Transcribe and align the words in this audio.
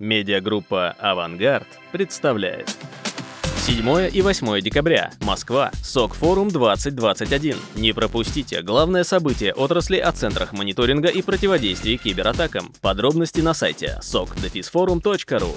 Медиагруппа 0.00 0.94
«Авангард» 1.00 1.66
представляет. 1.90 2.72
7 3.56 4.08
и 4.14 4.22
8 4.22 4.60
декабря. 4.60 5.10
Москва. 5.20 5.72
СОК-форум 5.82 6.50
2021. 6.50 7.56
Не 7.74 7.92
пропустите 7.92 8.62
главное 8.62 9.02
событие 9.02 9.52
отрасли 9.52 9.96
о 9.96 10.12
центрах 10.12 10.52
мониторинга 10.52 11.08
и 11.08 11.20
противодействия 11.20 11.96
кибератакам. 11.96 12.72
Подробности 12.80 13.40
на 13.40 13.54
сайте 13.54 13.98
sokdefisforum.ru 14.00 15.50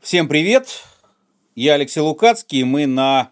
Всем 0.00 0.26
привет! 0.26 0.82
Я 1.54 1.74
Алексей 1.74 2.00
Лукацкий, 2.00 2.62
и 2.62 2.64
мы 2.64 2.86
на 2.86 3.30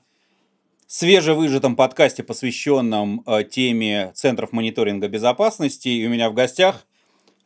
свежевыжатом 0.87 1.75
подкасте, 1.75 2.23
посвященном 2.23 3.25
э, 3.27 3.43
теме 3.43 4.13
Центров 4.15 4.53
мониторинга 4.53 5.09
безопасности. 5.09 5.89
И 5.89 6.07
у 6.07 6.09
меня 6.09 6.31
в 6.31 6.35
гостях 6.35 6.87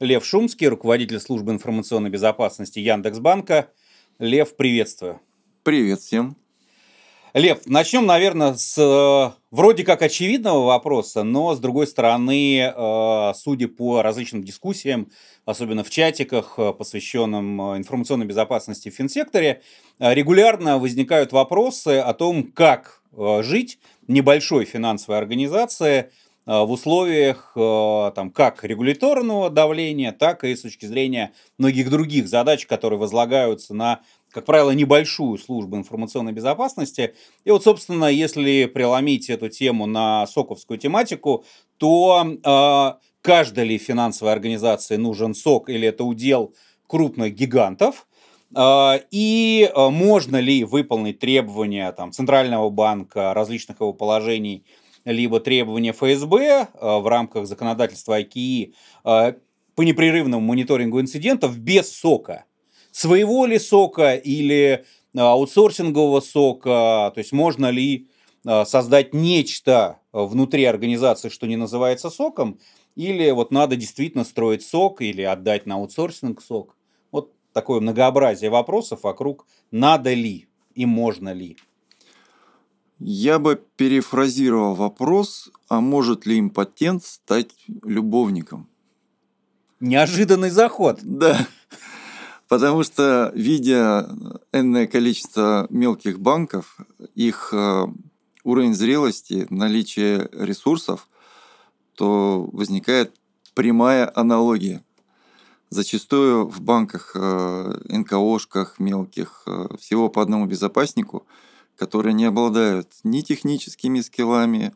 Лев 0.00 0.24
Шумский, 0.24 0.66
руководитель 0.66 1.20
службы 1.20 1.52
информационной 1.52 2.10
безопасности 2.10 2.80
Яндекс.Банка. 2.80 3.68
Лев, 4.18 4.56
приветствую. 4.56 5.20
Привет 5.62 6.00
всем. 6.00 6.36
Лев, 7.32 7.60
начнем, 7.66 8.05
наверное, 8.05 8.55
с 8.55 8.77
э, 8.77 9.41
вроде 9.52 9.84
как 9.84 10.02
очевидного 10.02 10.66
вопроса, 10.66 11.22
но 11.22 11.55
с 11.55 11.60
другой 11.60 11.86
стороны, 11.86 12.72
э, 12.74 13.33
судя 13.36 13.69
по 13.69 14.02
различным 14.02 14.42
дискуссиям, 14.42 15.10
особенно 15.45 15.84
в 15.84 15.91
чатиках, 15.91 16.55
э, 16.58 16.72
посвященным 16.72 17.77
информационной 17.77 18.27
безопасности 18.27 18.88
в 18.88 18.95
финсекторе, 18.95 19.62
регулярно 19.98 20.78
возникают 20.78 21.33
вопросы 21.33 21.98
о 21.98 22.14
том, 22.14 22.45
как 22.52 23.02
жить 23.42 23.78
небольшой 24.08 24.64
финансовой 24.64 25.19
организации– 25.19 26.11
Э, 26.23 26.23
в 26.47 26.71
условиях 26.71 27.53
э, 27.57 28.12
там, 28.15 28.30
как 28.30 28.65
регуляторного 28.65 29.48
давления, 29.48 30.12
так 30.12 30.45
и 30.45 30.55
с 30.55 30.61
точки 30.61 30.84
зрения 30.84 31.33
многих 31.57 31.91
других 31.91 32.29
задач, 32.29 32.67
которые 32.67 32.98
возлагаются 32.98 33.75
на, 33.75 34.03
как 34.30 34.45
правило, 34.45 34.70
небольшую 34.70 35.39
службу 35.39 35.77
информационной 35.77 36.33
безопасности. 36.33 37.14
И 37.45 37.51
вот, 37.51 37.64
собственно, 37.64 38.06
если 38.06 38.67
преломить 38.67 39.31
эту 39.31 39.48
тему 39.48 39.86
на 39.86 40.27
соковскую 40.27 40.78
тематику, 40.78 41.45
то 41.78 42.27
э, 42.27 43.06
каждой 43.23 43.64
ли 43.64 43.79
финансовой 43.79 44.34
организации 44.34 44.97
нужен 44.97 45.34
сок 45.34 45.70
или 45.70 45.89
это 45.89 46.05
удел 46.05 46.55
крупных 46.86 47.34
гигантов, 47.34 48.06
э, 48.55 49.01
и 49.11 49.73
можно 49.75 50.36
ли 50.36 50.64
выполнить 50.64 51.20
требования 51.20 51.91
там, 51.92 52.12
Центрального 52.12 52.69
банка, 52.69 53.33
различных 53.33 53.81
его 53.81 53.95
положений– 53.95 54.67
либо 55.05 55.41
требования 55.41 55.92
ФСБ 55.92 56.38
э, 56.41 56.98
в 56.98 57.06
рамках 57.06 57.47
законодательства 57.47 58.20
ИКИ 58.22 58.74
э, 59.05 59.34
по 59.74 59.83
непрерывному 59.83 60.44
мониторингу 60.46 61.00
инцидентов 61.00 61.58
без 61.58 61.92
сока. 61.92 62.44
Своего 62.91 63.46
ли 63.46 63.58
сока 63.58 64.14
или 64.14 64.84
э, 65.14 65.19
аутсорсингового 65.19 66.20
сока, 66.20 67.12
то 67.14 67.19
есть 67.19 67.33
можно 67.33 67.70
ли 67.70 68.08
создать 68.66 69.14
нечто 69.14 70.00
внутри 70.12 70.66
организации, 70.66 71.30
что 71.30 71.46
не 71.46 71.56
называется 71.56 72.11
соком, 72.11 72.58
или 72.94 73.30
вот 73.30 73.50
надо 73.50 73.74
действительно 73.74 74.22
строить 74.22 74.62
сок 74.62 75.00
или 75.00 75.22
отдать 75.22 75.64
на 75.64 75.77
аутсорсинг 75.77 76.42
сок. 76.42 76.77
Вот 77.11 77.33
такое 77.55 77.80
многообразие 77.80 78.50
вопросов 78.50 79.05
вокруг 79.05 79.46
надо 79.70 80.12
ли 80.12 80.46
и 80.74 80.84
можно 80.84 81.33
ли. 81.33 81.56
Я 83.06 83.38
бы 83.38 83.62
перефразировал 83.77 84.74
вопрос, 84.74 85.50
а 85.69 85.83
может 85.83 86.24
ли 86.24 86.41
импотент 86.41 87.05
стать 87.05 87.50
любовником? 87.83 88.66
Неожиданный 89.78 90.48
заход. 90.48 91.00
Да. 91.02 91.46
Потому 92.48 92.83
что, 92.83 93.30
видя 93.34 94.08
энное 94.52 94.86
количество 94.86 95.66
мелких 95.69 96.19
банков, 96.19 96.78
их 97.14 97.50
э, 97.52 97.84
уровень 98.42 98.74
зрелости, 98.74 99.46
наличие 99.50 100.30
ресурсов, 100.33 101.06
то 101.96 102.48
возникает 102.52 103.12
прямая 103.52 104.11
аналогия. 104.14 104.83
Зачастую 105.68 106.48
в 106.48 106.62
банках, 106.62 107.12
э, 107.14 107.80
НКОшках 107.84 108.79
мелких, 108.79 109.42
э, 109.45 109.67
всего 109.79 110.08
по 110.08 110.23
одному 110.23 110.46
безопаснику– 110.46 111.27
которые 111.77 112.14
не 112.14 112.24
обладают 112.24 112.92
ни 113.05 113.20
техническими 113.20 114.01
скиллами, 114.01 114.74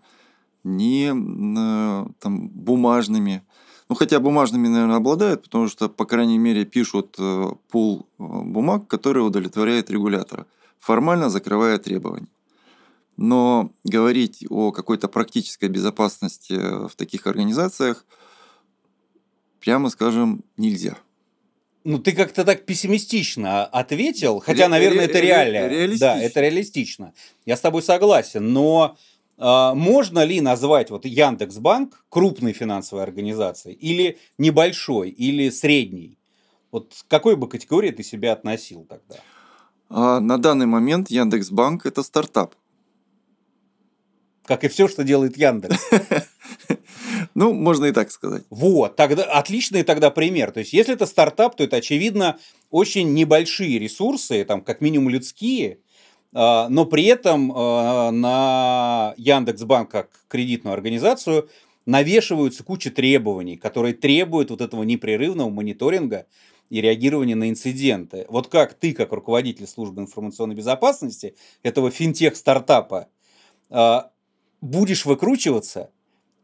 ни 0.65 1.11
э, 1.11 2.07
там, 2.19 2.49
бумажными. 2.49 3.43
Ну, 3.89 3.95
хотя 3.95 4.21
бумажными, 4.21 4.69
наверное, 4.69 4.97
обладают, 4.97 5.43
потому 5.45 5.69
что, 5.69 5.89
по 5.89 6.05
крайней 6.05 6.39
мере, 6.39 6.65
пишут 6.65 7.17
э, 7.19 7.51
пул 7.71 8.07
э, 8.19 8.23
бумаг, 8.23 8.87
который 8.87 9.27
удовлетворяет 9.27 9.91
регулятора, 9.91 10.47
формально 10.79 11.31
закрывая 11.31 11.79
требования. 11.79 12.29
Но 13.17 13.73
говорить 13.85 14.45
о 14.49 14.71
какой-то 14.71 15.09
практической 15.09 15.69
безопасности 15.69 16.55
в 16.87 16.95
таких 16.95 17.27
организациях, 17.27 18.05
прямо 19.61 19.91
скажем, 19.91 20.45
нельзя. 20.57 20.97
Ну, 21.89 21.99
ты 21.99 22.13
как-то 22.13 22.45
так 22.45 22.67
пессимистично 22.67 23.65
ответил, 23.65 24.41
хотя, 24.41 24.65
ре- 24.65 24.69
наверное, 24.69 25.07
ре- 25.07 25.11
это 25.11 25.21
реально. 25.21 25.69
Реалистично. 25.69 26.07
Да, 26.07 26.21
это 26.21 26.41
реалистично. 26.43 27.15
Я 27.47 27.57
с 27.57 27.63
тобой 27.63 27.83
согласен, 27.83 28.53
но 28.53 28.99
э, 29.39 29.71
можно 29.75 30.23
ли 30.23 30.43
назвать 30.43 30.91
вот 30.91 31.07
Яндекс.Банк 31.07 32.05
крупной 32.11 32.53
финансовой 32.53 33.05
организацией 33.05 33.75
или 33.75 34.19
небольшой, 34.37 35.09
или 35.09 35.49
средней? 35.49 36.19
Вот 36.73 36.93
к 36.93 37.11
какой 37.11 37.37
бы 37.37 37.49
категории 37.49 37.91
ты 37.91 38.03
себя 38.03 38.35
относил 38.35 38.85
тогда? 38.85 39.17
А, 39.89 40.21
на 40.21 40.37
данный 40.37 40.67
момент 40.67 41.11
Яндекс.Банк 41.11 41.87
это 41.87 42.03
стартап. 42.03 42.55
Как 44.45 44.63
и 44.63 44.69
все, 44.69 44.89
что 44.89 45.05
делает 45.05 45.39
Яндекс. 45.39 45.79
Ну, 47.39 47.53
можно 47.53 47.85
и 47.85 47.93
так 47.93 48.11
сказать. 48.11 48.43
Вот, 48.51 48.97
тогда 48.97 49.23
отличный 49.23 49.85
тогда 49.85 50.11
пример. 50.11 50.51
То 50.51 50.59
есть, 50.59 50.73
если 50.73 50.95
это 50.95 51.07
стартап, 51.07 51.55
то 51.55 51.63
это, 51.63 51.77
очевидно, 51.77 52.37
очень 52.73 53.15
небольшие 53.15 53.79
ресурсы, 53.79 54.45
там, 54.45 54.61
как 54.61 54.81
минимум 54.81 55.09
людские, 55.09 55.79
а, 56.35 56.69
но 56.69 56.85
при 56.85 57.05
этом 57.05 57.53
а, 57.55 58.11
на 58.11 59.15
Яндекс.Банк 59.19 59.89
как 59.89 60.11
кредитную 60.27 60.75
организацию 60.75 61.49
навешиваются 61.87 62.65
куча 62.65 62.91
требований, 62.91 63.57
которые 63.57 63.95
требуют 63.95 64.51
вот 64.51 64.61
этого 64.61 64.83
непрерывного 64.83 65.49
мониторинга 65.49 66.27
и 66.71 66.81
реагирования 66.81 67.37
на 67.37 67.49
инциденты. 67.49 68.27
Вот 68.29 68.49
как 68.49 68.75
ты, 68.75 68.93
как 68.93 69.13
руководитель 69.13 69.69
службы 69.69 70.03
информационной 70.03 70.57
безопасности 70.57 71.37
этого 71.63 71.93
финтех-стартапа, 71.93 73.07
а, 73.71 74.11
будешь 74.61 75.05
выкручиваться 75.05 75.93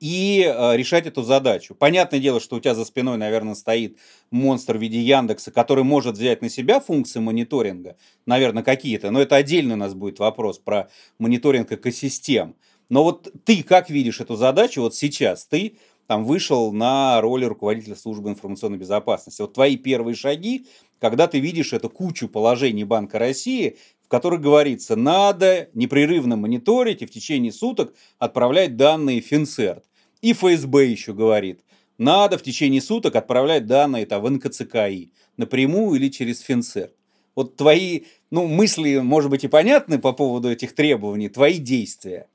и 0.00 0.44
э, 0.44 0.76
решать 0.76 1.06
эту 1.06 1.22
задачу. 1.22 1.74
Понятное 1.74 2.20
дело, 2.20 2.40
что 2.40 2.56
у 2.56 2.60
тебя 2.60 2.74
за 2.74 2.84
спиной, 2.84 3.16
наверное, 3.16 3.54
стоит 3.54 3.98
монстр 4.30 4.76
в 4.76 4.80
виде 4.80 5.00
Яндекса, 5.00 5.50
который 5.50 5.84
может 5.84 6.16
взять 6.16 6.42
на 6.42 6.48
себя 6.48 6.80
функции 6.80 7.20
мониторинга, 7.20 7.96
наверное, 8.26 8.62
какие-то, 8.62 9.10
но 9.10 9.20
это 9.20 9.36
отдельно 9.36 9.74
у 9.74 9.78
нас 9.78 9.94
будет 9.94 10.18
вопрос 10.18 10.58
про 10.58 10.88
мониторинг 11.18 11.72
экосистем. 11.72 12.56
Но 12.88 13.02
вот 13.02 13.32
ты 13.44 13.62
как 13.62 13.90
видишь 13.90 14.20
эту 14.20 14.36
задачу 14.36 14.82
вот 14.82 14.94
сейчас? 14.94 15.46
Ты 15.46 15.78
там 16.06 16.24
вышел 16.24 16.72
на 16.72 17.20
роль 17.20 17.44
руководителя 17.44 17.96
службы 17.96 18.30
информационной 18.30 18.78
безопасности. 18.78 19.40
Вот 19.40 19.54
твои 19.54 19.76
первые 19.76 20.14
шаги, 20.14 20.66
когда 20.98 21.26
ты 21.26 21.40
видишь 21.40 21.72
эту 21.72 21.88
кучу 21.88 22.28
положений 22.28 22.84
Банка 22.84 23.18
России, 23.18 23.78
в 24.04 24.08
которых 24.08 24.40
говорится, 24.40 24.96
надо 24.96 25.68
непрерывно 25.74 26.36
мониторить 26.36 27.02
и 27.02 27.06
в 27.06 27.10
течение 27.10 27.52
суток 27.52 27.94
отправлять 28.18 28.76
данные 28.76 29.22
в 29.22 29.26
Финцерт. 29.26 29.84
И 30.20 30.32
ФСБ 30.32 30.86
еще 30.86 31.14
говорит, 31.14 31.60
надо 31.98 32.38
в 32.38 32.42
течение 32.42 32.80
суток 32.80 33.16
отправлять 33.16 33.66
данные 33.66 34.06
там, 34.06 34.22
в 34.22 34.30
НКЦКИ 34.30 35.12
напрямую 35.36 35.98
или 35.98 36.08
через 36.08 36.40
Финцерт. 36.40 36.94
Вот 37.34 37.56
твои 37.56 38.02
ну, 38.30 38.46
мысли, 38.46 38.98
может 38.98 39.30
быть, 39.30 39.44
и 39.44 39.48
понятны 39.48 39.98
по 39.98 40.12
поводу 40.12 40.50
этих 40.50 40.74
требований, 40.74 41.28
твои 41.28 41.58
действия. 41.58 42.28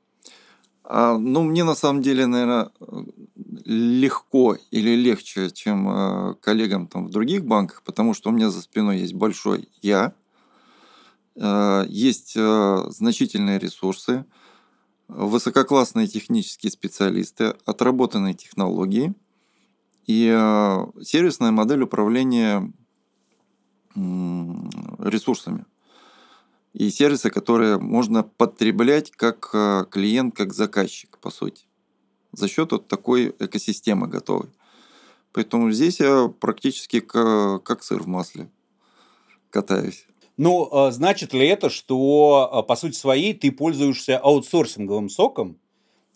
А, 0.84 1.16
ну, 1.16 1.42
мне 1.44 1.64
на 1.64 1.74
самом 1.74 2.02
деле, 2.02 2.26
наверное, 2.26 2.70
легко 3.64 4.56
или 4.70 4.96
легче, 4.96 5.50
чем 5.50 5.88
э, 5.88 6.34
коллегам 6.40 6.88
там 6.88 7.06
в 7.06 7.10
других 7.10 7.44
банках, 7.44 7.82
потому 7.84 8.12
что 8.12 8.30
у 8.30 8.32
меня 8.32 8.50
за 8.50 8.60
спиной 8.60 8.98
есть 8.98 9.14
большой 9.14 9.68
я, 9.82 10.14
есть 11.36 12.34
э, 12.36 12.84
значительные 12.88 13.58
ресурсы, 13.58 14.24
высококлассные 15.08 16.06
технические 16.06 16.70
специалисты, 16.70 17.54
отработанные 17.64 18.34
технологии 18.34 19.14
и 20.06 20.28
э, 20.28 20.86
сервисная 21.02 21.50
модель 21.50 21.82
управления 21.82 22.72
ресурсами. 23.94 25.64
И 26.72 26.90
сервисы, 26.90 27.30
которые 27.30 27.78
можно 27.78 28.22
потреблять 28.22 29.10
как 29.10 29.50
э, 29.52 29.86
клиент, 29.90 30.36
как 30.36 30.52
заказчик, 30.52 31.18
по 31.18 31.30
сути, 31.30 31.64
за 32.32 32.46
счет 32.48 32.70
вот 32.70 32.86
такой 32.86 33.34
экосистемы 33.40 34.06
готовой. 34.06 34.50
Поэтому 35.32 35.70
здесь 35.72 36.00
я 36.00 36.28
практически 36.28 37.00
как 37.00 37.82
сыр 37.82 38.02
в 38.02 38.06
масле. 38.06 38.50
катаюсь. 39.50 40.06
Ну, 40.42 40.70
а 40.72 40.90
значит 40.90 41.34
ли 41.34 41.46
это, 41.46 41.68
что 41.68 42.48
а, 42.50 42.62
по 42.62 42.74
сути 42.74 42.96
своей 42.96 43.34
ты 43.34 43.52
пользуешься 43.52 44.16
аутсорсинговым 44.16 45.10
соком, 45.10 45.58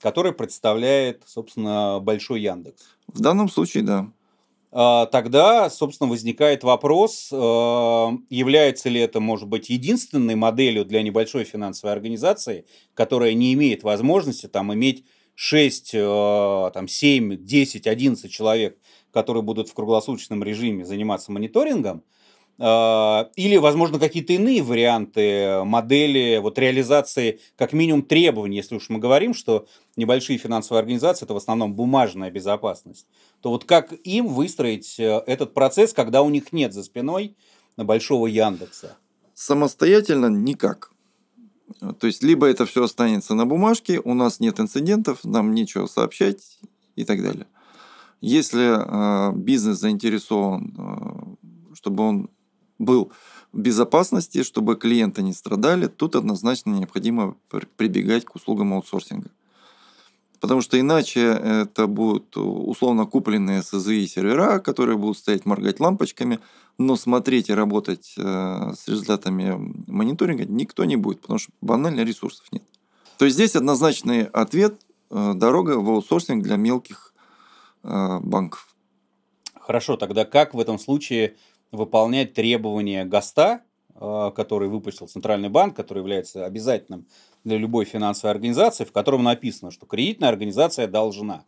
который 0.01 0.33
представляет, 0.33 1.25
собственно, 1.27 2.01
большой 2.01 2.41
Яндекс? 2.41 2.85
В 3.07 3.21
данном 3.21 3.51
случае, 3.51 3.83
да. 3.83 4.11
А, 4.73 5.05
тогда, 5.05 5.69
собственно, 5.69 6.09
возникает 6.09 6.65
вопрос, 6.65 7.31
является 7.31 8.89
ли 8.89 8.99
это, 8.99 9.21
может 9.21 9.47
быть, 9.47 9.69
единственной 9.69 10.37
моделью 10.37 10.87
для 10.87 11.03
небольшой 11.03 11.45
финансовой 11.45 11.93
организации, 11.93 12.65
которая 12.95 13.35
не 13.35 13.53
имеет 13.53 13.83
возможности 13.83 14.47
там 14.47 14.73
иметь 14.73 15.05
6, 15.35 15.91
там, 16.73 16.89
7, 16.89 17.45
10, 17.45 17.87
11 17.87 18.33
человек, 18.33 18.79
которые 19.13 19.43
будут 19.43 19.69
в 19.69 19.75
круглосуточном 19.75 20.43
режиме 20.43 20.87
заниматься 20.87 21.31
мониторингом, 21.31 22.03
или, 22.57 23.57
возможно, 23.57 23.99
какие-то 23.99 24.33
иные 24.35 24.63
варианты 24.63 25.65
модели 25.65 26.39
вот, 26.41 26.57
реализации 26.57 27.41
как 27.57 27.73
минимум 27.73 28.03
требований, 28.03 28.57
если 28.57 28.77
уж 28.77 28.91
мы 28.91 29.01
говорим, 29.01 29.35
что 29.35 29.67
небольшие 29.97 30.39
финансовые 30.39 30.81
организации– 30.81 31.25
это 31.27 31.35
в 31.35 31.39
основном 31.39 31.75
бумажная 31.75 32.31
безопасность, 32.31 33.07
то 33.41 33.51
вот 33.51 33.65
как 33.65 33.93
им 34.05 34.29
выстроить 34.29 35.01
э, 35.01 35.23
этот 35.27 35.53
процесс, 35.53 35.93
когда 35.93 36.23
у 36.23 36.31
них 36.31 36.53
нет 36.53 36.73
за 36.73 36.85
спиной 36.85 37.37
большого 37.77 38.29
Яндекса? 38.29 38.97
Самостоятельно 39.35 40.27
никак. 40.27 40.93
То 41.99 42.07
есть, 42.07 42.23
либо 42.23 42.47
это 42.47 42.67
все 42.67 42.85
останется 42.85 43.35
на 43.35 43.47
бумажке, 43.47 44.01
у 44.05 44.15
нас 44.15 44.39
нет 44.39 44.61
инцидентов, 44.61 45.25
нам 45.25 45.55
нечего 45.55 45.87
сообщать 45.87 46.59
и 46.95 47.05
так 47.05 47.21
далее. 47.23 47.47
Если 48.21 48.63
э, 48.63 49.33
бизнес 49.35 49.81
заинтересован, 49.81 51.37
э, 51.43 51.75
чтобы 51.75 52.05
он 52.05 52.31
был 52.85 53.13
в 53.53 53.59
безопасности, 53.59 54.43
чтобы 54.43 54.77
клиенты 54.77 55.23
не 55.23 55.33
страдали, 55.33 55.87
тут 55.87 56.17
однозначно 56.17 56.71
необходимо 56.71 57.37
прибегать 57.77 58.25
к 58.25 58.35
услугам 58.35 58.75
аутсорсинга. 58.75 59.31
Потому 60.41 60.61
что 60.61 60.79
иначе 60.79 61.21
это 61.23 61.87
будут 61.87 62.37
условно 62.37 63.07
купленные 63.07 63.63
СЗИ 63.63 64.07
сервера, 64.07 64.59
которые 64.59 64.99
будут 64.99 65.17
стоять 65.17 65.47
моргать 65.47 65.81
лампочками, 65.81 66.39
но 66.77 66.97
смотреть 66.97 67.49
и 67.49 67.55
работать 67.55 68.15
э, 68.19 68.73
с 68.77 68.89
результатами 68.89 69.55
мониторинга 69.87 70.45
никто 70.45 70.85
не 70.85 70.97
будет, 70.97 71.21
потому 71.21 71.39
что 71.39 71.53
банально 71.61 72.03
ресурсов 72.03 72.47
нет. 72.53 72.65
То 73.17 73.25
есть 73.25 73.37
здесь 73.37 73.57
однозначный 73.57 74.25
ответ 74.25 74.81
э,– 75.11 75.33
дорога 75.35 75.79
в 75.79 75.89
аутсорсинг 75.89 76.43
для 76.43 76.57
мелких 76.57 77.15
э, 77.85 78.19
банков. 78.21 78.75
Хорошо, 79.59 79.97
тогда 79.97 80.25
как 80.25 80.53
в 80.53 80.61
этом 80.61 80.79
случае 80.79 81.37
выполнять 81.75 82.35
требования 82.35 83.05
ГОСТа, 83.05 83.63
э, 83.95 84.33
который 84.35 84.69
выпустил 84.69 85.09
Центральный 85.09 85.49
банк, 85.49 85.77
который 85.77 85.99
является 85.99 86.45
обязательным 86.45 87.07
для 87.45 87.59
любой 87.59 87.85
финансовой 87.85 88.33
организации, 88.33 88.85
в 88.85 88.93
котором 88.93 89.23
написано, 89.23 89.71
что 89.71 89.87
кредитная 89.87 90.31
организация 90.31 90.87
должна 90.87 91.45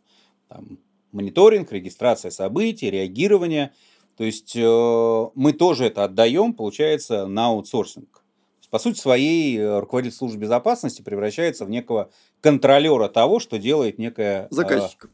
там, 0.47 0.79
мониторинг, 1.11 1.71
регистрация 1.71 2.31
событий, 2.31 2.89
реагирование. 2.89 3.73
То 4.17 4.23
есть 4.23 4.55
э, 4.55 5.25
мы 5.35 5.53
тоже 5.53 5.85
это 5.85 6.03
отдаем, 6.03 6.53
получается, 6.53 7.27
на 7.27 7.47
аутсорсинг. 7.47 8.23
По 8.69 8.79
сути 8.79 8.99
своей, 8.99 9.57
э, 9.57 9.79
руководитель 9.79 10.15
службы 10.15 10.41
безопасности 10.41 11.01
превращается 11.01 11.65
в 11.65 11.69
некого 11.69 12.09
контролера 12.41 13.07
того, 13.07 13.39
что 13.39 13.57
делает 13.57 13.97
некая... 13.97 14.47
Заказчик. 14.51 15.05
Э, 15.05 15.07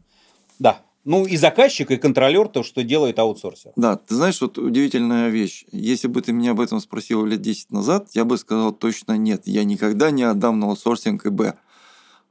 да, 0.59 0.81
ну, 1.05 1.25
и 1.25 1.35
заказчик, 1.35 1.91
и 1.91 1.97
контролер, 1.97 2.47
то, 2.47 2.63
что 2.63 2.83
делает 2.83 3.19
аутсорсер. 3.19 3.73
Да, 3.75 3.97
ты 3.97 4.15
знаешь, 4.15 4.39
вот 4.39 4.57
удивительная 4.57 5.29
вещь. 5.29 5.65
Если 5.71 6.07
бы 6.07 6.21
ты 6.21 6.31
меня 6.31 6.51
об 6.51 6.61
этом 6.61 6.79
спросил 6.79 7.25
лет 7.25 7.41
10 7.41 7.71
назад, 7.71 8.09
я 8.13 8.23
бы 8.23 8.37
сказал 8.37 8.71
точно 8.71 9.17
нет. 9.17 9.41
Я 9.45 9.65
никогда 9.65 10.11
не 10.11 10.23
отдам 10.23 10.59
на 10.59 10.67
аутсорсинг 10.67 11.25
ИБ. 11.25 11.55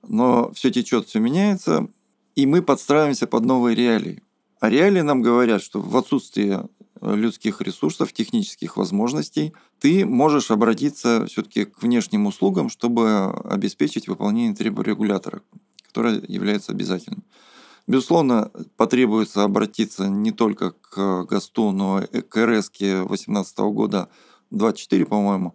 Но 0.09 0.53
все 0.53 0.71
течет, 0.71 1.07
все 1.07 1.21
меняется, 1.21 1.89
и 2.35 2.47
мы 2.47 2.63
подстраиваемся 2.63 3.27
под 3.27 3.45
новые 3.45 3.77
реалии. 3.77 4.23
А 4.59 4.71
реалии 4.71 5.01
нам 5.01 5.23
говорят, 5.23 5.63
что 5.63 5.81
в 5.81 5.97
отсутствии 5.97 6.59
людских 7.03 7.61
ресурсов, 7.61 8.13
технических 8.13 8.77
возможностей, 8.77 9.53
ты 9.81 10.07
можешь 10.07 10.51
обратиться 10.51 11.27
все-таки 11.27 11.65
к 11.65 11.83
внешним 11.83 12.27
услугам, 12.27 12.69
чтобы 12.69 13.33
обеспечить 13.45 14.09
выполнение 14.09 14.55
требований 14.55 14.91
регулятора, 14.91 15.43
которое 15.87 16.23
является 16.27 16.73
обязательным. 16.73 17.25
Безусловно, 17.87 18.51
потребуется 18.77 19.43
обратиться 19.43 20.09
не 20.09 20.31
только 20.31 20.71
к 20.71 21.25
ГОСТу, 21.25 21.73
но 21.73 22.01
и 22.03 22.21
к 22.21 22.37
РС 22.37 22.71
2018 22.71 23.59
года 23.59 24.09
24, 24.51 25.05
по-моему, 25.07 25.55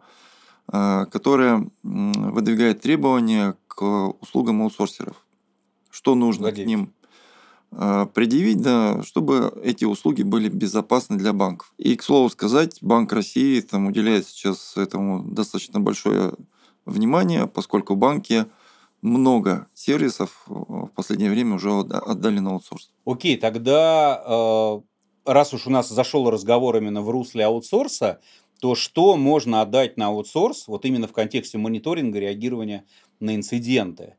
э, 0.72 1.06
которая 1.12 1.70
выдвигает 1.84 2.82
требования 2.82 3.56
к 3.68 3.82
услугам 4.22 4.62
аутсорсеров. 4.62 5.26
Что 5.90 6.16
нужно 6.16 6.44
Владимир. 6.44 6.66
к 6.66 6.68
ним 6.68 6.94
э, 7.72 8.08
предъявить, 8.14 8.62
да, 8.62 9.02
чтобы 9.04 9.54
эти 9.64 9.86
услуги 9.86 10.24
были 10.24 10.50
безопасны 10.50 11.18
для 11.18 11.32
банков. 11.32 11.74
И, 11.78 11.96
к 11.96 12.04
слову 12.04 12.30
сказать, 12.30 12.80
Банк 12.82 13.14
России 13.14 13.62
там 13.62 13.88
уделяет 13.88 14.28
сейчас 14.28 14.76
этому 14.76 15.24
достаточно 15.24 15.80
большое 15.80 16.34
внимание, 16.86 17.48
поскольку 17.48 17.96
банки 17.96 18.48
много 19.02 19.68
сервисов 19.74 20.46
э, 20.48 20.54
в 20.54 20.92
последнее 20.96 21.30
время 21.30 21.56
уже 21.56 21.72
отдали 21.72 22.40
на 22.40 22.52
аутсорс. 22.52 22.92
Окей, 23.06 23.38
тогда 23.38 24.24
э, 24.26 24.82
раз 25.26 25.54
уж 25.54 25.68
у 25.68 25.70
нас 25.70 25.90
зашел 25.90 26.30
разговор 26.30 26.78
именно 26.78 27.02
в 27.02 27.10
русле 27.10 27.46
аутсорса, 27.46 28.20
то 28.60 28.76
что 28.76 29.18
можно 29.18 29.62
отдать 29.62 29.98
на 29.98 30.08
аутсорс, 30.08 30.68
вот 30.68 30.86
именно 30.86 31.08
в 31.08 31.14
контексте 31.14 31.58
мониторинга, 31.58 32.20
реагирования 32.20 32.86
на 33.20 33.36
инциденты? 33.36 34.16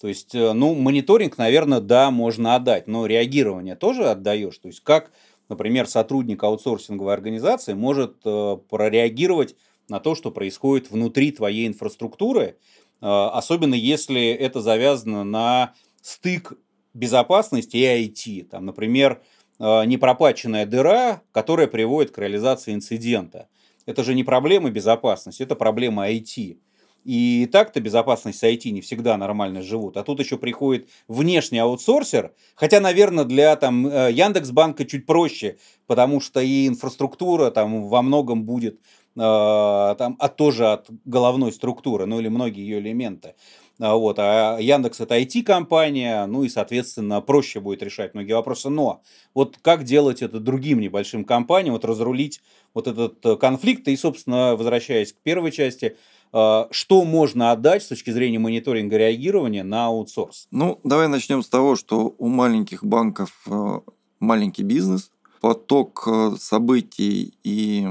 То 0.00 0.08
есть, 0.08 0.34
э, 0.34 0.52
ну, 0.52 0.74
мониторинг, 0.74 1.38
наверное, 1.38 1.80
да, 1.80 2.10
можно 2.10 2.54
отдать, 2.54 2.86
но 2.86 3.06
реагирование 3.06 3.76
тоже 3.76 4.10
отдаешь. 4.10 4.58
То 4.58 4.68
есть, 4.68 4.80
как, 4.80 5.10
например, 5.48 5.88
сотрудник 5.88 6.42
аутсорсинговой 6.42 7.14
организации 7.14 7.72
может 7.72 8.20
прореагировать 8.20 9.56
на 9.88 10.00
то, 10.00 10.14
что 10.14 10.30
происходит 10.30 10.90
внутри 10.90 11.32
твоей 11.32 11.66
инфраструктуры, 11.66 12.58
особенно 13.00 13.74
если 13.74 14.30
это 14.30 14.60
завязано 14.60 15.24
на 15.24 15.74
стык 16.02 16.54
безопасности 16.94 17.76
и 17.76 17.84
IT. 17.84 18.44
Там, 18.50 18.66
например, 18.66 19.20
а, 19.58 19.84
непроплаченная 19.84 20.66
дыра, 20.66 21.22
которая 21.32 21.66
приводит 21.66 22.12
к 22.12 22.18
реализации 22.18 22.74
инцидента. 22.74 23.48
Это 23.86 24.04
же 24.04 24.14
не 24.14 24.24
проблема 24.24 24.70
безопасности, 24.70 25.42
это 25.42 25.56
проблема 25.56 26.10
IT. 26.10 26.58
И 27.04 27.48
так-то 27.50 27.80
безопасность 27.80 28.38
с 28.38 28.44
IT 28.44 28.70
не 28.70 28.82
всегда 28.82 29.16
нормально 29.16 29.62
живут. 29.62 29.96
А 29.96 30.02
тут 30.02 30.20
еще 30.20 30.36
приходит 30.36 30.88
внешний 31.06 31.58
аутсорсер. 31.58 32.34
Хотя, 32.54 32.80
наверное, 32.80 33.24
для 33.24 33.56
там, 33.56 33.86
э, 33.86 34.12
Яндекс.Банка 34.12 34.84
чуть 34.84 35.06
проще, 35.06 35.56
потому 35.86 36.20
что 36.20 36.40
и 36.40 36.66
инфраструктура 36.66 37.50
там 37.50 37.88
во 37.88 38.02
многом 38.02 38.44
будет 38.44 38.78
а, 38.78 38.82
там, 39.18 40.16
а 40.18 40.28
тоже 40.28 40.68
от 40.68 40.88
головной 41.04 41.52
структуры, 41.52 42.06
ну 42.06 42.20
или 42.20 42.28
многие 42.28 42.62
ее 42.62 42.78
элементы. 42.78 43.34
А, 43.80 43.94
вот. 43.94 44.18
А 44.18 44.58
Яндекс 44.58 45.00
это 45.00 45.18
IT-компания, 45.18 46.26
ну 46.26 46.44
и, 46.44 46.48
соответственно, 46.48 47.20
проще 47.20 47.60
будет 47.60 47.82
решать 47.82 48.14
многие 48.14 48.32
вопросы. 48.32 48.70
Но 48.70 49.02
вот 49.34 49.58
как 49.62 49.84
делать 49.84 50.22
это 50.22 50.40
другим 50.40 50.80
небольшим 50.80 51.24
компаниям, 51.24 51.74
вот 51.74 51.84
разрулить 51.84 52.40
вот 52.74 52.88
этот 52.88 53.24
э, 53.24 53.36
конфликт, 53.36 53.86
и, 53.88 53.96
собственно, 53.96 54.56
возвращаясь 54.56 55.12
к 55.12 55.16
первой 55.22 55.52
части, 55.52 55.96
а, 56.32 56.68
что 56.70 57.04
можно 57.04 57.52
отдать 57.52 57.82
с 57.82 57.88
точки 57.88 58.10
зрения 58.10 58.38
мониторинга 58.38 58.96
реагирования 58.96 59.62
на 59.62 59.86
аутсорс? 59.86 60.48
Ну, 60.50 60.80
давай 60.84 61.08
начнем 61.08 61.42
с 61.42 61.48
того, 61.48 61.76
что 61.76 62.14
у 62.18 62.28
маленьких 62.28 62.84
банков 62.84 63.30
э, 63.46 63.80
маленький 64.18 64.64
бизнес, 64.64 65.10
поток 65.40 66.04
э, 66.06 66.32
событий 66.38 67.38
и 67.44 67.86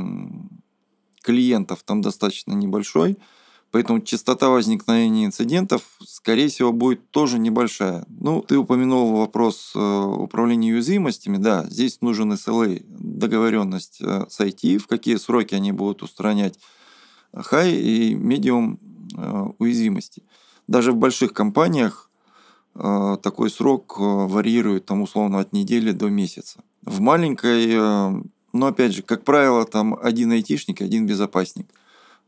клиентов 1.28 1.80
там 1.84 2.02
достаточно 2.02 2.54
небольшой, 2.54 3.18
поэтому 3.72 4.00
частота 4.00 4.48
возникновения 4.48 5.26
инцидентов, 5.26 5.82
скорее 6.06 6.48
всего, 6.48 6.72
будет 6.72 7.12
тоже 7.12 7.38
небольшая. 7.38 8.06
Ну, 8.08 8.42
ты 8.42 8.58
упомянул 8.58 9.14
вопрос 9.18 9.74
э, 9.76 9.80
управления 9.80 10.72
уязвимостями. 10.72 11.36
Да, 11.36 11.66
здесь 11.70 12.00
нужен 12.00 12.32
SLA, 12.32 12.82
договоренность 12.88 13.98
э, 14.00 14.26
с 14.30 14.40
IT, 14.40 14.78
в 14.78 14.88
какие 14.88 15.18
сроки 15.18 15.54
они 15.54 15.74
будут 15.74 16.02
устранять 16.02 16.58
high 17.34 17.76
и 17.76 18.16
medium 18.16 18.78
э, 19.18 19.52
уязвимости. 19.60 20.24
Даже 20.68 20.94
в 20.94 20.96
больших 20.96 21.34
компаниях 21.34 22.10
такой 23.24 23.50
срок 23.50 23.96
варьирует 23.98 24.86
там 24.86 25.02
условно 25.02 25.40
от 25.40 25.52
недели 25.52 25.92
до 25.94 26.10
месяца. 26.10 26.60
В 26.84 27.00
маленькой 27.00 28.22
но 28.54 28.68
опять 28.68 28.94
же, 28.94 29.02
как 29.02 29.24
правило, 29.24 29.66
там 29.66 29.98
один 30.02 30.32
айтишник, 30.32 30.82
один 30.82 31.06
безопасник. 31.06 31.68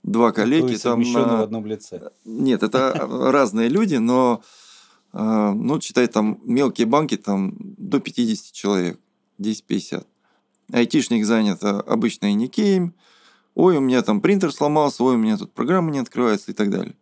Два 0.04 0.32
коллеги 0.32 0.76
там... 0.76 1.02
На... 1.02 1.38
в 1.38 1.42
одном 1.42 1.66
лице. 1.66 2.12
Нет, 2.26 2.64
это 2.64 2.94
разные 3.32 3.70
люди, 3.70 3.96
но, 3.96 4.42
э, 5.14 5.52
ну, 5.54 5.80
читай, 5.80 6.08
там 6.08 6.40
мелкие 6.44 6.88
банки, 6.88 7.18
там 7.18 7.54
до 7.60 8.00
50 8.00 8.54
человек, 8.54 9.00
10-50. 9.40 10.06
Айтишник 10.72 11.26
занят 11.26 11.64
обычно 11.64 12.28
и 12.28 12.34
никеем, 12.34 12.94
ой, 13.56 13.78
у 13.78 13.82
меня 13.82 14.02
там 14.04 14.22
принтер 14.22 14.54
сломался, 14.54 15.04
ой, 15.04 15.16
у 15.16 15.18
меня 15.18 15.38
тут 15.38 15.52
программа 15.52 15.92
не 15.92 16.00
открывается 16.00 16.52
и 16.52 16.54
так 16.54 16.70
далее. 16.70 16.96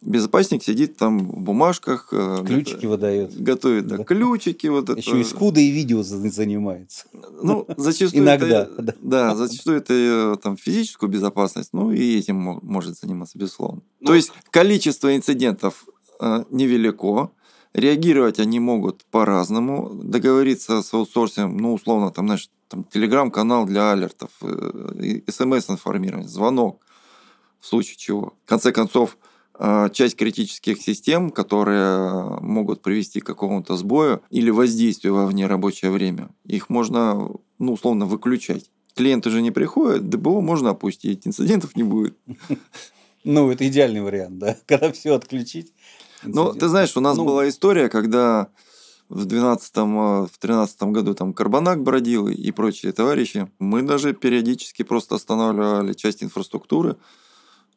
Безопасник 0.00 0.62
сидит 0.62 0.96
там 0.96 1.18
в 1.18 1.40
бумажках. 1.40 2.08
Э, 2.12 2.44
ключики 2.46 2.86
го- 2.86 2.90
выдает. 2.92 3.40
Готовит, 3.40 3.88
да, 3.88 3.96
да. 3.96 4.04
ключики. 4.04 4.68
Вот 4.68 4.88
Еще 4.96 5.10
это. 5.10 5.18
и 5.18 5.24
скудо 5.24 5.58
и 5.60 5.70
видео 5.70 6.02
занимается. 6.04 7.06
Ну, 7.42 7.66
зачастую 7.76 8.22
Иногда. 8.22 8.62
Это, 8.62 8.82
да. 8.82 8.94
да, 9.00 9.34
зачастую 9.36 9.78
это 9.78 9.92
э, 9.94 10.36
там 10.40 10.56
физическую 10.56 11.10
безопасность, 11.10 11.70
ну 11.72 11.90
и 11.90 12.16
этим 12.16 12.36
может 12.62 12.96
заниматься, 12.96 13.36
безусловно. 13.38 13.82
Ну, 14.00 14.06
То 14.06 14.14
есть 14.14 14.30
количество 14.50 15.14
инцидентов 15.16 15.84
э, 16.20 16.44
невелико, 16.50 17.32
реагировать 17.74 18.38
они 18.38 18.60
могут 18.60 19.04
по-разному, 19.06 19.90
договориться 19.94 20.82
с 20.82 20.94
аутсорсингом, 20.94 21.56
ну, 21.56 21.74
условно, 21.74 22.12
там, 22.12 22.26
знаешь, 22.26 22.48
там, 22.68 22.84
телеграм-канал 22.84 23.66
для 23.66 23.90
алертов, 23.92 24.30
э, 24.42 25.20
смс-информирование, 25.28 26.28
звонок, 26.28 26.80
в 27.60 27.66
случае 27.66 27.96
чего. 27.96 28.34
В 28.44 28.48
конце 28.48 28.70
концов, 28.72 29.18
часть 29.92 30.16
критических 30.16 30.80
систем, 30.80 31.30
которые 31.30 32.40
могут 32.40 32.82
привести 32.82 33.20
к 33.20 33.26
какому-то 33.26 33.76
сбою 33.76 34.22
или 34.30 34.50
воздействию 34.50 35.14
во 35.14 35.26
внерабочее 35.26 35.90
время, 35.90 36.30
их 36.44 36.68
можно, 36.68 37.30
ну, 37.58 37.72
условно, 37.72 38.06
выключать. 38.06 38.70
Клиенты 38.94 39.30
же 39.30 39.42
не 39.42 39.50
приходят, 39.50 40.08
ДБО 40.08 40.40
можно 40.40 40.70
опустить, 40.70 41.26
инцидентов 41.26 41.76
не 41.76 41.82
будет. 41.82 42.16
Ну, 43.24 43.50
это 43.50 43.66
идеальный 43.66 44.00
вариант, 44.00 44.38
да, 44.38 44.56
когда 44.66 44.92
все 44.92 45.14
отключить. 45.14 45.74
Ну, 46.22 46.54
ты 46.54 46.68
знаешь, 46.68 46.96
у 46.96 47.00
нас 47.00 47.16
ну, 47.16 47.24
была 47.24 47.48
история, 47.48 47.88
когда 47.88 48.48
в 49.08 49.26
12-13 49.26 50.28
в 50.80 50.92
году 50.92 51.14
там 51.14 51.34
Карбонак 51.34 51.82
бродил 51.82 52.28
и 52.28 52.50
прочие 52.52 52.92
товарищи. 52.92 53.50
Мы 53.58 53.82
даже 53.82 54.14
периодически 54.14 54.84
просто 54.84 55.16
останавливали 55.16 55.94
часть 55.94 56.22
инфраструктуры, 56.22 56.92
Э, 56.92 56.96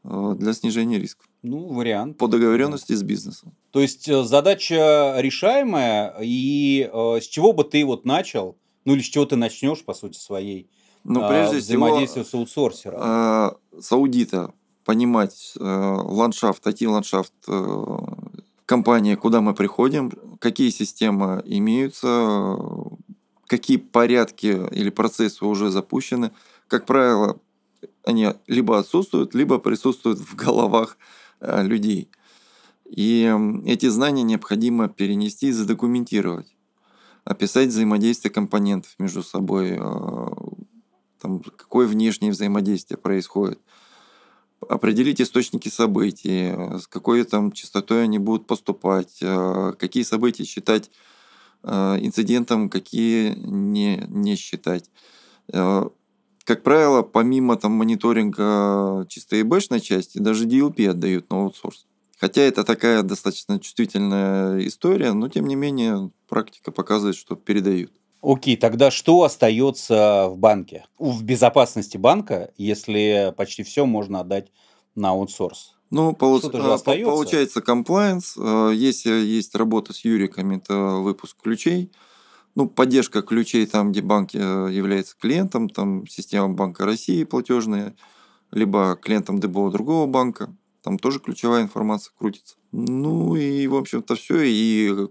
для 0.04 0.54
снижения 0.54 1.00
рисков. 1.00 1.28
Ну, 1.44 1.74
вариант. 1.74 2.18
По 2.18 2.28
договоренности 2.28 2.94
с 2.94 3.04
бизнесом. 3.04 3.56
То 3.72 3.80
есть 3.80 4.08
э, 4.08 4.24
задача 4.24 5.16
решаемая, 5.18 6.16
и 6.22 6.90
э, 6.92 7.20
с 7.22 7.28
чего 7.28 7.54
бы 7.54 7.64
ты 7.64 7.84
вот 7.86 8.06
начал, 8.06 8.58
ну 8.86 8.94
или 8.94 9.02
с 9.02 9.06
чего 9.06 9.26
ты 9.26 9.36
начнешь, 9.36 9.84
по 9.84 9.94
сути, 9.94 10.18
своей 10.18 10.70
ну, 11.04 11.28
прежде 11.28 11.58
взаимодействия 11.58 12.24
всего, 12.24 12.46
с 12.46 12.58
аутсорсером? 12.58 13.00
Э, 13.02 13.52
с 13.80 13.92
аудита 13.92 14.54
понимать 14.86 15.54
э, 15.60 15.64
ландшафт, 15.64 16.66
IT-ландшафт 16.66 17.34
э, 17.48 17.98
компании, 18.66 19.16
куда 19.16 19.42
мы 19.42 19.54
приходим, 19.54 20.12
какие 20.40 20.70
системы 20.70 21.42
имеются, 21.46 22.58
какие 23.48 23.78
порядки 23.78 24.62
или 24.72 24.90
процессы 24.90 25.44
уже 25.46 25.72
запущены. 25.72 26.32
Как 26.68 26.86
правило, 26.86 27.40
они 28.04 28.30
либо 28.48 28.80
отсутствуют, 28.80 29.34
либо 29.34 29.60
присутствуют 29.60 30.20
в 30.20 30.36
головах 30.36 30.98
э, 31.40 31.64
людей. 31.64 32.10
И 32.86 33.34
эти 33.66 33.88
знания 33.88 34.24
необходимо 34.24 34.90
перенести 34.90 35.48
и 35.48 35.52
задокументировать. 35.52 36.56
Описать 37.24 37.70
взаимодействие 37.70 38.32
компонентов 38.32 38.94
между 39.00 39.24
собой, 39.24 39.78
э, 39.80 40.28
там, 41.22 41.40
какое 41.42 41.88
внешнее 41.88 42.32
взаимодействие 42.32 42.98
происходит. 42.98 43.60
Определить 44.68 45.22
источники 45.22 45.70
событий, 45.70 46.54
с 46.80 46.88
какой 46.88 47.24
там 47.24 47.52
частотой 47.52 48.04
они 48.04 48.20
будут 48.20 48.46
поступать, 48.48 49.20
э, 49.22 49.74
какие 49.78 50.04
события 50.04 50.44
считать 50.44 50.92
инцидентом, 51.64 52.72
какие 52.72 53.36
не, 53.36 54.04
не 54.08 54.36
считать 54.36 54.90
как 56.52 56.64
правило, 56.64 57.02
помимо 57.02 57.56
там 57.56 57.72
мониторинга 57.72 59.06
чисто 59.08 59.40
ИБшной 59.40 59.80
части, 59.80 60.18
даже 60.18 60.46
DLP 60.46 60.90
отдают 60.90 61.30
на 61.30 61.44
аутсорс. 61.44 61.86
Хотя 62.20 62.42
это 62.42 62.66
такая 62.66 63.04
достаточно 63.04 63.58
чувствительная 63.58 64.68
история, 64.68 65.14
но 65.14 65.30
тем 65.30 65.48
не 65.48 65.56
менее 65.56 66.12
практика 66.28 66.72
показывает, 66.72 67.16
что 67.16 67.38
передают. 67.38 67.94
Окей, 68.22 68.58
тогда 68.58 68.92
что 68.92 69.24
остается 69.24 70.28
в 70.28 70.38
банке? 70.38 70.84
В 71.00 71.24
безопасности 71.24 71.96
банка, 71.96 72.52
если 72.58 73.34
почти 73.38 73.64
все 73.64 73.86
можно 73.86 74.20
отдать 74.20 74.52
на 74.94 75.12
аутсорс? 75.12 75.78
Ну, 75.90 76.14
а, 76.20 76.74
остается. 76.74 77.10
получается 77.10 77.62
комплайенс, 77.62 78.36
а, 78.38 78.72
если 78.72 79.10
есть 79.10 79.56
работа 79.56 79.94
с 79.94 80.04
юриками, 80.04 80.58
это 80.58 80.76
выпуск 80.98 81.38
ключей, 81.42 81.94
ну, 82.56 82.68
поддержка 82.68 83.22
ключей 83.22 83.66
там, 83.66 83.92
где 83.92 84.02
банк 84.02 84.34
э, 84.34 84.38
является 84.72 85.16
клиентом, 85.18 85.70
там 85.70 86.08
система 86.08 86.50
Банка 86.50 86.86
России 86.86 87.24
платежная, 87.24 87.96
либо 88.52 88.98
клиентом 89.02 89.40
ДБО 89.40 89.72
другого 89.72 90.08
банка, 90.08 90.54
там 90.84 91.00
тоже 91.00 91.20
ключевая 91.20 91.64
информация 91.64 92.14
крутится. 92.18 92.56
Ну 92.72 93.36
и, 93.36 93.68
в 93.68 93.76
общем-то, 93.76 94.16
все, 94.16 94.42
и 94.42 95.08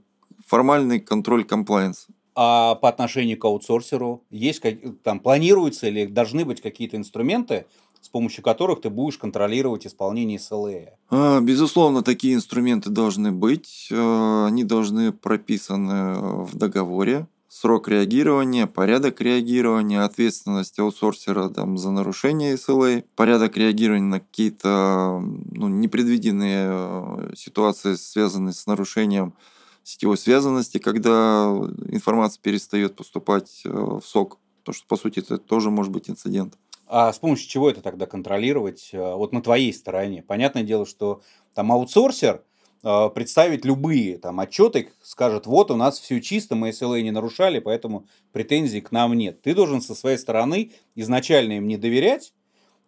формальный 0.47 1.01
контроль 1.01 1.45
комплайенса. 1.45 2.13
А 2.35 2.75
по 2.77 2.89
отношению 2.89 3.39
к 3.39 3.45
аутсорсеру 3.45 4.25
есть 4.31 4.63
там 5.03 5.21
планируются 5.21 5.89
или 5.89 6.07
должны 6.07 6.45
быть 6.45 6.61
какие-то 6.61 6.97
инструменты, 6.97 7.67
с 8.01 8.09
помощью 8.09 8.43
которых 8.43 8.81
ты 8.81 8.91
будешь 8.91 9.19
контролировать 9.19 9.87
исполнение 9.87 10.39
SLA? 10.39 10.91
А, 11.11 11.41
безусловно, 11.41 12.03
такие 12.03 12.35
инструменты 12.35 12.91
должны 12.91 13.33
быть. 13.33 13.89
Э, 13.91 14.47
они 14.47 14.65
должны 14.65 15.13
прописаны 15.13 16.45
в 16.45 16.57
договоре. 16.57 17.27
Срок 17.49 17.89
реагирования, 17.89 18.69
порядок 18.69 19.21
реагирования, 19.21 20.03
ответственность 20.03 20.79
аутсорсера 20.79 21.49
там, 21.49 21.79
за 21.79 21.91
нарушение 21.91 22.55
SLA, 22.55 23.05
порядок 23.17 23.57
реагирования 23.57 24.07
на 24.07 24.21
какие-то 24.21 25.21
ну, 25.21 25.69
непредвиденные 25.69 26.69
э, 26.71 27.33
ситуации, 27.37 27.95
связанные 27.95 28.53
с 28.53 28.67
нарушением 28.67 29.35
сетевой 29.83 30.17
связанности, 30.17 30.79
когда 30.79 31.51
информация 31.89 32.41
перестает 32.41 32.95
поступать 32.97 33.63
э, 33.65 33.69
в 33.69 34.03
сок. 34.05 34.39
Потому 34.61 34.75
что, 34.75 34.87
по 34.87 34.97
сути, 34.97 35.19
это 35.19 35.39
тоже 35.39 35.71
может 35.71 35.93
быть 35.93 36.09
инцидент. 36.09 36.55
А 36.93 37.13
с 37.13 37.21
помощью 37.21 37.49
чего 37.49 37.71
это 37.71 37.83
тогда 37.83 38.07
контролировать? 38.07 38.91
Э, 38.93 39.15
вот 39.15 39.33
на 39.33 39.41
твоей 39.41 39.73
стороне. 39.73 40.25
Понятное 40.25 40.65
дело, 40.65 40.85
что 40.85 41.23
там 41.55 41.71
аутсорсер 41.71 42.43
э, 42.83 43.11
представить 43.15 43.65
любые 43.65 44.19
там 44.19 44.41
отчеты, 44.41 44.91
скажет, 45.01 45.47
вот 45.47 45.71
у 45.71 45.77
нас 45.77 46.01
все 46.01 46.21
чисто, 46.21 46.57
мы 46.57 46.71
SLA 46.71 47.01
не 47.03 47.13
нарушали, 47.13 47.61
поэтому 47.61 48.07
претензий 48.33 48.81
к 48.81 48.91
нам 48.91 49.15
нет. 49.15 49.41
Ты 49.41 49.55
должен 49.55 49.81
со 49.81 49.95
своей 49.95 50.19
стороны 50.19 50.73
изначально 50.97 51.53
им 51.53 51.69
не 51.69 51.77
доверять, 51.77 52.35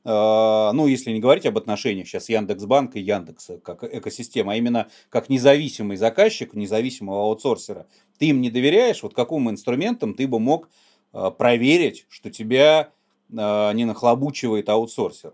э, 0.04 0.08
ну, 0.08 0.88
если 0.88 1.12
не 1.12 1.20
говорить 1.20 1.46
об 1.46 1.56
отношениях 1.56 2.08
сейчас 2.08 2.28
Яндекс.Банк 2.28 2.96
и 2.96 3.00
Яндекса 3.00 3.58
как 3.58 3.84
экосистема, 3.84 4.54
а 4.54 4.56
именно 4.56 4.88
как 5.10 5.28
независимый 5.28 5.96
заказчик, 5.96 6.54
независимого 6.54 7.22
аутсорсера. 7.22 7.86
Ты 8.18 8.26
им 8.30 8.40
не 8.40 8.50
доверяешь, 8.50 9.04
вот 9.04 9.14
каким 9.14 9.48
инструментом 9.48 10.14
ты 10.14 10.26
бы 10.26 10.40
мог 10.40 10.68
проверить, 11.12 12.06
что 12.08 12.30
тебя 12.30 12.90
не 13.32 13.84
нахлобучивает 13.84 14.68
аутсорсер. 14.68 15.32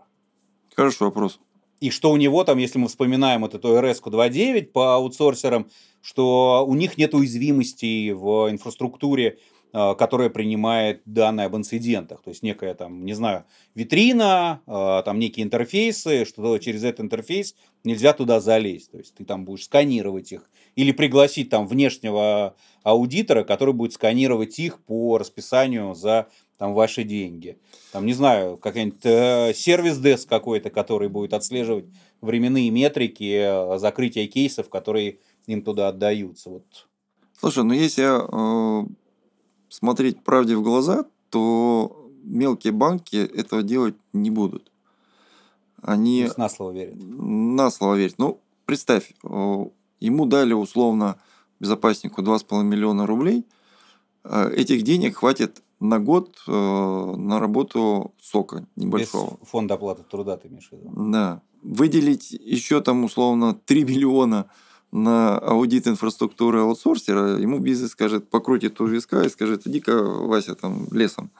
Хороший 0.74 1.02
вопрос. 1.02 1.40
И 1.80 1.90
что 1.90 2.10
у 2.10 2.16
него 2.16 2.44
там, 2.44 2.58
если 2.58 2.78
мы 2.78 2.88
вспоминаем 2.88 3.42
вот 3.42 3.54
эту 3.54 3.76
RS 3.76 4.02
2.9 4.02 4.66
по 4.66 4.94
аутсорсерам, 4.94 5.70
что 6.00 6.64
у 6.66 6.74
них 6.74 6.98
нет 6.98 7.14
уязвимостей 7.14 8.12
в 8.12 8.50
инфраструктуре, 8.50 9.38
э, 9.72 9.94
которая 9.96 10.28
принимает 10.28 11.02
данные 11.04 11.46
об 11.46 11.56
инцидентах. 11.56 12.22
То 12.22 12.30
есть 12.30 12.42
некая 12.42 12.74
там, 12.74 13.04
не 13.04 13.12
знаю, 13.12 13.44
витрина, 13.74 14.60
там 14.66 15.18
некие 15.18 15.44
интерфейсы, 15.44 16.24
что 16.24 16.58
через 16.58 16.82
этот 16.82 17.00
интерфейс 17.00 17.54
нельзя 17.84 18.12
туда 18.12 18.40
залезть. 18.40 18.90
То 18.90 18.98
есть 18.98 19.14
ты 19.14 19.24
там 19.24 19.44
будешь 19.44 19.64
сканировать 19.64 20.32
их 20.32 20.50
или 20.74 20.90
пригласить 20.92 21.50
там 21.50 21.66
внешнего 21.66 22.56
аудитора, 22.82 23.44
который 23.44 23.74
будет 23.74 23.92
сканировать 23.92 24.58
их 24.58 24.82
по 24.84 25.18
расписанию 25.18 25.94
за 25.94 26.28
там 26.58 26.74
ваши 26.74 27.04
деньги. 27.04 27.56
Там, 27.92 28.04
не 28.04 28.12
знаю, 28.12 28.56
какой-нибудь 28.56 29.04
э, 29.04 29.54
сервис-деск 29.54 30.28
какой-то, 30.28 30.70
который 30.70 31.08
будет 31.08 31.32
отслеживать 31.32 31.86
временные 32.20 32.70
метрики 32.70 33.74
э, 33.74 33.78
закрытия 33.78 34.26
кейсов, 34.26 34.68
которые 34.68 35.20
им 35.46 35.62
туда 35.62 35.88
отдаются. 35.88 36.50
Вот. 36.50 36.88
Слушай, 37.38 37.62
ну 37.62 37.72
если 37.72 38.04
э, 38.04 38.86
смотреть 39.68 40.24
правде 40.24 40.56
в 40.56 40.62
глаза, 40.62 41.06
то 41.30 42.10
мелкие 42.24 42.72
банки 42.72 43.16
этого 43.16 43.62
делать 43.62 43.94
не 44.12 44.30
будут. 44.30 44.72
Они... 45.80 46.22
То 46.22 46.26
есть 46.26 46.38
на 46.38 46.48
слово 46.48 46.72
верят. 46.72 46.96
На 46.98 47.70
слово 47.70 47.94
верят. 47.94 48.14
Ну, 48.18 48.40
представь, 48.66 49.14
э, 49.22 49.64
ему 50.00 50.26
дали 50.26 50.54
условно 50.54 51.20
безопаснику 51.60 52.22
2,5 52.22 52.64
миллиона 52.64 53.06
рублей, 53.06 53.46
э, 54.24 54.50
этих 54.56 54.82
денег 54.82 55.18
хватит 55.18 55.62
на 55.80 55.98
год 56.00 56.36
э, 56.46 56.50
на 56.50 57.38
работу 57.38 58.14
сока 58.20 58.66
небольшого. 58.76 59.38
Без 59.40 59.48
фонда 59.48 59.74
оплаты 59.74 60.02
труда 60.02 60.36
ты 60.36 60.48
имеешь 60.48 60.68
в 60.68 60.72
виду? 60.72 60.90
Да. 61.10 61.42
Выделить 61.62 62.32
еще 62.32 62.80
там 62.80 63.04
условно 63.04 63.54
3 63.54 63.84
миллиона 63.84 64.50
на 64.90 65.38
аудит 65.38 65.86
инфраструктуры 65.86 66.60
аутсорсера, 66.60 67.38
ему 67.38 67.58
бизнес 67.58 67.90
скажет, 67.90 68.30
покрутит 68.30 68.80
у 68.80 68.86
виска 68.86 69.22
и 69.22 69.28
скажет, 69.28 69.66
иди-ка, 69.66 70.02
Вася, 70.02 70.54
там, 70.54 70.86
лесом. 70.90 71.30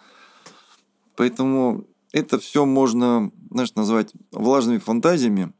Поэтому 1.17 1.85
это 2.13 2.39
все 2.39 2.65
можно, 2.65 3.33
знаешь, 3.51 3.75
назвать 3.75 4.13
влажными 4.33 4.79
фантазиями 4.79 5.53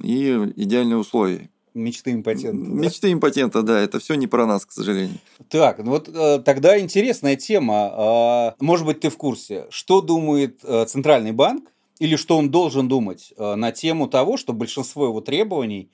и 0.00 0.52
идеальные 0.56 0.98
условия. 0.98 1.50
Мечты 1.74 2.12
импотента. 2.12 2.56
Мечты 2.56 3.08
да? 3.08 3.12
импотента, 3.12 3.62
да, 3.62 3.80
это 3.80 3.98
все 3.98 4.14
не 4.14 4.26
про 4.26 4.46
нас, 4.46 4.66
к 4.66 4.72
сожалению. 4.72 5.18
Так, 5.48 5.78
ну 5.78 5.92
вот 5.92 6.08
э, 6.08 6.40
тогда 6.44 6.78
интересная 6.78 7.36
тема. 7.36 8.54
Э, 8.58 8.64
может 8.64 8.86
быть, 8.86 9.00
ты 9.00 9.10
в 9.10 9.16
курсе, 9.16 9.66
что 9.70 10.00
думает 10.00 10.60
э, 10.64 10.84
Центральный 10.86 11.32
банк 11.32 11.70
или 11.98 12.16
что 12.16 12.36
он 12.38 12.50
должен 12.50 12.88
думать 12.88 13.32
э, 13.36 13.54
на 13.54 13.72
тему 13.72 14.08
того, 14.08 14.36
что 14.36 14.52
большинство 14.52 15.06
его 15.06 15.20
требований 15.20 15.90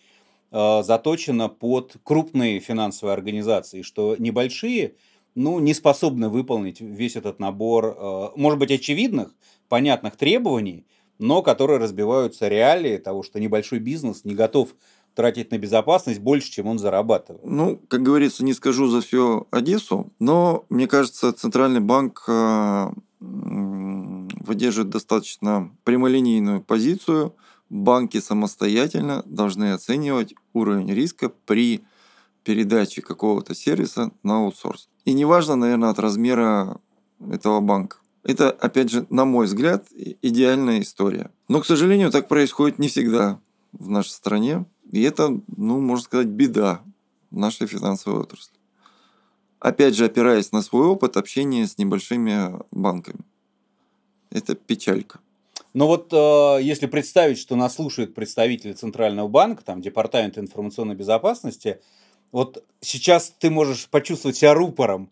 э, 0.50 0.82
заточено 0.82 1.48
под 1.48 1.96
крупные 2.02 2.60
финансовые 2.60 3.14
организации, 3.14 3.82
что 3.82 4.16
небольшие 4.18 4.94
ну, 5.34 5.58
не 5.58 5.74
способны 5.74 6.28
выполнить 6.28 6.80
весь 6.80 7.16
этот 7.16 7.40
набор, 7.40 7.96
э, 7.98 8.28
может 8.36 8.58
быть, 8.58 8.70
очевидных, 8.70 9.34
понятных 9.68 10.16
требований, 10.16 10.86
но 11.18 11.42
которые 11.42 11.78
разбиваются 11.78 12.48
реалии 12.48 12.98
того, 12.98 13.22
что 13.22 13.40
небольшой 13.40 13.78
бизнес 13.78 14.24
не 14.24 14.34
готов 14.34 14.74
тратить 15.14 15.50
на 15.50 15.58
безопасность 15.58 16.20
больше, 16.20 16.50
чем 16.50 16.66
он 16.66 16.78
зарабатывает. 16.78 17.44
Ну, 17.44 17.80
как 17.88 18.02
говорится, 18.02 18.44
не 18.44 18.52
скажу 18.52 18.88
за 18.88 19.00
всю 19.00 19.46
Одессу, 19.50 20.12
но 20.18 20.64
мне 20.68 20.86
кажется, 20.86 21.32
Центральный 21.32 21.80
банк 21.80 22.24
э, 22.28 22.90
выдерживает 23.20 24.90
достаточно 24.90 25.70
прямолинейную 25.84 26.62
позицию. 26.62 27.34
Банки 27.70 28.20
самостоятельно 28.20 29.22
должны 29.24 29.72
оценивать 29.72 30.34
уровень 30.52 30.92
риска 30.92 31.28
при 31.28 31.84
передаче 32.44 33.00
какого-то 33.00 33.54
сервиса 33.54 34.12
на 34.22 34.36
аутсорс. 34.36 34.88
И 35.04 35.12
неважно, 35.12 35.56
наверное, 35.56 35.90
от 35.90 35.98
размера 35.98 36.80
этого 37.30 37.60
банка. 37.60 37.98
Это, 38.22 38.50
опять 38.50 38.90
же, 38.90 39.06
на 39.10 39.24
мой 39.24 39.46
взгляд, 39.46 39.86
идеальная 40.22 40.80
история. 40.80 41.30
Но, 41.48 41.60
к 41.60 41.66
сожалению, 41.66 42.10
так 42.10 42.28
происходит 42.28 42.78
не 42.78 42.88
всегда 42.88 43.40
в 43.72 43.90
нашей 43.90 44.10
стране. 44.10 44.64
И 44.94 45.02
это, 45.02 45.40
ну, 45.56 45.80
можно 45.80 46.04
сказать, 46.04 46.28
беда 46.28 46.80
нашей 47.32 47.66
финансовой 47.66 48.20
отрасли. 48.20 48.54
Опять 49.58 49.96
же, 49.96 50.04
опираясь 50.04 50.52
на 50.52 50.62
свой 50.62 50.86
опыт 50.86 51.16
общения 51.16 51.66
с 51.66 51.78
небольшими 51.78 52.60
банками. 52.70 53.18
Это 54.30 54.54
печалька. 54.54 55.18
Но 55.72 55.88
вот 55.88 56.12
э, 56.12 56.62
если 56.62 56.86
представить, 56.86 57.38
что 57.38 57.56
нас 57.56 57.74
слушают 57.74 58.14
представители 58.14 58.72
Центрального 58.72 59.26
банка, 59.26 59.64
там, 59.64 59.80
Департамента 59.80 60.38
информационной 60.38 60.94
безопасности, 60.94 61.80
вот 62.30 62.64
сейчас 62.80 63.34
ты 63.36 63.50
можешь 63.50 63.88
почувствовать 63.88 64.36
себя 64.36 64.54
рупором 64.54 65.10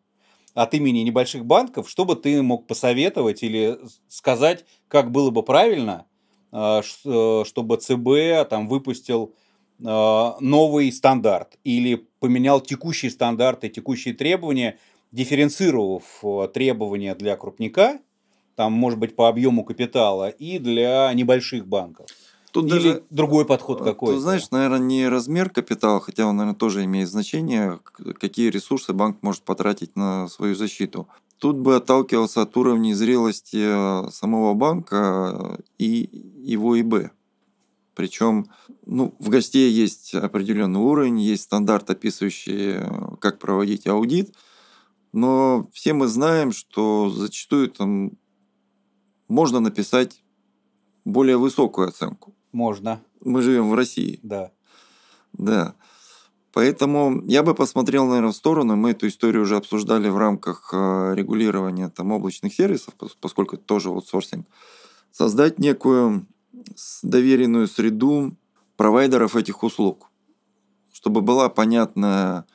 от 0.55 0.75
имени 0.75 1.01
небольших 1.01 1.45
банков, 1.45 1.91
что 1.91 2.05
бы 2.05 2.15
ты 2.15 2.41
мог 2.41 2.69
посоветовать 2.69 3.43
или 3.43 3.81
сказать, 4.07 4.65
как 4.87 5.11
было 5.11 5.31
бы 5.31 5.43
правильно, 5.43 6.07
э, 6.53 6.83
э, 7.05 7.45
чтобы 7.45 7.79
ЦБ 7.79 8.49
там 8.49 8.69
выпустил 8.69 9.35
новый 9.83 10.93
стандарт 10.93 11.59
или 11.65 12.07
поменял 12.21 12.61
текущие 12.61 13.11
стандарты, 13.11 13.69
текущие 13.69 14.15
требования, 14.15 14.79
дифференцировав 15.11 16.23
требования 16.55 17.15
для 17.15 17.37
крупника, 17.37 17.99
там, 18.55 18.73
может 18.73 18.99
быть, 18.99 19.17
по 19.17 19.29
объему 19.29 19.65
капитала, 19.65 20.29
и 20.29 20.59
для 20.59 21.13
небольших 21.15 21.67
банков. 21.67 22.07
Тут 22.53 22.67
Или 22.67 22.75
даже, 22.75 23.03
другой 23.09 23.47
подход 23.47 23.83
какой-то. 23.83 24.15
Ты 24.15 24.21
знаешь, 24.21 24.51
наверное, 24.51 24.79
не 24.79 25.09
размер 25.09 25.49
капитала, 25.49 26.01
хотя 26.01 26.27
он, 26.27 26.37
наверное, 26.37 26.59
тоже 26.59 26.85
имеет 26.85 27.09
значение, 27.09 27.81
какие 28.21 28.51
ресурсы 28.51 28.93
банк 28.93 29.19
может 29.23 29.43
потратить 29.43 29.97
на 29.97 30.29
свою 30.29 30.55
защиту. 30.55 31.09
Тут 31.39 31.57
бы 31.57 31.77
отталкивался 31.77 32.43
от 32.43 32.57
уровня 32.57 32.95
зрелости 32.95 34.11
самого 34.13 34.53
банка 34.53 35.59
и 35.79 36.09
его 36.45 36.79
ИБ. 36.79 37.11
Причем 37.95 38.47
ну, 38.87 39.15
в 39.19 39.29
гостей 39.29 39.71
есть 39.71 40.15
определенный 40.15 40.81
уровень, 40.81 41.21
есть 41.21 41.45
стандарт, 41.45 41.91
описывающий, 41.91 42.77
э, 42.77 43.17
как 43.21 43.39
проводить 43.39 43.87
аудит. 43.87 44.35
Но 45.13 45.69
все 45.73 45.93
мы 45.93 46.07
знаем, 46.09 46.53
что 46.53 47.11
зачастую 47.11 47.69
там 47.71 48.13
можно 49.29 49.61
написать 49.61 50.23
более 51.05 51.37
высокую 51.37 51.89
оценку. 51.89 52.35
Можно. 52.53 53.03
Мы 53.21 53.43
живем 53.43 53.69
в 53.71 53.75
России. 53.75 54.21
Да. 54.23 54.53
Да. 55.33 55.75
Поэтому 56.53 57.23
я 57.25 57.43
бы 57.43 57.55
посмотрел, 57.55 58.07
наверное, 58.07 58.33
в 58.33 58.37
сторону. 58.37 58.77
Мы 58.77 58.91
эту 58.91 59.09
историю 59.09 59.43
уже 59.43 59.57
обсуждали 59.57 60.09
в 60.09 60.19
рамках 60.19 60.71
э, 60.73 61.15
регулирования 61.15 61.89
там, 61.89 62.13
облачных 62.13 62.55
сервисов, 62.55 62.95
поскольку 63.21 63.57
это 63.57 63.65
тоже 63.65 63.89
аутсорсинг. 63.89 64.47
Создать 65.11 65.59
некую 65.59 66.27
доверенную 67.03 67.67
среду 67.67 68.37
провайдеров 68.77 69.37
этих 69.37 69.63
услуг, 69.63 70.11
чтобы 70.93 71.21
была 71.21 71.49
понятная 71.49 72.47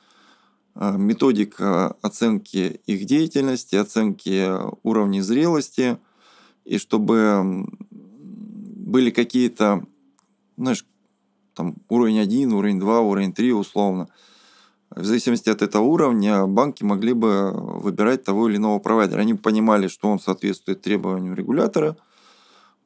э, 0.74 0.96
методика 0.96 1.96
оценки 2.02 2.80
их 2.86 3.04
деятельности, 3.04 3.76
оценки 3.76 4.48
уровня 4.82 5.22
зрелости, 5.22 5.98
и 6.64 6.78
чтобы 6.78 7.66
были 7.90 9.10
какие-то, 9.10 9.84
знаешь, 10.56 10.84
там 11.54 11.76
уровень 11.88 12.20
1, 12.20 12.52
уровень 12.52 12.78
2, 12.78 13.00
уровень 13.00 13.32
3 13.32 13.52
условно. 13.52 14.08
В 14.90 15.04
зависимости 15.04 15.50
от 15.50 15.60
этого 15.60 15.82
уровня 15.82 16.46
банки 16.46 16.84
могли 16.84 17.12
бы 17.12 17.52
выбирать 17.52 18.24
того 18.24 18.48
или 18.48 18.56
иного 18.56 18.78
провайдера. 18.78 19.20
Они 19.20 19.34
понимали, 19.34 19.88
что 19.88 20.08
он 20.08 20.18
соответствует 20.20 20.80
требованиям 20.80 21.34
регулятора, 21.34 21.96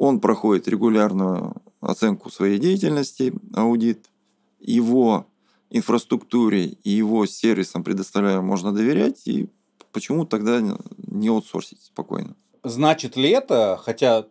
он 0.03 0.19
проходит 0.19 0.67
регулярную 0.67 1.55
оценку 1.81 2.29
своей 2.29 2.59
деятельности, 2.59 3.33
аудит, 3.55 4.11
его 4.59 5.29
инфраструктуре 5.71 6.65
и 6.65 6.91
его 6.91 7.25
сервисам 7.25 7.85
предоставляем 7.85 8.45
можно 8.45 8.73
доверять, 8.73 9.29
и 9.29 9.49
почему 9.93 10.27
тогда 10.27 10.61
не 11.07 11.29
аутсорсить 11.29 11.83
спокойно? 11.83 12.35
Значит 12.65 13.15
ли 13.15 13.31
это, 13.31 13.79
хотя 13.81 14.27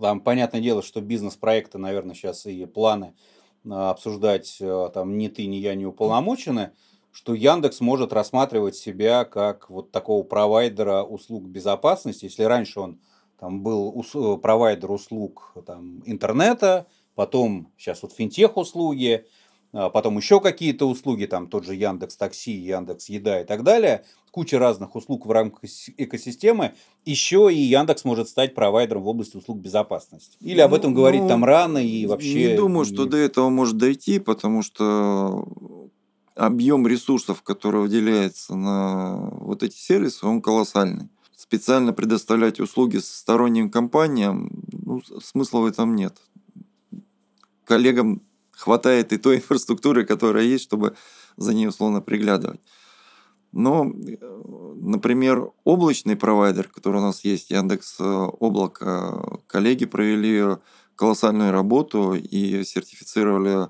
там, 0.00 0.20
понятное 0.20 0.60
дело, 0.60 0.80
что 0.80 1.00
бизнес-проекты, 1.00 1.78
наверное, 1.78 2.14
сейчас 2.14 2.46
и 2.46 2.64
планы 2.64 3.12
а, 3.68 3.90
обсуждать 3.90 4.58
а, 4.60 4.90
там 4.90 5.18
ни 5.18 5.26
ты, 5.26 5.46
ни 5.46 5.56
я 5.56 5.74
не 5.74 5.86
уполномочены, 5.86 6.70
что 7.10 7.34
Яндекс 7.34 7.80
может 7.80 8.12
рассматривать 8.12 8.76
себя 8.76 9.24
как 9.24 9.70
вот 9.70 9.90
такого 9.90 10.22
провайдера 10.22 11.02
услуг 11.02 11.46
безопасности. 11.46 12.26
Если 12.26 12.44
раньше 12.44 12.78
он 12.78 13.00
там 13.38 13.62
был 13.62 13.88
ус- 13.94 14.40
провайдер 14.40 14.90
услуг 14.90 15.54
там, 15.66 16.02
интернета, 16.06 16.86
потом 17.14 17.72
сейчас 17.76 18.02
вот 18.02 18.12
финтех 18.12 18.56
услуги, 18.56 19.26
а 19.72 19.90
потом 19.90 20.16
еще 20.16 20.40
какие-то 20.40 20.88
услуги, 20.88 21.26
там 21.26 21.48
тот 21.48 21.66
же 21.66 21.74
Яндекс 21.74 22.16
Такси, 22.16 22.52
Яндекс 22.52 23.08
Еда 23.08 23.42
и 23.42 23.44
так 23.44 23.62
далее, 23.62 24.04
куча 24.30 24.58
разных 24.58 24.94
услуг 24.94 25.26
в 25.26 25.30
рамках 25.30 25.64
экосистемы, 25.96 26.74
еще 27.04 27.52
и 27.52 27.58
Яндекс 27.58 28.04
может 28.04 28.28
стать 28.28 28.54
провайдером 28.54 29.02
в 29.02 29.08
области 29.08 29.36
услуг 29.36 29.58
безопасности. 29.58 30.36
Или 30.40 30.60
об 30.60 30.72
этом 30.72 30.92
ну, 30.92 30.96
говорить 30.96 31.22
ну, 31.22 31.28
там 31.28 31.44
рано 31.44 31.78
и 31.78 32.06
вообще... 32.06 32.52
Не 32.52 32.56
думаю, 32.56 32.84
что 32.84 33.04
до 33.06 33.16
этого 33.16 33.50
может 33.50 33.76
дойти, 33.76 34.18
потому 34.18 34.62
что 34.62 35.46
объем 36.34 36.86
ресурсов, 36.86 37.42
который 37.42 37.80
выделяется 37.80 38.54
на 38.54 39.30
вот 39.40 39.62
эти 39.62 39.76
сервисы, 39.76 40.26
он 40.26 40.40
колоссальный. 40.40 41.08
Специально 41.48 41.92
предоставлять 41.92 42.58
услуги 42.58 42.96
сторонним 42.96 43.70
компаниям, 43.70 44.50
ну, 44.72 45.00
смысла 45.22 45.60
в 45.60 45.66
этом 45.66 45.94
нет. 45.94 46.20
Коллегам 47.64 48.22
хватает 48.50 49.12
и 49.12 49.16
той 49.16 49.36
инфраструктуры, 49.36 50.04
которая 50.04 50.42
есть, 50.42 50.64
чтобы 50.64 50.96
за 51.36 51.54
ней 51.54 51.68
условно 51.68 52.00
приглядывать. 52.00 52.60
Но, 53.52 53.84
например, 53.84 55.52
облачный 55.62 56.16
провайдер, 56.16 56.66
который 56.68 56.96
у 56.96 57.04
нас 57.04 57.22
есть, 57.22 57.50
Яндекс 57.50 58.00
э, 58.00 58.04
Облако, 58.04 59.40
коллеги 59.46 59.84
провели 59.84 60.56
колоссальную 60.96 61.52
работу 61.52 62.14
и 62.14 62.64
сертифицировали 62.64 63.68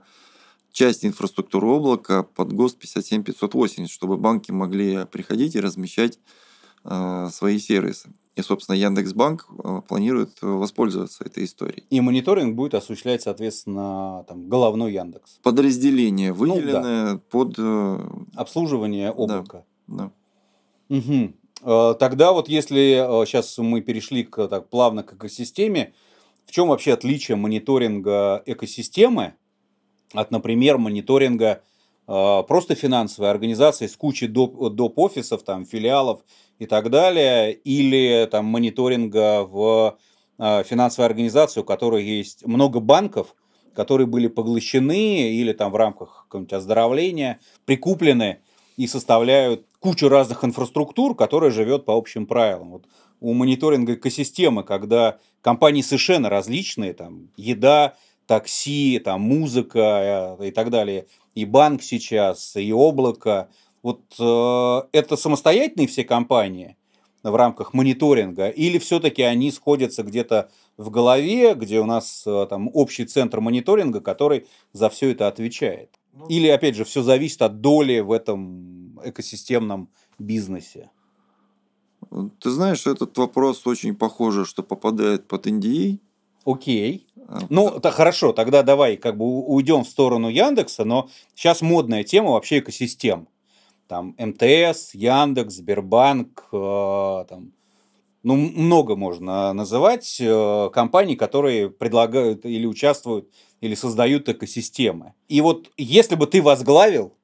часть 0.73 1.05
инфраструктуры 1.05 1.67
облака 1.67 2.23
под 2.23 2.55
ГОСТ 2.55 2.79
57580, 2.79 3.91
чтобы 3.91 4.17
банки 4.17 4.51
могли 4.51 5.05
приходить 5.05 5.57
и 5.57 5.61
размещать 5.61 6.17
э, 6.17 6.46
свои 7.31 7.59
сервисы. 7.59 8.11
И, 8.37 8.43
собственно, 8.43 8.77
Яндекс.Банк 8.77 9.47
э, 9.49 9.81
планирует 9.89 10.43
воспользоваться 10.43 11.25
этой 11.25 11.45
историей. 11.45 11.85
И 11.89 12.03
мониторинг 12.03 12.55
будет 12.55 12.75
осуществлять, 12.75 13.23
соответственно, 13.23 14.27
там, 14.29 14.51
головной 14.51 14.93
Яндекс. 14.93 15.41
Подразделение, 15.43 16.35
выделенное 16.35 17.13
ну, 17.13 17.15
да. 17.15 17.21
под... 17.31 17.55
Э, 17.57 17.99
Обслуживание 18.35 19.11
облака. 19.11 19.65
Да. 19.87 20.11
да. 20.89 20.97
Угу. 20.97 21.95
Тогда 21.99 22.33
вот 22.33 22.51
если 22.51 23.25
сейчас 23.25 23.57
мы 23.57 23.81
перешли 23.81 24.23
к, 24.23 24.47
так, 24.49 24.69
плавно 24.69 25.03
к 25.03 25.15
экосистеме, 25.15 25.95
в 26.45 26.53
чем 26.53 26.69
вообще 26.69 26.93
отличие 26.93 27.37
мониторинга 27.39 28.43
экосистемы 28.45 29.33
от, 30.13 30.31
например, 30.31 30.77
мониторинга 30.77 31.63
просто 32.05 32.75
финансовой 32.75 33.31
организации 33.31 33.87
с 33.87 33.97
кучей 33.97 34.29
доп. 34.29 34.55
доп-офисов, 34.75 35.43
там, 35.43 35.65
филиалов 35.65 36.21
и 36.59 36.67
так 36.67 36.91
далее, 36.91 37.53
или 37.53 38.27
там 38.31 38.47
мониторинга 38.47 39.45
в 39.45 39.99
э, 40.39 40.63
финансовая 40.65 41.09
организация, 41.09 41.63
у 41.63 41.65
которой 41.65 42.05
есть 42.05 42.47
много 42.47 42.81
банков, 42.81 43.35
которые 43.75 44.07
были 44.07 44.27
поглощены 44.27 45.33
или 45.33 45.53
там 45.53 45.71
в 45.71 45.77
рамках 45.77 46.25
какого-нибудь 46.25 46.55
оздоровления 46.55 47.41
прикуплены 47.67 48.39
и 48.77 48.87
составляют 48.87 49.67
кучу 49.81 50.09
разных 50.09 50.45
инфраструктур, 50.45 51.15
которая 51.15 51.51
живет 51.51 51.85
по 51.85 51.95
общим 51.97 52.27
правилам. 52.27 52.71
Вот 52.73 52.87
у 53.21 53.33
мониторинга 53.33 53.95
экосистемы, 53.95 54.65
когда 54.65 55.19
компании 55.41 55.83
совершенно 55.83 56.29
различные, 56.29 56.93
там 56.93 57.29
еда, 57.37 57.95
такси, 58.27 58.99
там 58.99 59.21
музыка 59.23 60.37
э, 60.41 60.49
и 60.49 60.51
так 60.51 60.71
далее, 60.71 61.07
и 61.35 61.45
банк 61.45 61.83
сейчас, 61.83 62.57
и 62.57 62.73
облако. 62.73 63.49
Вот 63.87 64.03
э, 64.19 64.89
это 64.99 65.17
самостоятельные 65.17 65.87
все 65.87 66.03
компании 66.03 66.77
в 67.23 67.33
рамках 67.37 67.73
мониторинга, 67.73 68.49
или 68.49 68.79
все-таки 68.79 69.23
они 69.23 69.53
сходятся 69.53 70.03
где-то 70.03 70.51
в 70.77 70.91
голове, 70.91 71.55
где 71.55 71.79
у 71.79 71.85
нас 71.85 72.25
э, 72.27 72.47
там 72.51 72.69
общий 72.75 73.05
центр 73.05 73.39
мониторинга, 73.39 74.01
который 74.01 74.49
за 74.73 74.89
все 74.89 75.13
это 75.13 75.29
отвечает? 75.29 76.01
Ну, 76.13 76.27
или, 76.27 76.49
опять 76.49 76.75
же, 76.75 76.85
все 76.85 77.05
зависит 77.05 77.43
от 77.43 77.61
доли 77.61 78.01
в 78.01 78.11
этом 78.11 78.99
экосистемном 79.05 79.89
бизнесе? 80.19 80.91
Ты 82.41 82.51
знаешь, 82.51 82.89
этот 82.89 83.17
вопрос 83.17 83.69
очень 83.69 83.95
похоже, 83.95 84.47
что 84.47 84.65
попадает 84.65 85.29
под 85.29 85.47
NDA. 85.47 86.01
Окей. 86.45 87.07
А, 87.29 87.39
ну, 87.51 87.79
так 87.79 87.95
хорошо, 87.95 88.33
тогда 88.33 88.65
давай 88.65 88.97
как 88.97 89.17
бы 89.17 89.27
уйдем 89.47 89.85
в 89.85 89.89
сторону 89.89 90.29
Яндекса, 90.29 90.85
но 90.85 91.09
сейчас 91.37 91.63
модная 91.63 92.03
тема 92.03 92.33
вообще 92.33 92.59
экосистем. 92.59 93.29
Там 93.89 94.17
МТС, 94.19 94.95
Яндекс, 94.95 95.55
Сбербанк, 95.55 96.49
э, 96.53 97.25
там, 97.29 97.53
ну, 98.23 98.35
много 98.35 98.97
можно 98.97 99.53
называть 99.53 100.17
э, 100.21 100.71
компаний, 100.73 101.15
которые 101.15 101.71
предлагают 101.71 102.45
или 102.45 102.67
участвуют, 102.67 103.31
или 103.61 103.77
создают 103.77 104.29
экосистемы. 104.29 105.15
И 105.29 105.41
вот 105.41 105.71
если 105.77 106.17
бы 106.17 106.27
ты 106.27 106.43
возглавил 106.43 107.15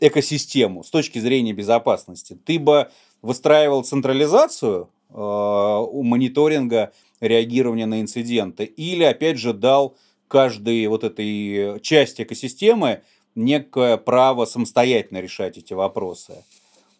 экосистему 0.00 0.82
с 0.82 0.90
точки 0.90 1.18
зрения 1.18 1.52
безопасности, 1.52 2.38
ты 2.44 2.58
бы 2.58 2.90
выстраивал 3.20 3.84
централизацию 3.84 4.88
э, 5.10 5.14
мониторинга, 5.14 6.92
реагирования 7.20 7.86
на 7.86 8.00
инциденты, 8.00 8.64
или, 8.64 9.04
опять 9.04 9.38
же, 9.38 9.52
дал 9.52 9.96
каждой 10.28 10.86
вот 10.86 11.04
этой 11.04 11.80
части 11.80 12.22
экосистемы 12.22 13.02
некое 13.36 13.96
право 13.96 14.44
самостоятельно 14.46 15.20
решать 15.20 15.56
эти 15.58 15.74
вопросы. 15.74 16.44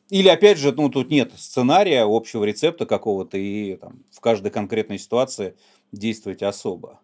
Или, 0.08 0.28
опять 0.28 0.58
же, 0.58 0.70
ну, 0.70 0.88
тут 0.88 1.10
нет 1.10 1.32
сценария, 1.36 2.04
общего 2.06 2.44
рецепта 2.44 2.86
какого-то, 2.86 3.36
и 3.36 3.74
там, 3.76 4.04
в 4.12 4.20
каждой 4.20 4.52
конкретной 4.52 5.00
ситуации 5.00 5.56
действовать 5.90 6.44
особо. 6.44 7.00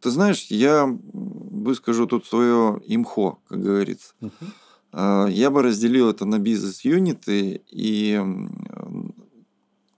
Ты 0.00 0.10
знаешь, 0.10 0.46
я 0.48 0.86
выскажу 1.12 2.06
тут 2.06 2.26
свое 2.26 2.80
имхо, 2.86 3.38
как 3.48 3.62
говорится. 3.62 4.14
Uh-huh. 4.20 5.30
Я 5.30 5.50
бы 5.50 5.62
разделил 5.62 6.10
это 6.10 6.24
на 6.24 6.38
бизнес-юниты 6.38 7.62
и 7.70 8.20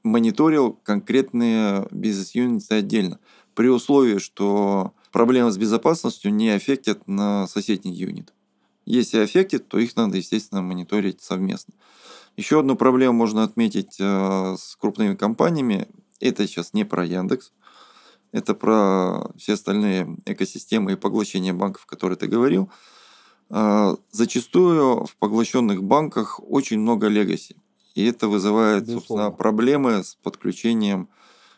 мониторил 0.02 0.78
конкретные 0.82 1.86
бизнес-юниты 1.90 2.74
отдельно. 2.74 3.18
При 3.54 3.68
условии, 3.68 4.18
что 4.18 4.92
проблемы 5.12 5.50
с 5.50 5.58
безопасностью 5.58 6.34
не 6.34 6.50
аффектят 6.50 7.06
на 7.06 7.46
соседний 7.46 7.92
юнит. 7.92 8.32
Если 8.84 9.18
аффектит, 9.18 9.68
то 9.68 9.78
их 9.78 9.94
надо, 9.96 10.16
естественно, 10.16 10.62
мониторить 10.62 11.22
совместно. 11.22 11.74
Еще 12.36 12.60
одну 12.60 12.76
проблему 12.76 13.12
можно 13.12 13.42
отметить 13.42 13.96
э, 13.98 14.56
с 14.58 14.76
крупными 14.76 15.14
компаниями. 15.14 15.88
Это 16.20 16.46
сейчас 16.46 16.72
не 16.72 16.84
про 16.84 17.04
Яндекс. 17.04 17.52
Это 18.32 18.54
про 18.54 19.30
все 19.36 19.54
остальные 19.54 20.16
экосистемы 20.24 20.92
и 20.92 20.96
поглощения 20.96 21.52
банков, 21.52 21.86
которые 21.86 22.16
ты 22.16 22.28
говорил. 22.28 22.70
А, 23.48 23.96
зачастую 24.12 25.04
в 25.06 25.16
поглощенных 25.16 25.82
банках 25.82 26.40
очень 26.40 26.78
много 26.78 27.08
легаси. 27.08 27.56
И 27.94 28.04
это 28.04 28.28
вызывает, 28.28 28.84
Безусловно. 28.84 29.00
собственно, 29.24 29.30
проблемы 29.36 30.04
с 30.04 30.14
подключением 30.14 31.08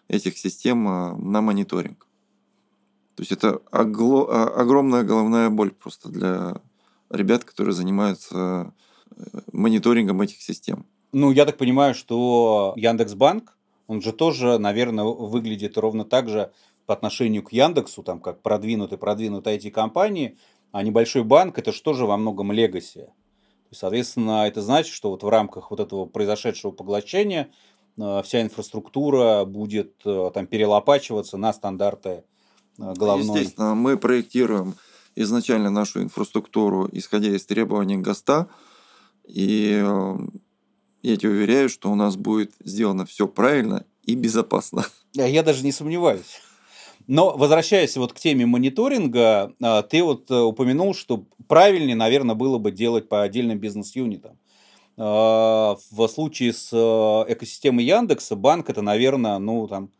этих 0.08 0.38
систем 0.38 0.88
а, 0.88 1.14
на 1.16 1.42
мониторинг. 1.42 2.06
То 3.16 3.20
есть 3.20 3.32
это 3.32 3.60
огромная 3.70 5.02
головная 5.02 5.50
боль 5.50 5.70
просто 5.70 6.08
для 6.08 6.62
ребят, 7.12 7.44
которые 7.44 7.74
занимаются 7.74 8.74
э, 9.10 9.40
мониторингом 9.52 10.20
этих 10.22 10.42
систем. 10.42 10.86
Ну, 11.12 11.30
я 11.30 11.44
так 11.44 11.58
понимаю, 11.58 11.94
что 11.94 12.72
Яндекс.Банк, 12.76 13.56
он 13.86 14.02
же 14.02 14.12
тоже, 14.12 14.58
наверное, 14.58 15.04
выглядит 15.04 15.76
ровно 15.78 16.04
так 16.04 16.28
же 16.28 16.52
по 16.86 16.94
отношению 16.94 17.42
к 17.42 17.52
Яндексу, 17.52 18.02
там, 18.02 18.20
как 18.20 18.42
продвинутый, 18.42 18.98
продвинутые 18.98 19.56
эти 19.56 19.70
компании– 19.70 20.36
а 20.72 20.82
небольшой 20.82 21.22
банк 21.22 21.58
это 21.58 21.70
что 21.70 21.92
же 21.92 22.06
во 22.06 22.16
многом 22.16 22.50
легаси. 22.50 23.08
Соответственно, 23.70 24.46
это 24.46 24.60
значит, 24.60 24.92
что 24.92 25.10
вот 25.10 25.22
в 25.22 25.28
рамках 25.28 25.70
вот 25.70 25.80
этого 25.80 26.06
произошедшего 26.06 26.72
поглощения 26.72 27.50
э, 27.98 28.22
вся 28.24 28.42
инфраструктура 28.42 29.44
будет 29.44 29.94
э, 30.04 30.30
там 30.34 30.46
перелопачиваться 30.46 31.36
на 31.36 31.52
стандарты 31.52 32.24
э, 32.78 32.94
головной. 32.94 33.40
Естественно, 33.40 33.74
мы 33.74 33.96
проектируем 33.96 34.74
изначально 35.14 35.70
нашу 35.70 36.02
инфраструктуру, 36.02 36.88
исходя 36.92 37.28
из 37.28 37.44
требований 37.44 37.96
ГОСТа, 37.96 38.48
и 39.26 39.84
я 41.02 41.16
тебе 41.16 41.30
уверяю, 41.30 41.68
что 41.68 41.90
у 41.90 41.94
нас 41.94 42.16
будет 42.16 42.52
сделано 42.62 43.06
все 43.06 43.26
правильно 43.26 43.84
и 44.04 44.14
безопасно. 44.14 44.84
Я 45.14 45.42
даже 45.42 45.64
не 45.64 45.72
сомневаюсь. 45.72 46.40
Но 47.06 47.36
возвращаясь 47.36 47.96
вот 47.96 48.12
к 48.12 48.18
теме 48.18 48.46
мониторинга, 48.46 49.52
а, 49.60 49.82
ты 49.82 50.02
вот 50.04 50.30
э, 50.30 50.38
упомянул, 50.38 50.94
что 50.94 51.24
правильнее, 51.48 51.96
наверное, 51.96 52.36
было 52.36 52.58
бы 52.58 52.70
делать 52.70 53.08
по 53.08 53.22
отдельным 53.22 53.58
бизнес-юнитам. 53.58 54.38
В 54.96 56.08
случае 56.12 56.52
с 56.52 56.68
э, 56.72 57.32
экосистемой 57.32 57.84
Яндекса 57.84 58.36
банк 58.36 58.70
это, 58.70 58.82
наверное, 58.82 59.38
ну 59.38 59.66
там 59.66 59.90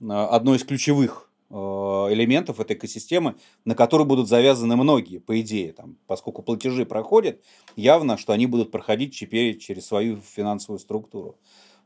одно 0.00 0.54
из 0.54 0.64
ключевых 0.64 1.29
элементов 1.50 2.60
этой 2.60 2.76
экосистемы, 2.76 3.34
на 3.64 3.74
которые 3.74 4.06
будут 4.06 4.28
завязаны 4.28 4.76
многие, 4.76 5.18
по 5.18 5.40
идее, 5.40 5.72
там, 5.72 5.96
поскольку 6.06 6.42
платежи 6.42 6.86
проходят, 6.86 7.42
явно, 7.76 8.16
что 8.16 8.32
они 8.32 8.46
будут 8.46 8.70
проходить 8.70 9.18
теперь 9.18 9.58
через 9.58 9.86
свою 9.86 10.18
финансовую 10.18 10.78
структуру. 10.78 11.38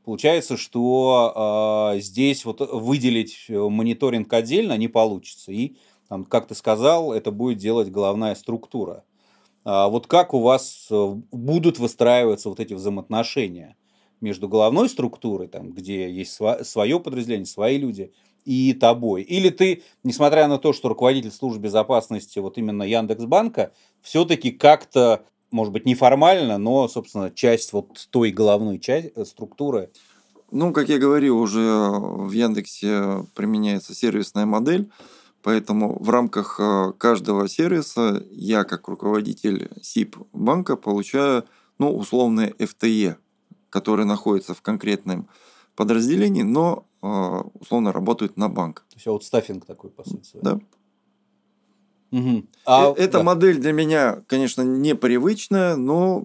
Получается, 0.04 0.58
что 0.58 1.92
э, 1.94 2.00
здесь 2.00 2.44
вот 2.44 2.60
выделить 2.60 3.46
э, 3.48 3.56
мониторинг 3.56 4.30
отдельно 4.32 4.76
не 4.76 4.88
получится. 4.88 5.50
И, 5.50 5.76
там, 6.08 6.26
как 6.26 6.46
ты 6.46 6.54
сказал, 6.54 7.12
это 7.14 7.30
будет 7.30 7.56
делать 7.56 7.90
головная 7.90 8.34
структура. 8.34 9.04
А 9.64 9.88
вот 9.88 10.06
как 10.06 10.34
у 10.34 10.40
вас 10.40 10.88
э, 10.90 11.14
будут 11.32 11.78
выстраиваться 11.78 12.50
вот 12.50 12.60
эти 12.60 12.74
взаимоотношения 12.74 13.76
между 14.20 14.46
головной 14.46 14.90
структурой, 14.90 15.48
там, 15.48 15.72
где 15.72 16.10
есть 16.10 16.38
свое 16.62 17.00
подразделение, 17.00 17.46
свои 17.46 17.78
люди, 17.78 18.12
и 18.44 18.72
тобой? 18.74 19.22
Или 19.22 19.50
ты, 19.50 19.82
несмотря 20.02 20.48
на 20.48 20.58
то, 20.58 20.72
что 20.72 20.88
руководитель 20.88 21.30
службы 21.30 21.64
безопасности 21.64 22.38
вот 22.38 22.58
именно 22.58 22.82
Яндекс.Банка, 22.82 23.72
все-таки 24.00 24.50
как-то 24.50 25.24
может 25.54 25.72
быть, 25.72 25.86
неформально, 25.86 26.58
но, 26.58 26.88
собственно, 26.88 27.30
часть 27.30 27.72
вот 27.72 28.08
той 28.10 28.32
головной 28.32 28.80
части, 28.80 29.12
э, 29.14 29.24
структуры. 29.24 29.88
Ну, 30.50 30.72
как 30.72 30.88
я 30.88 30.98
говорил, 30.98 31.38
уже 31.38 31.60
в 31.60 32.32
Яндексе 32.32 33.24
применяется 33.36 33.94
сервисная 33.94 34.46
модель, 34.46 34.90
поэтому 35.42 35.96
в 36.02 36.10
рамках 36.10 36.58
э, 36.58 36.92
каждого 36.98 37.48
сервиса 37.48 38.20
я, 38.32 38.64
как 38.64 38.88
руководитель 38.88 39.70
СИП 39.80 40.16
банка, 40.32 40.74
получаю, 40.74 41.44
ну, 41.78 41.96
условные 41.96 42.50
FTE, 42.58 43.14
которые 43.70 44.06
находятся 44.06 44.54
в 44.54 44.60
конкретном 44.60 45.28
подразделении, 45.76 46.42
но 46.42 46.84
условно 47.04 47.92
работают 47.92 48.36
на 48.36 48.48
банк. 48.48 48.84
То 48.90 48.96
есть 48.96 49.06
аутстаффинг 49.06 49.66
такой, 49.66 49.90
по 49.90 50.08
сути. 50.08 50.38
Да. 50.42 50.58
Угу. 52.10 52.44
А, 52.66 52.92
Эта 52.96 53.18
да. 53.18 53.22
модель 53.22 53.58
для 53.58 53.72
меня, 53.72 54.22
конечно, 54.26 54.62
непривычная, 54.62 55.76
но 55.76 56.24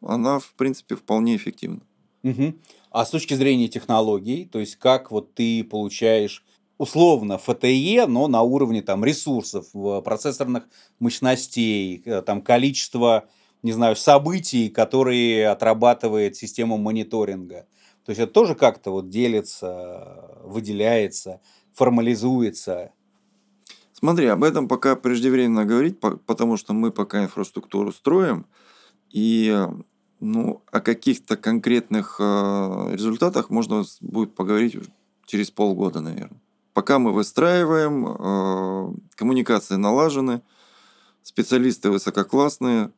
она, 0.00 0.38
в 0.38 0.54
принципе, 0.54 0.94
вполне 0.94 1.36
эффективна. 1.36 1.80
Угу. 2.22 2.54
А 2.90 3.04
с 3.04 3.10
точки 3.10 3.34
зрения 3.34 3.68
технологий, 3.68 4.48
то 4.50 4.60
есть 4.60 4.76
как 4.76 5.10
вот 5.10 5.34
ты 5.34 5.64
получаешь 5.64 6.44
условно 6.78 7.38
ФТЕ, 7.38 8.06
но 8.06 8.28
на 8.28 8.42
уровне 8.42 8.82
там 8.82 9.04
ресурсов, 9.04 9.66
процессорных 10.04 10.64
мощностей, 10.98 12.02
э, 12.04 12.22
там 12.22 12.42
количество, 12.42 13.28
не 13.62 13.72
знаю, 13.72 13.96
событий, 13.96 14.68
которые 14.68 15.48
отрабатывает 15.48 16.36
система 16.36 16.76
мониторинга. 16.76 17.66
То 18.04 18.10
есть 18.10 18.20
это 18.20 18.32
тоже 18.32 18.54
как-то 18.54 18.90
вот 18.90 19.08
делится, 19.08 20.40
выделяется, 20.42 21.40
формализуется. 21.72 22.92
Смотри, 23.92 24.26
об 24.26 24.42
этом 24.42 24.66
пока 24.66 24.96
преждевременно 24.96 25.64
говорить, 25.64 26.00
потому 26.00 26.56
что 26.56 26.72
мы 26.72 26.90
пока 26.90 27.22
инфраструктуру 27.22 27.92
строим, 27.92 28.46
и 29.10 29.66
ну, 30.18 30.62
о 30.70 30.80
каких-то 30.80 31.36
конкретных 31.36 32.16
э, 32.20 32.90
результатах 32.92 33.50
можно 33.50 33.84
будет 34.00 34.34
поговорить 34.34 34.76
через 35.26 35.50
полгода, 35.50 36.00
наверное. 36.00 36.40
Пока 36.74 36.98
мы 36.98 37.12
выстраиваем, 37.12 38.06
э, 38.06 38.94
коммуникации 39.16 39.74
налажены, 39.74 40.42
специалисты 41.22 41.90
высококлассные, 41.90 42.92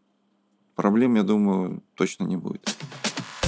проблем, 0.74 1.14
я 1.14 1.22
думаю, 1.22 1.82
точно 1.94 2.24
не 2.24 2.36
будет. 2.36 2.76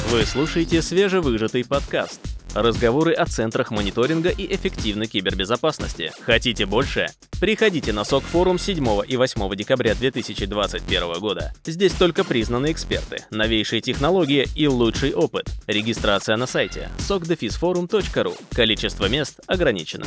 Вы 0.08 0.24
слушаете 0.24 0.82
свежевыжатый 0.82 1.64
подкаст. 1.64 2.20
Разговоры 2.54 3.12
о 3.12 3.26
центрах 3.26 3.72
мониторинга 3.72 4.30
и 4.30 4.54
эффективной 4.54 5.08
кибербезопасности. 5.08 6.12
Хотите 6.20 6.64
больше? 6.64 7.08
Приходите 7.40 7.92
на 7.92 8.04
СОК 8.04 8.22
форум 8.22 8.56
7 8.56 9.00
и 9.08 9.16
8 9.16 9.56
декабря 9.56 9.96
2021 9.96 11.18
года. 11.18 11.52
Здесь 11.64 11.92
только 11.92 12.22
признанные 12.22 12.72
эксперты, 12.72 13.24
новейшие 13.32 13.80
технологии 13.80 14.46
и 14.54 14.68
лучший 14.68 15.12
опыт. 15.12 15.50
Регистрация 15.66 16.36
на 16.36 16.46
сайте 16.46 16.88
sokdefisforum.ru. 16.98 18.32
Количество 18.54 19.08
мест 19.08 19.40
ограничено. 19.48 20.06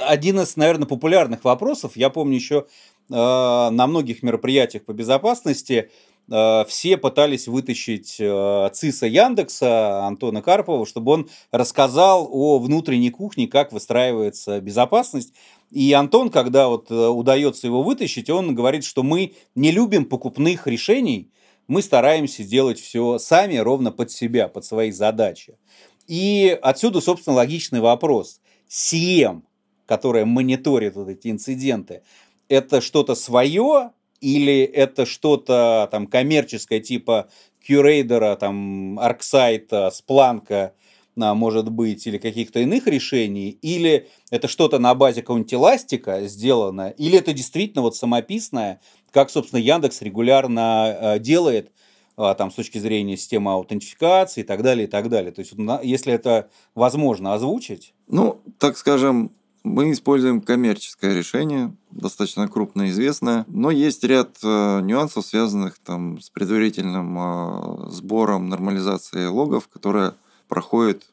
Один 0.00 0.40
из, 0.40 0.56
наверное, 0.56 0.88
популярных 0.88 1.44
вопросов, 1.44 1.92
я 1.94 2.08
помню 2.08 2.36
еще 2.36 2.64
э, 3.10 3.14
на 3.14 3.86
многих 3.86 4.22
мероприятиях 4.22 4.86
по 4.86 4.94
безопасности, 4.94 5.90
Э, 5.90 6.09
все 6.30 6.96
пытались 6.96 7.48
вытащить 7.48 8.16
э, 8.20 8.70
ЦИСа 8.72 9.06
Яндекса 9.06 10.04
Антона 10.04 10.42
Карпова, 10.42 10.86
чтобы 10.86 11.12
он 11.12 11.30
рассказал 11.50 12.28
о 12.30 12.58
внутренней 12.58 13.10
кухне, 13.10 13.48
как 13.48 13.72
выстраивается 13.72 14.60
безопасность. 14.60 15.34
И 15.70 15.92
Антон, 15.92 16.30
когда 16.30 16.68
вот 16.68 16.90
э, 16.90 16.94
удается 16.94 17.66
его 17.66 17.82
вытащить, 17.82 18.30
он 18.30 18.54
говорит, 18.54 18.84
что 18.84 19.02
мы 19.02 19.34
не 19.54 19.72
любим 19.72 20.04
покупных 20.04 20.66
решений, 20.66 21.30
мы 21.66 21.82
стараемся 21.82 22.44
делать 22.44 22.80
все 22.80 23.18
сами, 23.18 23.56
ровно 23.56 23.92
под 23.92 24.10
себя, 24.10 24.48
под 24.48 24.64
свои 24.64 24.90
задачи. 24.90 25.58
И 26.06 26.58
отсюда, 26.62 27.00
собственно, 27.00 27.36
логичный 27.36 27.80
вопрос. 27.80 28.40
CM, 28.68 29.42
которая 29.86 30.24
мониторит 30.24 30.96
вот 30.96 31.08
эти 31.08 31.28
инциденты, 31.28 32.02
это 32.48 32.80
что-то 32.80 33.14
свое 33.14 33.92
или 34.20 34.62
это 34.62 35.06
что-то 35.06 35.88
там 35.90 36.06
коммерческое 36.06 36.80
типа 36.80 37.28
Curator, 37.66 38.36
там 38.36 38.98
Арксайта, 38.98 39.90
Спланка, 39.92 40.74
может 41.16 41.70
быть, 41.70 42.06
или 42.06 42.18
каких-то 42.18 42.60
иных 42.60 42.86
решений, 42.86 43.50
или 43.50 44.08
это 44.30 44.48
что-то 44.48 44.78
на 44.78 44.94
базе 44.94 45.20
какого-нибудь 45.20 45.52
эластика 45.52 46.26
сделано, 46.26 46.94
или 46.96 47.18
это 47.18 47.32
действительно 47.32 47.82
вот 47.82 47.96
самописное, 47.96 48.80
как, 49.10 49.28
собственно, 49.28 49.60
Яндекс 49.60 50.02
регулярно 50.02 50.96
э, 50.98 51.18
делает, 51.18 51.72
а, 52.16 52.34
там, 52.34 52.50
с 52.50 52.54
точки 52.54 52.78
зрения 52.78 53.16
системы 53.16 53.52
аутентификации 53.52 54.42
и 54.42 54.44
так 54.44 54.62
далее, 54.62 54.86
и 54.86 54.90
так 54.90 55.08
далее. 55.08 55.32
То 55.32 55.40
есть, 55.40 55.54
если 55.82 56.12
это 56.12 56.50
возможно 56.74 57.32
озвучить. 57.32 57.94
Ну, 58.08 58.40
так 58.58 58.76
скажем, 58.76 59.32
мы 59.62 59.92
используем 59.92 60.40
коммерческое 60.40 61.14
решение, 61.14 61.74
достаточно 61.90 62.48
крупное, 62.48 62.88
известное, 62.90 63.44
но 63.48 63.70
есть 63.70 64.04
ряд 64.04 64.38
э, 64.42 64.80
нюансов, 64.82 65.26
связанных 65.26 65.78
там, 65.78 66.20
с 66.20 66.30
предварительным 66.30 67.18
э, 67.18 67.90
сбором, 67.90 68.48
нормализацией 68.48 69.26
логов, 69.26 69.68
которые 69.68 70.14
проходят 70.48 71.04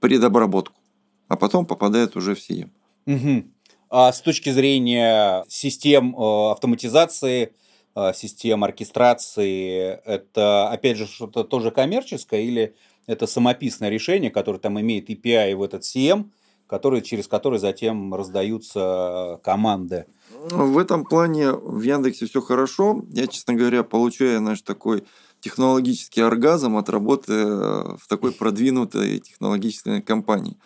предобработку, 0.00 0.76
а 1.28 1.36
потом 1.36 1.66
попадают 1.66 2.16
уже 2.16 2.34
в 2.34 2.38
CM. 2.38 2.70
Угу. 3.06 3.44
А 3.90 4.12
с 4.12 4.20
точки 4.20 4.50
зрения 4.50 5.44
систем 5.48 6.14
э, 6.16 6.50
автоматизации, 6.52 7.54
э, 7.94 8.12
систем 8.14 8.64
оркестрации, 8.64 10.00
это 10.04 10.68
опять 10.70 10.96
же 10.96 11.06
что-то 11.06 11.44
тоже 11.44 11.70
коммерческое 11.70 12.42
или 12.42 12.74
это 13.06 13.26
самописное 13.26 13.88
решение, 13.88 14.30
которое 14.30 14.58
там 14.58 14.80
имеет 14.80 15.08
API 15.10 15.54
в 15.54 15.62
этот 15.62 15.82
CM, 15.82 16.30
которые, 16.66 17.02
через 17.02 17.28
которые 17.28 17.60
затем 17.60 18.14
раздаются 18.14 19.40
команды. 19.42 20.06
В 20.50 20.78
этом 20.78 21.04
плане 21.04 21.52
в 21.52 21.80
Яндексе 21.82 22.26
все 22.26 22.40
хорошо. 22.40 23.04
Я, 23.10 23.26
честно 23.26 23.54
говоря, 23.54 23.82
получаю 23.82 24.40
наш 24.40 24.62
такой 24.62 25.04
технологический 25.40 26.22
оргазм 26.22 26.76
от 26.76 26.88
работы 26.88 27.32
э, 27.32 27.96
в 27.98 28.08
такой 28.08 28.32
продвинутой 28.32 29.18
технологической 29.20 30.02
компании. 30.02 30.56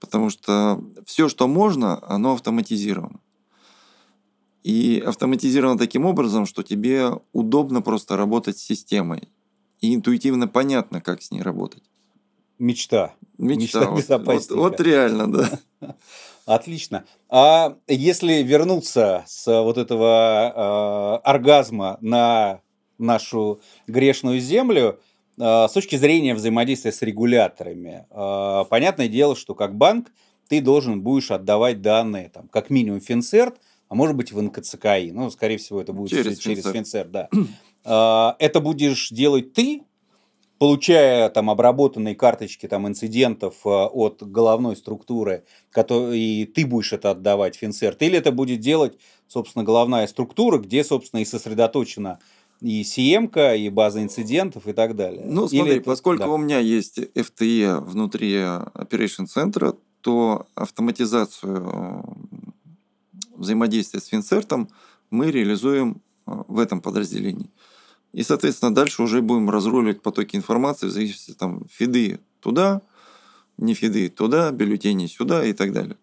Потому 0.00 0.30
что 0.30 0.82
все, 1.04 1.28
что 1.28 1.48
можно, 1.48 1.98
оно 2.06 2.32
автоматизировано. 2.34 3.20
И 4.62 5.02
автоматизировано 5.04 5.78
таким 5.78 6.06
образом, 6.06 6.46
что 6.46 6.62
тебе 6.62 7.10
удобно 7.32 7.82
просто 7.82 8.16
работать 8.16 8.58
с 8.58 8.62
системой. 8.62 9.28
И 9.80 9.94
интуитивно 9.94 10.46
понятно, 10.46 11.00
как 11.00 11.22
с 11.22 11.30
ней 11.32 11.42
работать. 11.42 11.82
Мечта. 12.62 13.14
Мечта, 13.38 13.80
Мечта 13.80 13.96
безопасника. 13.96 14.54
Вот, 14.54 14.78
вот 14.78 14.80
реально, 14.80 15.32
да. 15.32 15.58
Отлично. 16.46 17.04
А 17.28 17.76
если 17.88 18.34
вернуться 18.34 19.24
с 19.26 19.46
вот 19.62 19.78
этого 19.78 21.20
э, 21.24 21.28
оргазма 21.28 21.98
на 22.00 22.60
нашу 22.98 23.60
грешную 23.88 24.38
землю, 24.38 25.00
э, 25.38 25.66
с 25.68 25.72
точки 25.72 25.96
зрения 25.96 26.36
взаимодействия 26.36 26.92
с 26.92 27.02
регуляторами, 27.02 28.06
э, 28.08 28.64
понятное 28.70 29.08
дело, 29.08 29.34
что 29.34 29.56
как 29.56 29.76
банк 29.76 30.12
ты 30.48 30.60
должен 30.60 31.02
будешь 31.02 31.32
отдавать 31.32 31.82
данные, 31.82 32.28
там, 32.28 32.46
как 32.46 32.70
минимум 32.70 33.00
Финцерт, 33.00 33.56
а 33.88 33.96
может 33.96 34.14
быть 34.14 34.30
в 34.30 34.40
НКЦКИ. 34.40 35.10
Ну, 35.10 35.30
скорее 35.32 35.56
всего, 35.56 35.80
это 35.80 35.92
будет 35.92 36.10
через, 36.10 36.38
через 36.38 36.64
Финцерт, 36.64 37.10
да. 37.10 37.28
Это 38.38 38.60
будешь 38.60 39.10
делать 39.10 39.54
ты, 39.54 39.82
получая 40.62 41.28
там 41.28 41.50
обработанные 41.50 42.14
карточки 42.14 42.68
там 42.68 42.86
инцидентов 42.86 43.54
э, 43.64 43.68
от 43.68 44.22
головной 44.22 44.76
структуры, 44.76 45.42
который, 45.72 46.16
и 46.16 46.46
ты 46.46 46.64
будешь 46.64 46.92
это 46.92 47.10
отдавать 47.10 47.56
Финцерт, 47.56 48.00
или 48.00 48.16
это 48.16 48.30
будет 48.30 48.60
делать, 48.60 48.96
собственно, 49.26 49.64
головная 49.64 50.06
структура, 50.06 50.58
где, 50.58 50.84
собственно, 50.84 51.18
и 51.18 51.24
сосредоточена 51.24 52.20
и 52.60 52.82
CM, 52.82 53.58
и 53.58 53.70
база 53.70 54.04
инцидентов 54.04 54.68
и 54.68 54.72
так 54.72 54.94
далее. 54.94 55.24
Ну, 55.26 55.48
смотри, 55.48 55.78
это, 55.78 55.84
поскольку 55.84 56.22
да. 56.26 56.30
у 56.30 56.36
меня 56.36 56.60
есть 56.60 56.96
FTE 56.96 57.80
внутри 57.80 58.34
Operation 58.34 59.26
центра, 59.26 59.74
то 60.00 60.46
автоматизацию 60.54 62.04
взаимодействия 63.34 63.98
с 63.98 64.06
Финцертом 64.06 64.68
мы 65.10 65.32
реализуем 65.32 66.00
э, 66.28 66.30
в 66.46 66.60
этом 66.60 66.80
подразделении. 66.80 67.50
И, 68.12 68.22
соответственно, 68.22 68.74
дальше 68.74 69.02
уже 69.02 69.22
будем 69.22 69.48
разруливать 69.48 70.02
потоки 70.02 70.36
информации 70.36 70.86
в 70.86 70.90
зависимости 70.90 71.32
там 71.32 71.66
фиды 71.70 72.20
туда, 72.40 72.82
не 73.56 73.74
фиды 73.74 74.08
туда, 74.08 74.50
бюллетени 74.50 75.06
сюда 75.06 75.44
и 75.44 75.52
так 75.52 75.72
далее. 75.72 75.96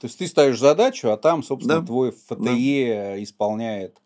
То 0.00 0.06
есть 0.06 0.18
ты 0.18 0.26
ставишь 0.26 0.58
задачу, 0.58 1.10
а 1.10 1.16
там, 1.16 1.42
собственно, 1.42 1.80
да. 1.80 1.86
твой 1.86 2.12
ФТЕ 2.12 3.14
да. 3.14 3.22
исполняет, 3.22 3.98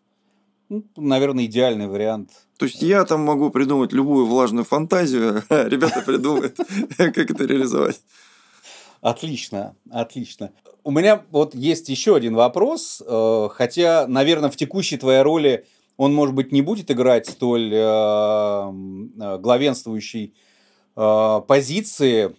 ну, 0.69 0.83
наверное, 0.97 1.45
идеальный 1.45 1.87
вариант. 1.87 2.31
То 2.57 2.65
есть 2.65 2.81
я 2.81 3.05
там 3.05 3.21
могу 3.21 3.49
придумать 3.49 3.93
любую 3.93 4.25
влажную 4.25 4.65
фантазию, 4.65 5.43
а 5.49 5.69
ребята 5.69 6.01
придумают, 6.01 6.57
как 6.97 7.17
это 7.17 7.45
реализовать. 7.45 8.01
Отлично, 9.01 9.75
отлично. 9.91 10.51
У 10.83 10.91
меня 10.91 11.23
вот 11.31 11.53
есть 11.55 11.89
еще 11.89 12.15
один 12.15 12.35
вопрос, 12.35 13.01
э, 13.05 13.49
хотя, 13.51 14.07
наверное, 14.07 14.49
в 14.49 14.55
текущей 14.55 14.97
твоей 14.97 15.21
роли 15.21 15.65
он, 15.97 16.13
может 16.13 16.35
быть, 16.35 16.51
не 16.51 16.61
будет 16.61 16.91
играть 16.91 17.27
столь 17.27 17.71
э, 17.73 17.77
э, 17.77 19.37
главенствующей 19.39 20.33
э, 20.95 21.41
позиции, 21.47 22.35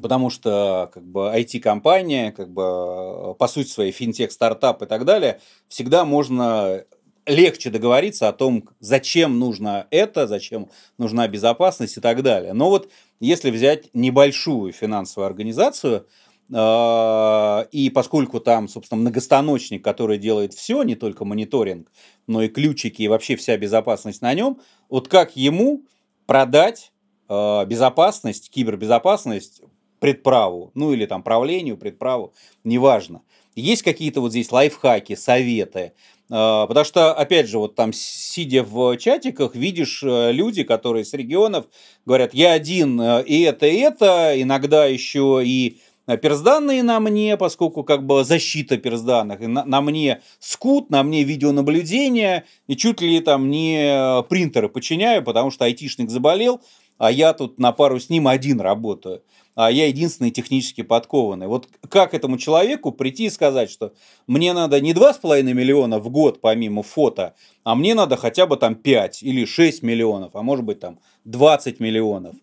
потому 0.00 0.30
что 0.30 0.90
как 0.92 1.04
бы 1.04 1.32
IT-компания, 1.34 2.32
как 2.32 2.50
бы 2.50 2.62
э, 2.62 3.34
по 3.38 3.46
сути 3.46 3.68
своей 3.68 3.92
финтех, 3.92 4.32
стартап 4.32 4.82
и 4.82 4.86
так 4.86 5.04
далее, 5.04 5.40
всегда 5.68 6.04
можно 6.04 6.84
легче 7.26 7.70
договориться 7.70 8.28
о 8.28 8.32
том, 8.32 8.68
зачем 8.80 9.38
нужно 9.38 9.86
это, 9.90 10.26
зачем 10.26 10.68
нужна 10.98 11.26
безопасность 11.26 11.96
и 11.96 12.00
так 12.00 12.22
далее. 12.22 12.52
Но 12.52 12.68
вот 12.68 12.90
если 13.18 13.50
взять 13.50 13.88
небольшую 13.94 14.72
финансовую 14.72 15.26
организацию– 15.26 16.06
и 16.50 17.90
поскольку 17.94 18.38
там, 18.38 18.68
собственно, 18.68 19.00
многостаночник, 19.00 19.82
который 19.82 20.18
делает 20.18 20.52
все, 20.52 20.82
не 20.82 20.94
только 20.94 21.24
мониторинг, 21.24 21.90
но 22.26 22.42
и 22.42 22.48
ключики, 22.48 23.02
и 23.02 23.08
вообще 23.08 23.36
вся 23.36 23.56
безопасность 23.56 24.20
на 24.20 24.34
нем, 24.34 24.60
вот 24.90 25.08
как 25.08 25.36
ему 25.36 25.84
продать 26.26 26.92
а, 27.28 27.64
безопасность, 27.64 28.50
кибербезопасность 28.50 29.62
предправу, 29.98 30.70
ну 30.74 30.92
или 30.92 31.06
там 31.06 31.22
правлению, 31.22 31.76
предправу, 31.76 32.34
неважно. 32.64 33.22
Есть 33.54 33.82
какие-то 33.82 34.20
вот 34.20 34.30
здесь 34.30 34.52
лайфхаки, 34.52 35.14
советы, 35.14 35.92
а, 36.30 36.66
Потому 36.66 36.84
что, 36.84 37.14
опять 37.14 37.48
же, 37.48 37.58
вот 37.58 37.74
там, 37.74 37.92
сидя 37.92 38.62
в 38.62 38.96
чатиках, 38.98 39.54
видишь 39.54 40.02
э, 40.02 40.32
люди, 40.32 40.62
которые 40.62 41.04
с 41.04 41.12
регионов 41.12 41.66
говорят, 42.06 42.34
я 42.34 42.52
один 42.52 43.00
э, 43.00 43.24
и 43.24 43.42
это, 43.42 43.66
и 43.66 43.76
это, 43.76 44.32
иногда 44.40 44.86
еще 44.86 45.42
и 45.44 45.80
персданные 46.06 46.82
на 46.82 47.00
мне, 47.00 47.36
поскольку 47.36 47.84
как 47.84 48.04
бы 48.04 48.24
защита 48.24 48.76
персданных, 48.76 49.40
на, 49.40 49.64
на 49.64 49.80
мне 49.80 50.20
скут, 50.38 50.90
на 50.90 51.02
мне 51.02 51.24
видеонаблюдение, 51.24 52.44
и 52.66 52.76
чуть 52.76 53.00
ли 53.00 53.20
там 53.20 53.50
не 53.50 54.22
принтеры 54.28 54.68
подчиняю, 54.68 55.22
потому 55.22 55.50
что 55.50 55.64
айтишник 55.64 56.10
заболел, 56.10 56.60
а 56.98 57.10
я 57.10 57.32
тут 57.32 57.58
на 57.58 57.72
пару 57.72 57.98
с 57.98 58.08
ним 58.10 58.28
один 58.28 58.60
работаю 58.60 59.22
а 59.54 59.70
я 59.70 59.86
единственный 59.86 60.30
технически 60.30 60.82
подкованный. 60.82 61.46
Вот 61.46 61.68
как 61.88 62.14
этому 62.14 62.38
человеку 62.38 62.92
прийти 62.92 63.26
и 63.26 63.30
сказать, 63.30 63.70
что 63.70 63.92
мне 64.26 64.52
надо 64.52 64.80
не 64.80 64.92
2,5 64.92 65.42
миллиона 65.42 65.98
в 65.98 66.08
год 66.10 66.40
помимо 66.40 66.82
фото, 66.82 67.34
а 67.62 67.74
мне 67.74 67.94
надо 67.94 68.16
хотя 68.16 68.46
бы 68.46 68.56
там 68.56 68.74
5 68.74 69.22
или 69.22 69.44
6 69.44 69.82
миллионов, 69.82 70.34
а 70.34 70.42
может 70.42 70.64
быть 70.64 70.80
там 70.80 70.98
20 71.24 71.80
миллионов. 71.80 72.34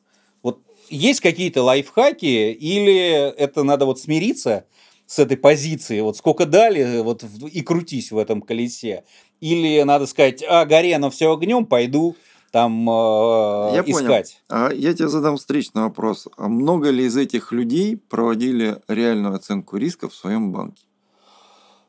Есть 0.92 1.22
какие-то 1.22 1.64
лайфхаки 1.64 2.52
или 2.52 3.34
это 3.36 3.64
надо 3.64 3.86
вот 3.86 4.00
смириться 4.00 4.66
с 5.06 5.20
этой 5.20 5.38
позиции, 5.38 6.02
вот 6.02 6.18
сколько 6.18 6.46
дали, 6.46 7.02
вот 7.02 7.24
и 7.52 7.62
крутись 7.62 8.12
в 8.12 8.18
этом 8.18 8.42
колесе. 8.42 9.04
Или 9.40 9.82
надо 9.84 10.06
сказать, 10.06 10.44
а, 10.48 10.66
горе, 10.66 10.98
но 10.98 11.10
все 11.10 11.34
огнем, 11.34 11.66
пойду 11.66 12.16
там 12.52 12.90
э, 12.90 13.76
я 13.76 13.84
искать. 13.86 14.42
Понял. 14.50 14.66
А 14.68 14.74
я 14.74 14.94
тебе 14.94 15.08
задам 15.08 15.38
встречный 15.38 15.84
вопрос. 15.84 16.28
А 16.38 16.50
много 16.50 16.90
ли 16.90 17.06
из 17.06 17.16
этих 17.16 17.52
людей 17.52 17.96
проводили 17.96 18.82
реальную 18.88 19.36
оценку 19.36 19.78
риска 19.78 20.10
в 20.10 20.14
своем 20.14 20.52
банке? 20.52 20.84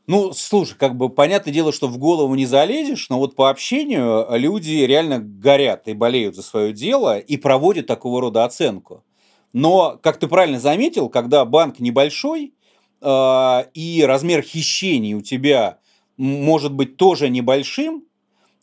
Ну, 0.09 0.33
слушай, 0.33 0.77
как 0.77 0.97
бы 0.97 1.09
понятное 1.09 1.55
дело, 1.55 1.73
что 1.73 1.87
в 1.87 1.97
голову 1.97 2.35
не 2.35 2.45
залезешь, 2.45 3.09
но 3.09 3.19
вот 3.19 3.37
по 3.37 3.49
общению 3.51 4.27
люди 4.31 4.71
реально 4.85 5.21
горят 5.21 5.87
и 5.87 5.93
болеют 5.93 6.35
за 6.35 6.43
свое 6.43 6.73
дело 6.73 7.19
и 7.19 7.37
проводят 7.37 7.87
такого 7.87 8.21
рода 8.21 8.45
оценку. 8.45 9.05
Но, 9.53 9.99
как 10.03 10.19
ты 10.19 10.27
правильно 10.27 10.59
заметил, 10.59 11.09
когда 11.09 11.45
банк 11.45 11.79
небольшой 11.79 12.55
э, 13.01 13.65
и 13.75 14.03
размер 14.05 14.43
хищений 14.43 15.15
у 15.15 15.21
тебя 15.21 15.79
может 16.17 16.73
быть 16.73 16.97
тоже 16.97 17.29
небольшим, 17.29 18.05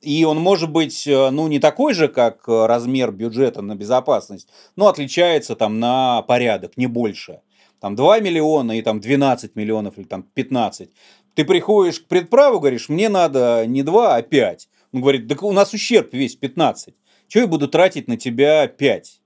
и 0.02 0.26
он 0.26 0.40
может 0.40 0.72
быть, 0.72 1.08
э, 1.08 1.30
ну, 1.30 1.48
не 1.48 1.60
такой 1.60 1.94
же, 1.94 2.08
как 2.10 2.48
э, 2.50 2.66
размер 2.66 3.12
бюджета 3.12 3.62
на 3.62 3.76
безопасность, 3.76 4.50
но 4.76 4.88
отличается 4.88 5.56
там 5.56 5.80
на 5.80 6.22
порядок, 6.24 6.76
не 6.76 6.88
больше. 6.88 7.42
Там 7.80 7.96
2 7.96 8.20
миллиона 8.20 8.78
и 8.78 8.82
там 8.82 9.00
12 9.00 9.56
миллионов 9.56 9.98
или 9.98 10.06
там 10.06 10.24
15. 10.24 10.92
Ты 11.36 11.46
приходишь 11.46 12.00
к 12.00 12.08
предправу, 12.08 12.60
говоришь, 12.60 12.90
мне 12.90 13.10
надо 13.10 13.66
не 13.68 13.84
2, 13.84 14.16
а 14.16 14.22
5. 14.22 14.70
Он 14.94 15.02
говорит, 15.02 15.28
да 15.28 15.36
у 15.42 15.52
нас 15.52 15.74
ущерб 15.74 16.14
весь 16.14 16.36
15. 16.36 16.94
Чего 17.28 17.42
я 17.44 17.48
буду 17.48 17.68
тратить 17.68 18.08
на 18.08 18.18
тебя 18.18 18.68
5? 18.68 19.22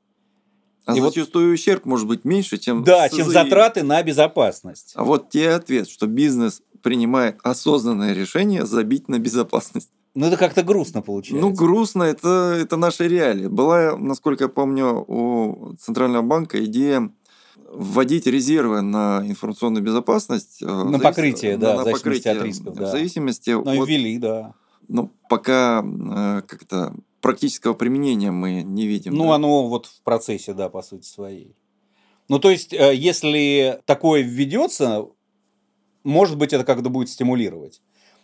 А 0.85 0.97
и 0.97 0.99
зачастую 0.99 1.49
вот, 1.49 1.53
ущерб 1.53 1.85
может 1.85 2.07
быть 2.07 2.25
меньше, 2.25 2.57
чем... 2.57 2.83
Да, 2.83 3.07
чем 3.07 3.29
затраты 3.29 3.83
на 3.83 4.03
безопасность. 4.03 4.91
А 4.95 5.03
вот 5.03 5.29
тебе 5.29 5.53
ответ, 5.55 5.89
что 5.89 6.07
бизнес 6.07 6.61
принимает 6.81 7.37
осознанное 7.43 8.13
решение 8.13 8.65
забить 8.65 9.07
на 9.07 9.17
безопасность. 9.17 9.89
Ну, 10.15 10.27
это 10.27 10.37
как-то 10.37 10.61
грустно 10.61 11.01
получается. 11.01 11.41
Ну, 11.41 11.53
грустно, 11.53 12.03
это, 12.03 12.55
это 12.59 12.75
наша 12.75 13.07
реалия. 13.07 13.49
Была, 13.49 13.97
насколько 13.97 14.43
я 14.43 14.47
помню, 14.47 15.03
у 15.07 15.73
Центрального 15.79 16.21
банка 16.21 16.63
идея 16.65 17.09
вводить 17.73 18.27
резервы 18.27 18.81
на 18.81 19.23
информационную 19.25 19.83
безопасность. 19.83 20.61
Э, 20.61 20.65
на 20.65 20.83
завис... 20.83 21.01
покрытие, 21.01 21.57
да, 21.57 21.75
на, 21.75 21.83
на 21.83 21.91
покрытие, 21.91 22.33
от 22.33 22.43
рисков. 22.43 22.75
Да. 22.75 22.85
В 22.85 22.91
зависимости 22.91 23.51
ну, 23.51 23.81
от... 23.81 23.87
ввели, 23.87 24.17
да. 24.17 24.53
Ну, 24.87 25.11
пока 25.29 25.83
э, 25.83 26.41
как-то 26.47 26.93
практического 27.21 27.73
применения 27.73 28.31
мы 28.31 28.63
не 28.63 28.85
видим. 28.85 29.15
Ну, 29.15 29.29
да. 29.29 29.35
оно 29.35 29.67
вот 29.67 29.87
в 29.87 30.01
процессе, 30.03 30.53
да, 30.53 30.69
по 30.69 30.81
сути 30.81 31.05
своей. 31.05 31.55
Ну, 32.29 32.39
то 32.39 32.49
есть, 32.49 32.73
э, 32.73 32.93
если 32.95 33.79
такое 33.85 34.21
введется, 34.21 35.07
может 36.03 36.37
быть, 36.37 36.53
это 36.53 36.63
как-то 36.63 36.89
будет 36.89 37.09
стимулировать. 37.09 37.81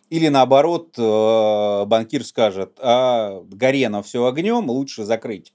Или 0.10 0.28
наоборот, 0.28 0.96
э, 0.98 1.86
банкир 1.86 2.26
скажет, 2.26 2.78
а 2.82 3.42
горе 3.50 3.90
на 3.90 4.02
все 4.02 4.26
огнем, 4.26 4.70
лучше 4.70 5.06
закрыть 5.06 5.54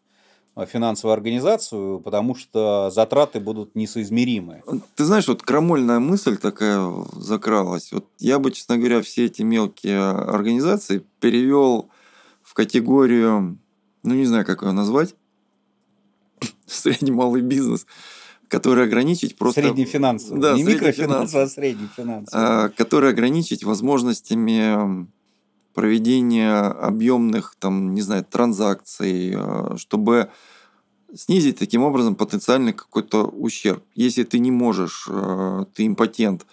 финансовую 0.66 1.14
организацию, 1.14 2.00
потому 2.00 2.34
что 2.34 2.90
затраты 2.90 3.40
будут 3.40 3.74
несоизмеримы. 3.74 4.62
Ты 4.94 5.04
знаешь, 5.04 5.26
вот 5.26 5.42
крамольная 5.42 5.98
мысль 5.98 6.36
такая 6.36 6.80
закралась. 7.16 7.90
Вот 7.92 8.06
я 8.18 8.38
бы, 8.38 8.52
честно 8.52 8.78
говоря, 8.78 9.02
все 9.02 9.24
эти 9.26 9.42
мелкие 9.42 10.00
организации 10.00 11.04
перевел 11.20 11.90
в 12.42 12.54
категорию, 12.54 13.58
ну 14.04 14.14
не 14.14 14.26
знаю, 14.26 14.44
как 14.44 14.62
ее 14.62 14.72
назвать, 14.72 15.16
средний 16.66 17.12
малый 17.12 17.42
бизнес 17.42 17.86
который 18.46 18.84
ограничить 18.84 19.36
просто... 19.36 19.62
Средний 19.62 19.84
финансовый. 19.84 20.40
Да, 20.40 20.54
Не 20.54 20.62
микрофинансовый, 20.62 21.44
а 21.44 21.48
средний 21.48 21.88
финансовый. 21.88 22.40
А, 22.40 22.68
который 22.68 23.10
ограничить 23.10 23.64
возможностями 23.64 25.08
проведения 25.74 26.60
объемных, 26.60 27.56
там, 27.58 27.94
не 27.94 28.02
знаю, 28.02 28.24
транзакций, 28.24 29.34
а, 29.36 29.76
чтобы 29.76 30.30
снизить 31.14 31.58
таким 31.58 31.82
образом 31.82 32.16
потенциальный 32.16 32.72
какой-то 32.72 33.24
ущерб. 33.24 33.82
Если 33.94 34.24
ты 34.24 34.38
не 34.38 34.50
можешь, 34.50 35.06
а, 35.10 35.66
ты 35.74 35.86
импотент, 35.86 36.46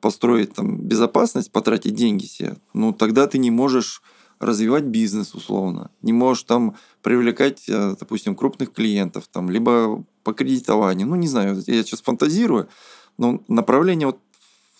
построить 0.00 0.54
там 0.54 0.78
безопасность, 0.78 1.52
потратить 1.52 1.94
деньги 1.94 2.24
себе, 2.24 2.56
ну 2.72 2.94
тогда 2.94 3.26
ты 3.26 3.36
не 3.36 3.50
можешь 3.50 4.00
развивать 4.42 4.84
бизнес 4.84 5.34
условно, 5.34 5.90
не 6.02 6.12
можешь 6.12 6.42
там 6.44 6.76
привлекать, 7.00 7.68
э, 7.68 7.94
допустим, 7.98 8.34
крупных 8.34 8.72
клиентов, 8.72 9.28
там, 9.30 9.50
либо 9.50 10.04
по 10.24 10.32
кредитованию. 10.32 11.06
Ну, 11.06 11.14
не 11.16 11.28
знаю, 11.28 11.62
я 11.66 11.82
сейчас 11.82 12.02
фантазирую, 12.02 12.68
но 13.18 13.40
направление 13.48 14.06
вот 14.06 14.18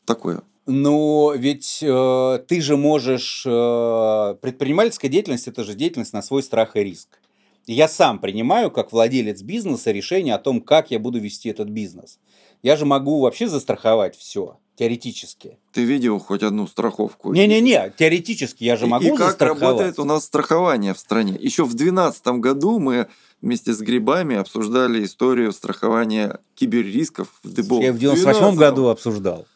такое. 0.04 0.42
Но 0.66 1.32
ведь 1.34 1.80
э, 1.82 2.44
ты 2.46 2.60
же 2.60 2.76
можешь... 2.76 3.44
Э, 3.46 4.36
предпринимательская 4.40 5.10
деятельность– 5.10 5.46
это 5.48 5.64
же 5.64 5.74
деятельность 5.74 6.12
на 6.12 6.22
свой 6.22 6.42
страх 6.42 6.76
и 6.76 6.84
риск. 6.84 7.18
Я 7.66 7.88
сам 7.88 8.18
принимаю, 8.18 8.70
как 8.70 8.92
владелец 8.92 9.42
бизнеса, 9.42 9.92
решение 9.92 10.34
о 10.34 10.38
том, 10.38 10.60
как 10.60 10.90
я 10.90 10.98
буду 10.98 11.20
вести 11.20 11.48
этот 11.48 11.68
бизнес. 11.68 12.18
Я 12.62 12.76
же 12.76 12.86
могу 12.86 13.20
вообще 13.20 13.48
застраховать 13.48 14.16
все 14.16 14.58
теоретически. 14.76 15.58
Ты 15.72 15.84
видел 15.84 16.18
хоть 16.18 16.42
одну 16.42 16.66
страховку? 16.66 17.32
Не-не-не, 17.32 17.92
теоретически 17.96 18.64
я 18.64 18.76
же 18.76 18.86
могу 18.86 19.04
и, 19.04 19.08
и 19.08 19.16
как 19.16 19.40
работает 19.40 19.98
у 19.98 20.04
нас 20.04 20.24
страхование 20.24 20.94
в 20.94 20.98
стране? 20.98 21.36
Еще 21.38 21.64
в 21.64 21.74
2012 21.74 22.26
году 22.40 22.78
мы 22.78 23.08
вместе 23.40 23.72
с 23.72 23.80
грибами 23.80 24.36
обсуждали 24.36 25.04
историю 25.04 25.52
страхования 25.52 26.38
киберрисков 26.54 27.28
в 27.42 27.52
дебол. 27.52 27.82
Я 27.82 27.92
в 27.92 27.98
98 27.98 28.56
году 28.56 28.88
обсуждал. 28.88 29.46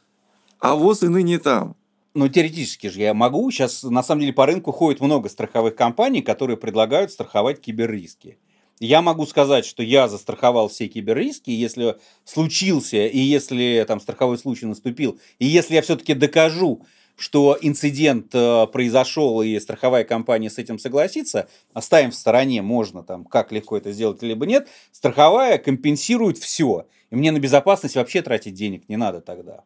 А 0.59 0.75
вот 0.75 1.03
и 1.03 1.09
ныне 1.09 1.39
там. 1.39 1.77
Ну, 2.15 2.29
теоретически 2.29 2.87
же 2.87 3.01
я 3.01 3.13
могу. 3.13 3.51
Сейчас, 3.51 3.83
на 3.83 4.03
самом 4.03 4.23
деле, 4.23 4.33
по 4.33 4.47
рынку 4.47 4.73
ходит 4.73 5.01
много 5.01 5.29
страховых 5.29 5.77
компаний, 5.77 6.23
которые 6.23 6.57
предлагают 6.57 7.13
страховать 7.13 7.61
киберриски. 7.61 8.39
Я 8.79 9.01
могу 9.01 9.27
сказать, 9.27 9.65
что 9.65 9.83
я 9.83 10.09
застраховал 10.09 10.69
все 10.69 10.89
киберриски, 10.89 11.51
если 11.51 11.97
случился, 12.25 13.07
и 13.07 13.19
если 13.19 13.85
там 13.89 14.01
страховой 14.01 14.39
случай 14.39 14.67
наступил, 14.67 15.19
и 15.39 15.47
если 15.47 15.75
я 15.75 15.83
все-таки 15.83 16.13
докажу, 16.13 16.85
что 17.17 17.57
инцидент 17.61 18.35
э, 18.35 18.67
произошел 18.67 19.41
и 19.41 19.59
страховая 19.59 20.05
компания 20.05 20.51
с 20.51 20.59
этим 20.59 20.79
согласится, 20.79 21.49
оставим 21.73 22.11
в 22.11 22.15
стороне, 22.15 22.61
можно 22.61 23.03
там, 23.03 23.25
как 23.25 23.53
легко 23.53 23.79
это 23.79 23.93
сделать, 23.93 24.23
либо 24.23 24.45
нет, 24.45 24.69
страховая 24.93 25.57
компенсирует 25.57 26.37
все. 26.37 26.87
И 27.11 27.17
мне 27.17 27.31
на 27.31 27.39
безопасность 27.39 27.97
вообще 27.97 28.21
тратить 28.21 28.55
денег 28.55 28.89
не 28.89 28.97
надо 28.97 29.23
тогда. 29.23 29.65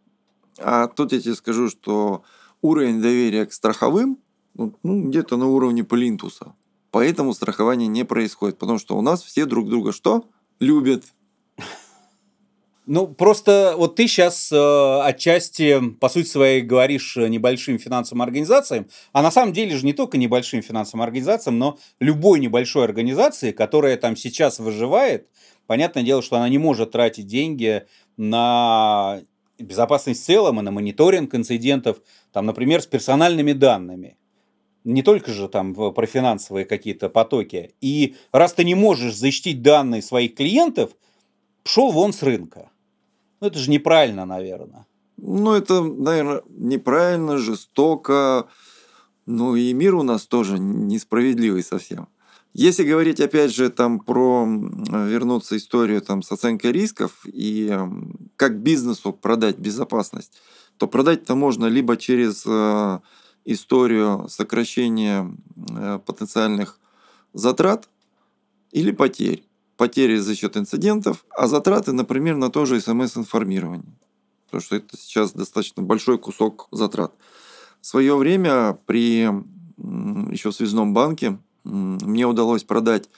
А 0.59 0.89
тут 0.89 1.13
я 1.13 1.21
тебе 1.21 1.35
скажу, 1.35 1.69
что 1.69 2.23
уровень 2.63 3.01
доверия 3.01 3.47
к 3.47 3.53
страховым 3.53 4.19
ну, 4.55 4.75
где-то 4.83 5.37
на 5.37 5.47
уровне 5.47 5.85
плинтуса. 5.85 6.55
Поэтому 6.91 7.35
страхование 7.35 7.89
не 7.89 8.05
происходит, 8.05 8.59
потому 8.59 8.79
что 8.79 8.97
у 8.97 9.03
нас 9.03 9.23
все 9.23 9.47
друг 9.47 9.69
друга 9.69 9.93
что? 9.93 10.25
Любят. 10.59 11.05
Ну, 12.87 13.07
просто 13.07 13.75
вот 13.77 13.95
ты 13.95 14.09
сейчас 14.09 14.51
э, 14.51 15.01
отчасти, 15.03 15.81
по 16.01 16.09
сути 16.09 16.27
своей, 16.27 16.61
говоришь 16.61 17.15
небольшим 17.15 17.79
финансовым 17.79 18.23
организациям, 18.23 18.89
а 19.13 19.23
на 19.23 19.31
самом 19.31 19.53
деле 19.53 19.77
же 19.77 19.87
не 19.87 19.93
только 19.93 20.19
небольшим 20.19 20.61
финансовым 20.61 21.03
организациям, 21.03 21.59
но 21.59 21.79
любой 22.01 22.41
небольшой 22.41 22.85
организации, 22.85 23.53
которая 23.53 23.97
там 23.97 24.17
сейчас 24.17 24.59
выживает, 24.59 25.29
понятное 25.69 26.03
дело, 26.03 26.21
что 26.21 26.35
она 26.37 26.49
не 26.49 26.59
может 26.59 26.91
тратить 26.91 27.29
деньги 27.29 27.85
на 28.17 29.21
безопасность 29.63 30.23
в 30.23 30.27
целом 30.27 30.61
и 30.61 30.63
на 30.63 30.71
мониторинг 30.71 31.35
инцидентов, 31.35 32.01
там, 32.33 32.47
например, 32.47 32.83
с 32.83 32.87
персональными 32.87 33.53
данными 33.53 34.17
не 34.85 35.03
только 35.03 35.33
же 35.33 35.49
там 35.49 35.75
про 35.75 36.07
финансовые 36.07 36.65
какие-то 36.65 37.09
потоки. 37.09 37.75
И 37.81 38.17
раз 38.33 38.55
ты 38.55 38.65
не 38.65 38.75
можешь 38.75 39.17
защитить 39.17 39.63
данные 39.63 40.03
своих 40.03 40.35
клиентов, 40.35 40.93
пшел 41.63 41.91
вон 41.91 42.13
с 42.13 42.23
рынка. 42.23 42.71
Ну, 43.41 43.47
это 43.47 43.59
же 43.59 43.71
неправильно, 43.71 44.25
наверное. 44.25 44.87
Ну, 45.17 45.53
это, 45.53 45.83
наверное, 45.83 46.43
неправильно, 46.49 47.39
жестоко. 47.39 48.49
Ну, 49.27 49.55
и 49.55 49.73
мир 49.73 49.95
у 49.95 50.03
нас 50.03 50.27
тоже 50.27 50.59
несправедливый 50.59 51.63
совсем. 51.63 52.09
Если 52.53 52.83
говорить, 52.85 53.21
опять 53.21 53.55
же, 53.55 53.71
там 53.71 54.01
про 54.01 54.45
вернуться 54.45 55.57
историю 55.57 56.03
там, 56.03 56.23
с 56.23 56.33
оценкой 56.33 56.73
рисков 56.73 57.21
и 57.25 57.79
как 58.37 58.61
бизнесу 58.61 59.13
продать 59.13 59.59
безопасность, 59.59 60.33
то 60.77 60.89
продать-то 60.89 61.35
можно 61.37 61.67
либо 61.67 61.97
через 61.97 62.45
э, 62.47 63.01
историю 63.45 64.27
сокращения 64.29 65.31
э, 65.71 66.01
потенциальных 66.05 66.81
затрат, 67.33 67.89
или 68.73 68.93
потерь. 68.93 69.45
Потери 69.77 70.19
за 70.19 70.35
счет 70.35 70.57
инцидентов, 70.57 71.25
а 71.31 71.47
затраты, 71.47 71.93
например, 71.93 72.37
на 72.37 72.51
то 72.51 72.67
же 72.67 72.81
смс-информирование. 72.81 73.97
Потому 74.47 74.63
что 74.63 74.77
это 74.77 74.97
сейчас 74.97 75.33
достаточно 75.33 75.83
большой 75.83 76.19
кусок 76.19 76.69
затрат. 76.71 77.15
В 77.81 77.87
свое 77.87 78.15
время 78.17 78.79
при 78.87 79.29
еще 80.33 80.51
в 80.51 80.55
связном 80.55 80.93
банке 80.93 81.39
мне 81.65 82.27
удалось 82.27 82.65
продать 82.65 83.09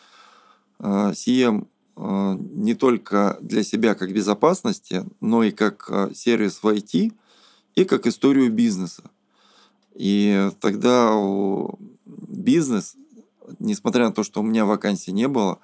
CM 0.80 1.66
а, 1.94 2.36
не 2.36 2.74
только 2.74 3.36
для 3.40 3.62
себя 3.62 3.94
как 3.94 4.12
безопасности, 4.12 5.04
но 5.20 5.42
и 5.42 5.50
как 5.50 5.86
а, 5.90 6.10
сервис 6.14 6.62
в 6.62 6.66
IT 6.66 7.12
и 7.74 7.84
как 7.84 8.06
историю 8.06 8.50
бизнеса. 8.50 9.04
И 9.94 10.50
тогда 10.60 11.14
бизнес, 12.06 12.96
несмотря 13.58 14.06
на 14.06 14.12
то, 14.12 14.22
что 14.22 14.40
у 14.40 14.42
меня 14.42 14.64
вакансии 14.64 15.10
не 15.10 15.28
было, 15.28 15.58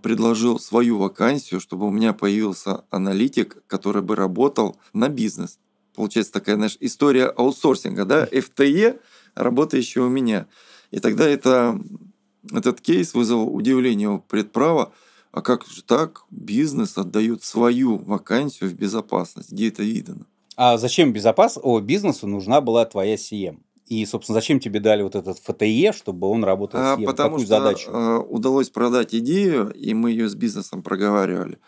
предложил 0.00 0.60
свою 0.60 0.96
вакансию, 0.96 1.60
чтобы 1.60 1.86
у 1.86 1.90
меня 1.90 2.12
появился 2.12 2.84
аналитик, 2.90 3.62
который 3.66 4.00
бы 4.00 4.14
работал 4.14 4.76
на 4.92 5.08
бизнес. 5.08 5.58
Получается 5.94 6.32
такая, 6.34 6.54
знаешь, 6.54 6.76
история 6.78 7.26
аутсорсинга, 7.26 8.04
да, 8.04 8.24
FTE, 8.30 9.00
работающая 9.34 10.02
у 10.02 10.08
меня. 10.08 10.46
И 10.90 11.00
тогда 11.00 11.28
это, 11.28 11.80
этот 12.52 12.80
кейс 12.80 13.14
вызвал 13.14 13.54
удивление 13.54 14.08
у 14.08 14.18
предправа, 14.18 14.92
а 15.32 15.42
как 15.42 15.66
же 15.66 15.82
так? 15.82 16.22
Бизнес 16.30 16.96
отдает 16.96 17.42
свою 17.42 17.98
вакансию 17.98 18.70
в 18.70 18.74
безопасность. 18.74 19.52
Где 19.52 19.68
это 19.68 19.82
видно? 19.82 20.26
А 20.56 20.78
зачем 20.78 21.12
безопас... 21.12 21.58
О, 21.62 21.80
бизнесу 21.80 22.26
нужна 22.26 22.60
была 22.60 22.84
твоя 22.86 23.16
CM? 23.16 23.58
И, 23.86 24.04
собственно, 24.06 24.34
зачем 24.34 24.58
тебе 24.58 24.80
дали 24.80 25.02
вот 25.02 25.14
этот 25.14 25.38
ФТЕ, 25.38 25.92
чтобы 25.92 26.28
он 26.28 26.42
работал 26.42 26.80
а, 26.80 26.96
с 26.96 26.98
CM? 26.98 27.04
Потому 27.04 27.36
Какую 27.36 27.46
что 27.46 27.56
задачу? 27.56 27.90
Э, 27.90 28.18
удалось 28.18 28.70
продать 28.70 29.14
идею, 29.14 29.70
и 29.72 29.92
мы 29.94 30.10
ее 30.10 30.28
с 30.28 30.34
бизнесом 30.34 30.82
проговаривали. 30.82 31.58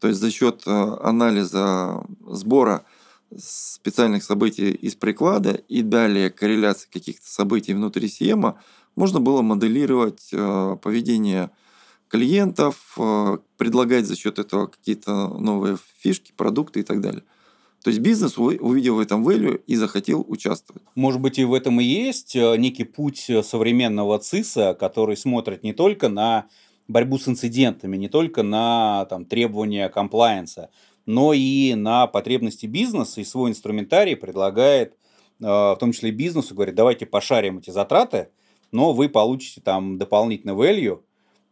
То 0.00 0.08
есть 0.08 0.18
за 0.20 0.30
счет 0.32 0.62
э, 0.66 0.96
анализа 1.02 2.04
сбора 2.26 2.84
специальных 3.38 4.22
событий 4.22 4.70
из 4.70 4.94
приклада 4.94 5.52
и 5.52 5.82
далее 5.82 6.30
корреляции 6.30 6.88
каких-то 6.90 7.28
событий 7.28 7.74
внутри 7.74 8.08
CM 8.08 8.54
можно 8.94 9.20
было 9.20 9.42
моделировать 9.42 10.28
э, 10.32 10.76
поведение 10.82 11.50
клиентов, 12.08 12.94
э, 12.98 13.38
предлагать 13.56 14.06
за 14.06 14.16
счет 14.16 14.38
этого 14.38 14.66
какие-то 14.66 15.28
новые 15.28 15.78
фишки, 15.98 16.32
продукты 16.36 16.80
и 16.80 16.82
так 16.82 17.00
далее. 17.00 17.22
То 17.82 17.90
есть 17.90 18.00
бизнес 18.00 18.38
увидел 18.38 18.96
в 18.96 19.00
этом 19.00 19.26
value 19.26 19.60
и 19.66 19.74
захотел 19.74 20.24
участвовать. 20.28 20.82
Может 20.94 21.20
быть, 21.20 21.38
и 21.38 21.44
в 21.44 21.52
этом 21.52 21.80
и 21.80 21.84
есть 21.84 22.36
э, 22.36 22.56
некий 22.56 22.84
путь 22.84 23.30
современного 23.42 24.18
ЦИСа, 24.18 24.74
который 24.74 25.16
смотрит 25.16 25.62
не 25.62 25.72
только 25.72 26.08
на 26.08 26.46
борьбу 26.88 27.18
с 27.18 27.28
инцидентами, 27.28 27.96
не 27.96 28.08
только 28.08 28.42
на 28.42 29.06
там, 29.06 29.24
требования 29.24 29.88
комплайенса, 29.88 30.70
но 31.06 31.32
и 31.32 31.74
на 31.74 32.06
потребности 32.06 32.66
бизнеса 32.66 33.20
и 33.20 33.24
свой 33.24 33.50
инструментарий 33.50 34.16
предлагает, 34.16 34.96
в 35.38 35.76
том 35.80 35.92
числе 35.92 36.12
бизнесу, 36.12 36.54
говорит, 36.54 36.74
давайте 36.74 37.04
пошарим 37.04 37.58
эти 37.58 37.70
затраты, 37.70 38.28
но 38.70 38.92
вы 38.92 39.08
получите 39.08 39.60
там 39.60 39.98
дополнительный 39.98 40.54
value, 40.54 41.00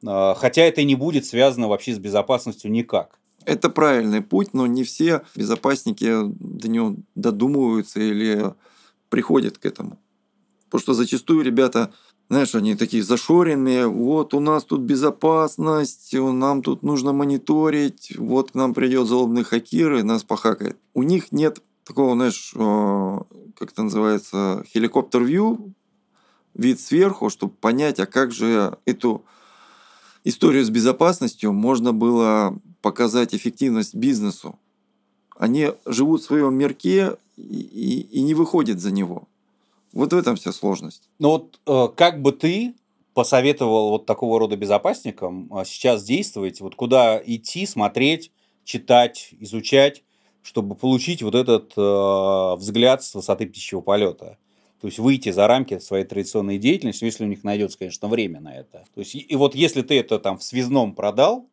а, 0.07 0.35
хотя 0.35 0.63
это 0.63 0.83
не 0.83 0.95
будет 0.95 1.25
связано 1.25 1.69
вообще 1.69 1.95
с 1.95 1.99
безопасностью 1.99 2.71
никак. 2.71 3.19
Это 3.45 3.71
правильный 3.71 4.21
путь, 4.21 4.53
но 4.53 4.67
не 4.67 4.85
все 4.85 5.23
безопасники 5.35 6.11
до 6.25 6.69
него 6.69 6.97
додумываются 7.15 8.01
или 8.01 8.55
приходят 9.09 9.59
к 9.59 9.67
этому. 9.67 9.99
Потому 10.67 10.83
что 10.83 10.95
зачастую 10.95 11.43
ребята, 11.43 11.93
знаешь, 12.31 12.55
они 12.55 12.77
такие 12.77 13.03
зашоренные, 13.03 13.89
вот 13.89 14.35
у 14.35 14.41
нас 14.41 14.65
тут 14.65 14.83
безопасность, 14.83 16.15
нам 16.15 16.63
тут 16.63 16.85
нужно 16.85 17.13
мониторить, 17.13 18.17
вот 18.17 18.53
к 18.53 18.55
нам 18.55 18.73
придет 18.73 19.09
злобный 19.09 19.43
хакер 19.43 19.95
и 19.95 20.05
нас 20.05 20.23
похакает. 20.23 20.79
У 20.95 21.03
них 21.03 21.33
нет 21.33 21.61
такого, 21.85 22.15
знаешь, 22.15 22.55
а, 22.57 23.25
как 23.57 23.73
это 23.73 23.83
называется, 23.83 24.65
хеликоптер-вью, 24.73 25.75
вид 26.55 26.79
сверху, 26.79 27.31
чтобы 27.31 27.53
понять, 27.55 27.99
а 27.99 28.07
как 28.07 28.31
же 28.31 28.79
эту 28.85 29.25
историю 30.23 30.65
с 30.65 30.71
безопасностью 30.71 31.53
можно 31.53 31.93
было 31.93 32.57
показать 32.81 33.35
эффективность 33.35 33.97
бизнесу. 33.97 34.57
Они 35.37 35.73
живут 35.85 36.21
в 36.21 36.27
своем 36.27 36.55
мирке 36.55 37.17
и, 37.37 37.43
и, 37.43 38.01
и 38.03 38.23
не 38.23 38.35
выходят 38.35 38.79
за 38.79 38.93
него. 38.93 39.27
Вот 39.93 40.13
в 40.13 40.17
этом 40.17 40.37
вся 40.37 40.53
сложность. 40.53 41.09
Ну 41.19 41.31
вот 41.31 41.61
э, 41.67 41.89
как 41.97 42.23
бы 42.23 42.33
ты 42.33 42.75
посоветовал 43.15 43.91
вот 43.91 44.07
такого 44.07 44.39
рода 44.39 44.57
безопасникам 44.57 45.53
э, 45.53 45.65
сейчас 45.65 46.05
действовать, 46.05 46.61
вот 46.61 46.75
куда 46.75 47.21
идти, 47.25 47.67
смотреть, 47.67 48.31
читать, 48.65 49.31
изучать, 49.41 50.03
чтобы 50.43 50.75
получить 50.75 51.23
вот 51.23 51.35
этот 51.35 51.73
э, 51.77 52.57
взгляд 52.57 53.03
с 53.03 53.15
высоты 53.15 53.47
птичьего 53.47 53.81
полета? 53.81 54.39
То 54.81 54.87
есть 54.87 54.99
выйти 54.99 55.31
за 55.31 55.47
рамки 55.47 55.79
своей 55.79 56.05
традиционной 56.05 56.57
деятельности, 56.57 57.05
если 57.05 57.25
у 57.25 57.29
них 57.29 57.45
найдется, 57.45 57.79
конечно, 57.79 58.09
время 58.09 58.41
на 58.41 58.55
это. 58.55 58.85
То 58.95 59.01
есть, 59.01 59.15
и 59.15 59.37
вот 59.37 59.55
если 59.55 59.83
ты 59.83 59.99
это 59.99 60.19
там 60.19 60.39
в 60.39 60.43
связном 60.43 60.95
продал, 60.95 61.47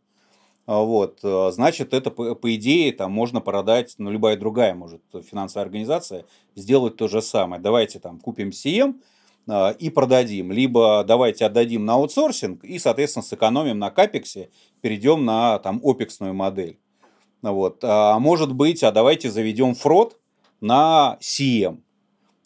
вот, 0.68 1.20
э, 1.24 1.51
значит, 1.53 1.93
это, 1.93 2.11
по, 2.11 2.55
идее, 2.55 2.91
там 2.91 3.11
можно 3.11 3.39
продать, 3.39 3.95
ну, 3.97 4.11
любая 4.11 4.36
другая, 4.36 4.76
может, 4.76 5.01
финансовая 5.13 5.65
организация 5.65 6.26
сделать 6.55 6.97
то 6.97 7.07
же 7.07 7.22
самое. 7.22 7.61
Давайте 7.61 7.99
там 7.99 8.20
купим 8.20 8.49
CM 8.49 8.99
а, 9.47 9.72
и 9.72 9.89
продадим. 9.89 10.51
Либо 10.51 11.05
давайте 11.07 11.45
отдадим 11.45 11.86
на 11.86 11.93
аутсорсинг 11.93 12.65
и, 12.65 12.80
соответственно, 12.80 13.24
сэкономим 13.24 13.80
на 13.80 13.91
капексе, 13.91 14.49
перейдем 14.82 15.24
на 15.24 15.57
там 15.59 15.80
опексную 15.84 16.34
модель. 16.34 16.78
Вот. 17.41 17.80
А 17.84 18.20
может 18.20 18.53
быть, 18.53 18.84
а 18.84 18.91
давайте 18.91 19.32
заведем 19.32 19.74
фрод 19.74 20.20
на 20.59 21.18
CM 21.22 21.80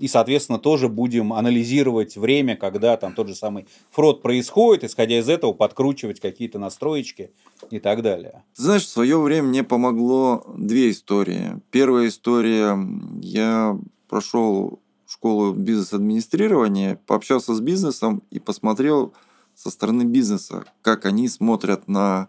и, 0.01 0.07
соответственно, 0.07 0.57
тоже 0.57 0.89
будем 0.89 1.31
анализировать 1.31 2.17
время, 2.17 2.57
когда 2.57 2.97
там 2.97 3.13
тот 3.13 3.27
же 3.27 3.35
самый 3.35 3.67
фрод 3.91 4.23
происходит, 4.23 4.83
исходя 4.83 5.19
из 5.19 5.29
этого 5.29 5.53
подкручивать 5.53 6.19
какие-то 6.19 6.57
настроечки 6.57 7.29
и 7.69 7.79
так 7.79 8.01
далее. 8.01 8.43
Знаешь, 8.55 8.83
в 8.83 8.89
свое 8.89 9.19
время 9.19 9.49
мне 9.49 9.63
помогло 9.63 10.43
две 10.57 10.89
истории. 10.89 11.61
Первая 11.69 12.07
история, 12.07 12.75
я 13.21 13.77
прошел 14.09 14.79
школу 15.07 15.53
бизнес-администрирования, 15.53 16.99
пообщался 17.05 17.53
с 17.53 17.59
бизнесом 17.59 18.23
и 18.31 18.39
посмотрел 18.39 19.13
со 19.53 19.69
стороны 19.69 20.01
бизнеса, 20.01 20.65
как 20.81 21.05
они 21.05 21.27
смотрят 21.27 21.87
на, 21.87 22.27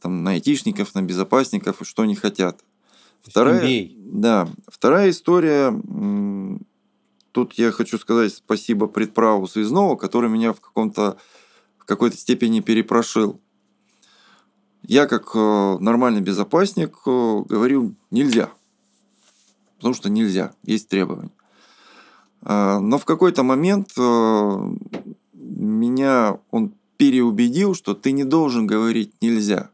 там, 0.00 0.24
на 0.24 0.32
айтишников, 0.32 0.96
на 0.96 1.02
безопасников 1.02 1.80
и 1.80 1.84
что 1.84 2.02
они 2.02 2.16
хотят. 2.16 2.64
Вторая, 3.26 3.88
да, 3.96 4.48
вторая 4.68 5.10
история. 5.10 5.74
Тут 7.32 7.54
я 7.54 7.70
хочу 7.72 7.98
сказать 7.98 8.32
спасибо 8.32 8.86
предправу 8.86 9.46
связного, 9.46 9.96
который 9.96 10.30
меня 10.30 10.52
в 10.52 10.60
каком-то 10.60 11.18
в 11.76 11.84
какой-то 11.84 12.16
степени 12.16 12.60
перепрошил. 12.60 13.40
Я 14.82 15.06
как 15.06 15.32
э, 15.34 15.76
нормальный 15.80 16.20
безопасник 16.20 16.96
э, 17.06 17.42
говорил 17.48 17.94
нельзя, 18.10 18.50
потому 19.76 19.94
что 19.94 20.08
нельзя, 20.08 20.54
есть 20.62 20.88
требования. 20.88 21.30
А, 22.42 22.78
но 22.80 22.98
в 22.98 23.04
какой-то 23.04 23.42
момент 23.42 23.90
э, 23.98 24.76
меня 25.32 26.38
он 26.50 26.74
переубедил, 26.96 27.74
что 27.74 27.94
ты 27.94 28.12
не 28.12 28.24
должен 28.24 28.66
говорить 28.66 29.12
нельзя. 29.20 29.70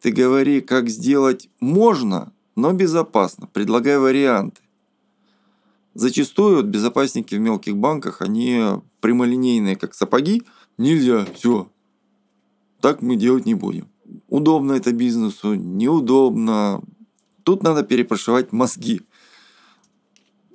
Ты 0.00 0.10
говори, 0.10 0.60
как 0.60 0.88
сделать 0.88 1.48
можно, 1.60 2.32
но 2.56 2.72
безопасно, 2.72 3.46
предлагая 3.46 3.98
варианты. 3.98 4.62
Зачастую 5.94 6.56
вот 6.56 6.66
безопасники 6.66 7.36
в 7.36 7.40
мелких 7.40 7.76
банках, 7.76 8.20
они 8.20 8.60
прямолинейные, 9.00 9.76
как 9.76 9.94
сапоги. 9.94 10.42
Нельзя, 10.76 11.24
все. 11.34 11.68
Так 12.80 13.00
мы 13.00 13.16
делать 13.16 13.46
не 13.46 13.54
будем. 13.54 13.88
Удобно 14.28 14.72
это 14.72 14.92
бизнесу, 14.92 15.54
неудобно. 15.54 16.82
Тут 17.44 17.62
надо 17.62 17.84
перепрошивать 17.84 18.52
мозги. 18.52 19.02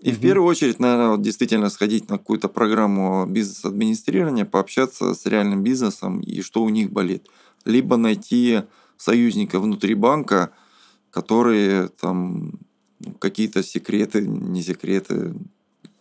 И 0.02 0.10
mm-hmm. 0.10 0.14
в 0.14 0.20
первую 0.20 0.48
очередь, 0.48 0.80
наверное, 0.80 1.10
вот 1.10 1.22
действительно 1.22 1.70
сходить 1.70 2.10
на 2.10 2.18
какую-то 2.18 2.48
программу 2.50 3.26
бизнес-администрирования, 3.26 4.46
пообщаться 4.46 5.14
с 5.14 5.26
реальным 5.26 5.64
бизнесом 5.64 6.20
и 6.20 6.42
что 6.42 6.64
у 6.64 6.70
них 6.70 6.92
болит. 6.92 7.28
Либо 7.66 7.98
найти 7.98 8.64
союзника 8.98 9.60
внутри 9.60 9.94
банка, 9.94 10.52
которые 11.12 11.88
там 11.88 12.60
ну, 13.00 13.14
какие-то 13.14 13.64
секреты, 13.64 14.22
не 14.26 14.62
секреты. 14.62 15.34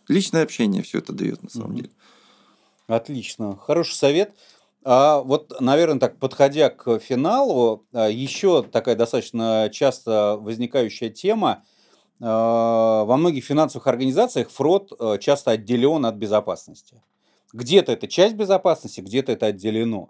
Личное 0.07 0.43
общение 0.43 0.83
все 0.83 0.99
это 0.99 1.13
дает 1.13 1.43
на 1.43 1.49
самом 1.49 1.71
mm-hmm. 1.71 1.75
деле. 1.75 1.89
Отлично. 2.87 3.55
Хороший 3.55 3.93
совет. 3.93 4.33
А 4.83 5.19
вот, 5.19 5.59
наверное, 5.59 5.99
так 5.99 6.17
подходя 6.17 6.69
к 6.69 6.99
финалу, 6.99 7.85
а, 7.93 8.09
еще 8.09 8.63
такая 8.63 8.95
достаточно 8.95 9.69
часто 9.71 10.37
возникающая 10.39 11.09
тема. 11.09 11.63
А, 12.21 13.03
во 13.03 13.17
многих 13.17 13.45
финансовых 13.45 13.87
организациях 13.87 14.49
фрод 14.49 14.91
а, 14.99 15.17
часто 15.17 15.51
отделен 15.51 16.05
от 16.05 16.15
безопасности. 16.15 17.03
Где-то 17.53 17.91
это 17.91 18.07
часть 18.07 18.35
безопасности, 18.35 19.01
где-то 19.01 19.31
это 19.31 19.47
отделено. 19.47 20.09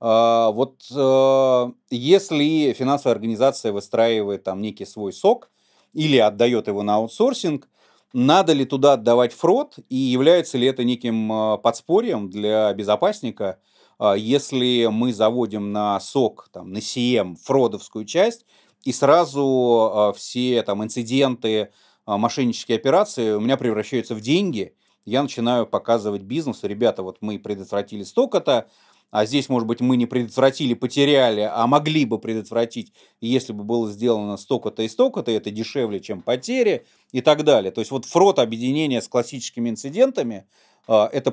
А, 0.00 0.50
вот 0.50 0.82
э, 0.94 1.72
если 1.90 2.72
финансовая 2.72 3.14
организация 3.14 3.72
выстраивает 3.72 4.44
там 4.44 4.60
некий 4.60 4.84
свой 4.86 5.12
сок 5.12 5.50
или 5.92 6.18
отдает 6.18 6.68
его 6.68 6.82
на 6.82 6.96
аутсорсинг, 6.96 7.68
надо 8.12 8.52
ли 8.52 8.64
туда 8.64 8.94
отдавать 8.94 9.32
фрод 9.32 9.76
и 9.88 9.96
является 9.96 10.58
ли 10.58 10.66
это 10.66 10.84
неким 10.84 11.32
э, 11.32 11.58
подспорьем 11.58 12.30
для 12.30 12.72
безопасника, 12.74 13.58
а, 13.98 14.14
если 14.14 14.86
мы 14.90 15.12
заводим 15.12 15.72
на 15.72 15.98
сок, 16.00 16.48
там, 16.52 16.72
на 16.72 16.78
CM 16.78 17.36
фродовскую 17.42 18.04
часть, 18.04 18.44
и 18.84 18.92
сразу 18.92 19.90
а, 19.92 20.12
все 20.12 20.62
там 20.62 20.84
инциденты, 20.84 21.70
мошеннические 22.06 22.76
операции 22.76 23.32
у 23.32 23.40
меня 23.40 23.56
превращаются 23.56 24.14
в 24.14 24.20
деньги, 24.20 24.74
я 25.06 25.22
начинаю 25.22 25.66
показывать 25.66 26.22
бизнесу, 26.22 26.66
ребята, 26.66 27.02
вот 27.02 27.18
мы 27.20 27.38
предотвратили 27.38 28.02
столько-то, 28.02 28.68
а 29.14 29.26
здесь, 29.26 29.48
может 29.48 29.68
быть, 29.68 29.80
мы 29.80 29.96
не 29.96 30.06
предотвратили, 30.06 30.74
потеряли, 30.74 31.48
а 31.48 31.68
могли 31.68 32.04
бы 32.04 32.18
предотвратить, 32.18 32.92
если 33.20 33.52
бы 33.52 33.62
было 33.62 33.88
сделано 33.88 34.36
столько-то 34.36 34.82
и 34.82 34.88
столько-то, 34.88 35.30
это 35.30 35.52
дешевле, 35.52 36.00
чем 36.00 36.20
потери 36.20 36.84
и 37.12 37.20
так 37.20 37.44
далее. 37.44 37.70
То 37.70 37.80
есть 37.80 37.92
вот 37.92 38.06
фрот 38.06 38.40
объединения 38.40 39.00
с 39.00 39.06
классическими 39.06 39.70
инцидентами 39.70 40.48
а, 40.88 41.08
это 41.12 41.32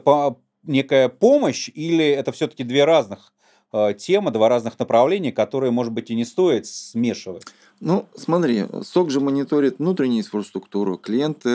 некая 0.61 1.09
помощь 1.09 1.71
или 1.73 2.05
это 2.05 2.31
все-таки 2.31 2.63
две 2.63 2.85
разных 2.85 3.33
а, 3.71 3.93
темы, 3.93 4.29
два 4.29 4.47
разных 4.47 4.77
направления, 4.77 5.31
которые, 5.31 5.71
может 5.71 5.91
быть, 5.91 6.11
и 6.11 6.15
не 6.15 6.23
стоит 6.23 6.67
смешивать? 6.67 7.45
Ну, 7.79 8.05
смотри, 8.15 8.65
СОК 8.83 9.09
же 9.09 9.21
мониторит 9.21 9.79
внутреннюю 9.79 10.19
инфраструктуру, 10.19 10.99
клиенты 10.99 11.49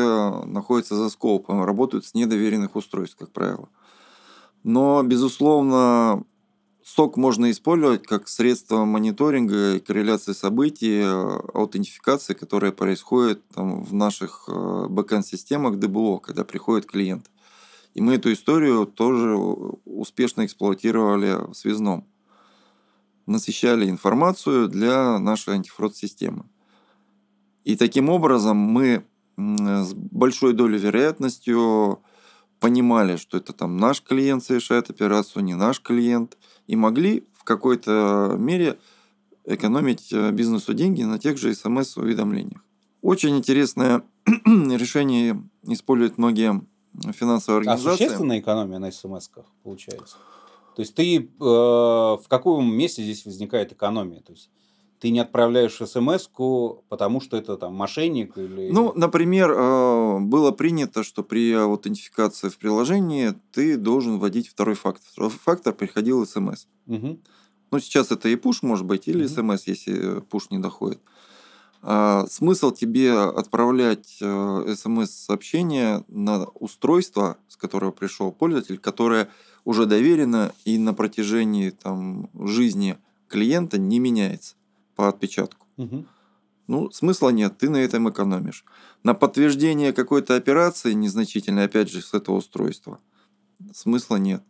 находятся 0.45 0.97
за 0.97 1.09
скопом, 1.09 1.63
работают 1.63 2.05
с 2.05 2.15
недоверенных 2.15 2.75
устройств, 2.75 3.17
как 3.17 3.31
правило. 3.31 3.69
Но, 4.67 5.01
безусловно, 5.05 6.25
сок 6.83 7.17
можно 7.17 7.53
использовать 7.53 8.05
как 8.05 8.27
средство 8.27 8.85
мониторинга 8.85 9.79
корреляции 9.79 10.33
событий, 10.33 11.03
э, 11.05 11.41
аутентификации, 11.55 12.35
которая 12.35 12.73
происходит 12.73 13.47
там, 13.51 13.85
в 13.85 13.95
наших 13.95 14.49
э, 14.49 14.87
бэкэнд-системах 14.89 15.79
ДБО, 15.79 16.19
когда 16.19 16.43
приходит 16.43 16.87
клиент. 16.87 17.31
И 17.95 18.01
мы 18.01 18.15
эту 18.15 18.33
историю 18.33 18.87
тоже 18.87 19.37
успешно 19.85 20.45
эксплуатировали 20.45 21.49
в 21.49 21.55
связном. 21.55 22.05
Насыщали 23.27 23.89
информацию 23.89 24.67
для 24.67 25.21
нашей 25.21 25.55
антифрод-системы. 25.55 26.45
И 27.63 27.77
таким 27.77 28.09
образом 28.09 28.57
мы 28.57 29.07
с 29.37 29.95
большой 29.95 30.55
долей 30.55 30.79
вероятностью 30.79 32.01
понимали, 32.61 33.17
что 33.17 33.37
это 33.39 33.53
там 33.53 33.77
наш 33.77 34.03
клиент 34.03 34.45
совершает 34.45 34.91
операцию, 34.91 35.45
не 35.45 35.55
наш 35.55 35.81
клиент, 35.81 36.37
и 36.67 36.77
могли 36.77 37.27
в 37.35 37.45
какой-то 37.45 38.37
мере 38.39 38.79
экономить 39.45 40.13
э, 40.13 40.33
бизнесу 40.33 40.75
деньги 40.75 41.03
на 41.03 41.19
тех 41.19 41.39
же 41.39 41.55
смс-уведомлениях. 41.55 42.65
Очень 43.03 43.37
интересное 43.37 44.03
решение 44.27 45.41
используют 45.63 46.19
многие 46.19 46.63
финансовые 47.13 47.59
а 47.59 47.61
организации. 47.61 47.89
А 47.89 47.97
существенная 47.97 48.41
экономия 48.41 48.79
на 48.79 48.91
смс-ках 48.91 49.47
получается? 49.63 50.17
То 50.75 50.81
есть 50.81 50.95
ты 50.95 51.19
э, 51.19 51.25
в 51.41 52.25
каком 52.29 52.75
месте 52.75 53.03
здесь 53.03 53.25
возникает 53.25 53.73
экономия? 53.73 54.21
То 54.21 54.33
есть 54.33 54.51
ты 54.99 55.11
не 55.11 55.21
отправляешь 55.21 55.77
смс 55.77 56.29
потому 56.89 57.21
что 57.21 57.37
это 57.37 57.57
там 57.57 57.75
мошенник 57.75 58.37
или... 58.39 58.71
Ну, 58.71 58.93
например, 58.95 59.51
э, 59.51 60.19
было 60.21 60.53
принято, 60.53 61.03
что 61.03 61.23
при 61.23 61.53
аутентификации 61.53 62.49
в 62.49 62.59
приложении 62.59 63.35
ты 63.53 63.77
должен 63.77 64.19
вводить 64.19 64.49
второй 64.49 64.75
фактор. 64.75 65.05
Второй 65.13 65.31
фактор 65.31 65.75
приходил 65.75 66.27
смс. 66.27 66.67
Угу. 66.87 67.21
Ну, 67.73 67.79
сейчас 67.79 68.11
это 68.11 68.29
и 68.29 68.37
пуш 68.37 68.63
может 68.63 68.87
быть, 68.87 69.09
или 69.09 69.25
угу. 69.25 69.35
смс, 69.35 69.67
если 69.67 70.21
пуш 70.21 70.51
не 70.51 70.59
доходит. 70.59 71.01
А, 71.83 72.27
смысл 72.29 72.71
тебе 72.71 73.13
отправлять 73.13 74.17
э, 74.21 74.75
смс-сообщение 74.77 76.05
на 76.09 76.47
устройство, 76.47 77.37
с 77.49 77.57
которого 77.57 77.91
пришел 77.91 78.33
пользователь, 78.33 78.79
которое 78.79 79.29
уже 79.65 79.85
доверено 79.87 80.53
и 80.65 80.79
на 80.79 80.95
протяжении 80.95 81.71
там, 81.71 82.31
жизни 82.35 82.97
клиента 83.29 83.79
не 83.79 83.99
меняется 83.99 84.57
по 84.97 85.09
отпечатку. 85.09 85.67
Угу. 85.77 86.07
Ну, 86.67 86.91
смысла 86.91 87.29
нет, 87.29 87.59
ты 87.59 87.71
на 87.71 87.77
этом 87.77 88.11
экономишь. 88.11 88.65
На 89.05 89.15
подтверждение 89.15 89.93
какой-то 89.93 90.35
операции 90.35 90.95
незначительной, 90.95 91.65
опять 91.67 91.89
же, 91.89 92.03
с 92.03 92.13
этого 92.13 92.37
устройства, 92.37 92.99
смысла 93.73 94.17
нет. 94.17 94.43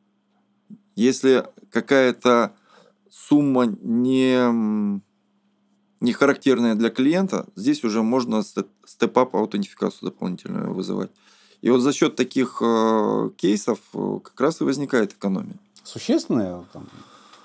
Если 0.94 1.46
какая-то 1.70 2.54
сумма 3.10 3.66
не, 3.66 5.00
не 6.00 6.12
характерная 6.12 6.74
для 6.74 6.88
клиента, 6.88 7.46
здесь 7.54 7.84
уже 7.84 8.02
можно 8.02 8.42
степ-ап 8.42 9.36
аутентификацию 9.36 10.10
дополнительную 10.10 10.72
вызывать. 10.72 11.10
И 11.60 11.70
вот 11.70 11.80
за 11.80 11.92
счет 11.92 12.16
таких 12.16 12.62
э, 12.62 13.30
кейсов 13.36 13.80
э, 13.94 14.18
как 14.22 14.40
раз 14.40 14.60
и 14.60 14.64
возникает 14.64 15.12
экономия. 15.12 15.58
Существенная? 15.82 16.64
Там, 16.72 16.88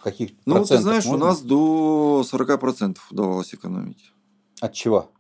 каких 0.02 0.32
Ну, 0.46 0.64
ты 0.66 0.78
знаешь, 0.78 1.06
можно? 1.06 1.26
у 1.26 1.28
нас 1.30 1.42
до 1.42 2.24
40% 2.32 2.98
удавалось 3.10 3.54
экономить. 3.54 4.12
От 4.60 4.74
чего? 4.74 5.12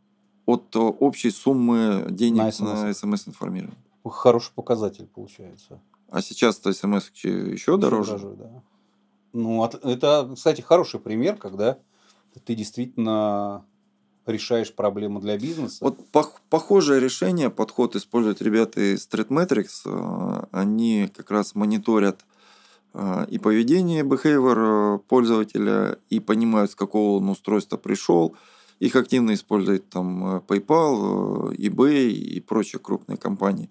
От 0.46 0.76
э, 0.76 0.80
общей 0.80 1.32
суммы 1.32 2.08
денег 2.10 2.60
на 2.60 2.94
смс-информирование. 2.94 3.78
Хороший 4.04 4.52
показатель 4.54 5.08
получается. 5.08 5.80
А 6.10 6.22
сейчас-то 6.22 6.74
смс 6.74 7.10
еще, 7.14 7.52
еще 7.52 7.78
дороже? 7.78 8.18
дороже 8.18 8.36
да. 8.38 8.64
Ну, 9.34 9.64
это, 9.64 10.30
кстати, 10.36 10.62
хороший 10.62 11.00
пример, 11.00 11.38
когда 11.38 11.78
ты 12.46 12.54
действительно 12.56 13.66
решаешь 14.26 14.74
проблему 14.74 15.20
для 15.20 15.38
бизнеса. 15.38 15.78
Вот 15.82 16.00
пох- 16.12 16.40
похожее 16.50 17.00
решение, 17.00 17.50
подход 17.50 17.96
используют 17.96 18.42
ребята 18.42 18.82
из 18.94 19.08
Threatmetrics. 19.08 19.82
Э, 19.86 20.46
они 20.52 21.10
как 21.16 21.32
раз 21.32 21.56
мониторят 21.56 22.26
и 22.94 23.38
поведение, 23.38 24.04
behavior 24.04 24.96
э, 24.96 25.00
пользователя, 25.08 25.98
и 26.10 26.20
понимают, 26.20 26.72
с 26.72 26.76
какого 26.76 27.18
он 27.18 27.30
устройства 27.30 27.78
пришел. 27.78 28.36
Их 28.80 28.96
активно 28.96 29.34
используют 29.34 29.90
там 29.90 30.26
э, 30.26 30.42
PayPal, 30.46 31.54
э, 31.54 31.56
eBay 31.56 32.10
и 32.10 32.42
прочие 32.42 32.82
крупные 32.82 33.18
компании. 33.18 33.70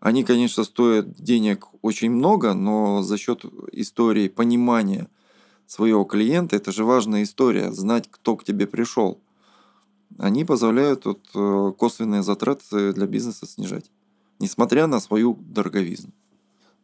Они, 0.00 0.24
конечно, 0.24 0.64
стоят 0.64 1.14
денег 1.14 1.66
очень 1.82 2.10
много, 2.10 2.54
но 2.54 3.02
за 3.02 3.16
счет 3.16 3.44
истории 3.72 4.28
понимания 4.28 5.08
своего 5.66 6.04
клиента, 6.04 6.56
это 6.56 6.72
же 6.72 6.84
важная 6.84 7.22
история, 7.22 7.70
знать, 7.72 8.08
кто 8.10 8.36
к 8.36 8.44
тебе 8.44 8.66
пришел. 8.66 9.20
Они 10.18 10.44
позволяют 10.44 11.04
вот, 11.04 11.76
косвенные 11.76 12.22
затраты 12.22 12.92
для 12.92 13.06
бизнеса 13.06 13.46
снижать, 13.46 13.90
несмотря 14.38 14.86
на 14.86 14.98
свою 14.98 15.34
дороговизну. 15.34 16.12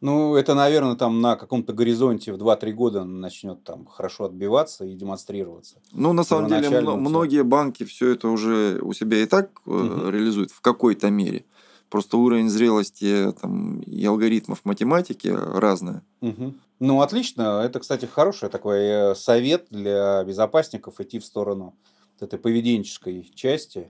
Ну, 0.05 0.35
это, 0.35 0.53
наверное, 0.53 0.95
там 0.95 1.19
на 1.19 1.35
каком-то 1.35 1.73
горизонте 1.73 2.31
в 2.31 2.37
2-3 2.37 2.71
года 2.73 3.03
начнет 3.05 3.63
там 3.63 3.87
хорошо 3.87 4.25
отбиваться 4.25 4.85
и 4.85 4.93
демонстрироваться. 4.93 5.81
Ну, 5.93 6.13
на 6.13 6.23
самом 6.23 6.47
деле, 6.47 6.67
м- 6.67 6.99
многие 6.99 7.41
банки 7.43 7.85
все 7.85 8.11
это 8.11 8.27
уже 8.27 8.79
у 8.83 8.93
себя 8.93 9.17
и 9.23 9.25
так 9.25 9.49
угу. 9.65 10.11
реализуют 10.11 10.51
в 10.51 10.61
какой-то 10.61 11.09
мере. 11.09 11.45
Просто 11.89 12.17
уровень 12.17 12.49
зрелости 12.49 13.33
там, 13.41 13.79
и 13.79 14.05
алгоритмов 14.05 14.63
математики 14.63 15.29
разные. 15.29 16.03
Угу. 16.21 16.53
Ну, 16.81 17.01
отлично. 17.01 17.63
Это, 17.65 17.79
кстати, 17.79 18.05
хороший 18.05 18.49
такой 18.49 18.81
э, 18.81 19.15
совет 19.15 19.65
для 19.71 20.23
безопасников 20.23 20.99
идти 20.99 21.17
в 21.17 21.25
сторону 21.25 21.73
этой 22.19 22.37
поведенческой 22.37 23.31
части 23.33 23.89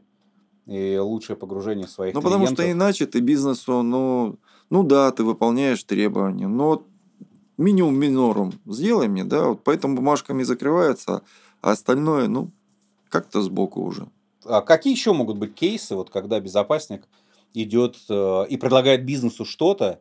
и 0.65 0.97
лучшее 0.97 1.35
погружение 1.35 1.89
своих 1.89 2.15
Ну, 2.15 2.21
потому 2.21 2.47
что 2.47 2.71
иначе 2.71 3.05
ты 3.05 3.19
бизнесу, 3.19 3.83
ну, 3.83 4.37
ну 4.69 4.83
да, 4.83 5.11
ты 5.11 5.23
выполняешь 5.23 5.83
требования, 5.83 6.47
но 6.47 6.83
минимум 7.57 7.95
минорум 7.97 8.53
сделай 8.65 9.07
мне, 9.07 9.23
да, 9.23 9.49
вот 9.49 9.63
поэтому 9.63 9.95
бумажками 9.95 10.43
закрывается, 10.43 11.21
а 11.61 11.71
остальное, 11.71 12.27
ну, 12.27 12.51
как-то 13.09 13.41
сбоку 13.41 13.81
уже. 13.81 14.07
А 14.43 14.61
какие 14.61 14.93
еще 14.93 15.13
могут 15.13 15.37
быть 15.37 15.55
кейсы, 15.55 15.95
вот 15.95 16.09
когда 16.09 16.39
безопасник 16.39 17.07
идет 17.53 17.97
э, 18.09 18.45
и 18.49 18.57
предлагает 18.57 19.05
бизнесу 19.05 19.45
что-то, 19.45 19.99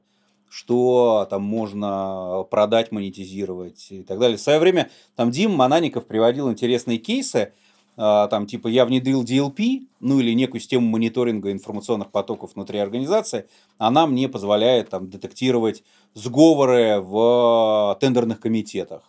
что 0.51 1.27
там 1.31 1.43
можно 1.43 2.45
продать, 2.51 2.93
монетизировать 2.93 3.89
и 3.91 4.03
так 4.03 4.19
далее. 4.19 4.37
В 4.37 4.41
свое 4.41 4.61
время 4.61 4.91
там 5.17 5.31
Дим 5.31 5.53
Манаников 5.53 6.07
приводил 6.07 6.51
интересные 6.51 6.99
кейсы, 6.99 7.53
там 7.97 8.47
типа 8.47 8.69
я 8.69 8.85
внедрил 8.85 9.23
DLP, 9.23 9.87
ну 10.01 10.21
или 10.21 10.33
некую 10.33 10.61
систему 10.61 10.89
мониторинга 10.89 11.53
информационных 11.53 12.11
потоков 12.11 12.55
внутри 12.55 12.79
организации, 12.79 13.47
она 13.79 14.07
мне 14.07 14.29
позволяет 14.29 14.91
там 14.91 15.09
детектировать 15.11 15.83
сговоры 16.15 17.01
в 17.01 17.97
тендерных 18.01 18.41
комитетах. 18.41 19.03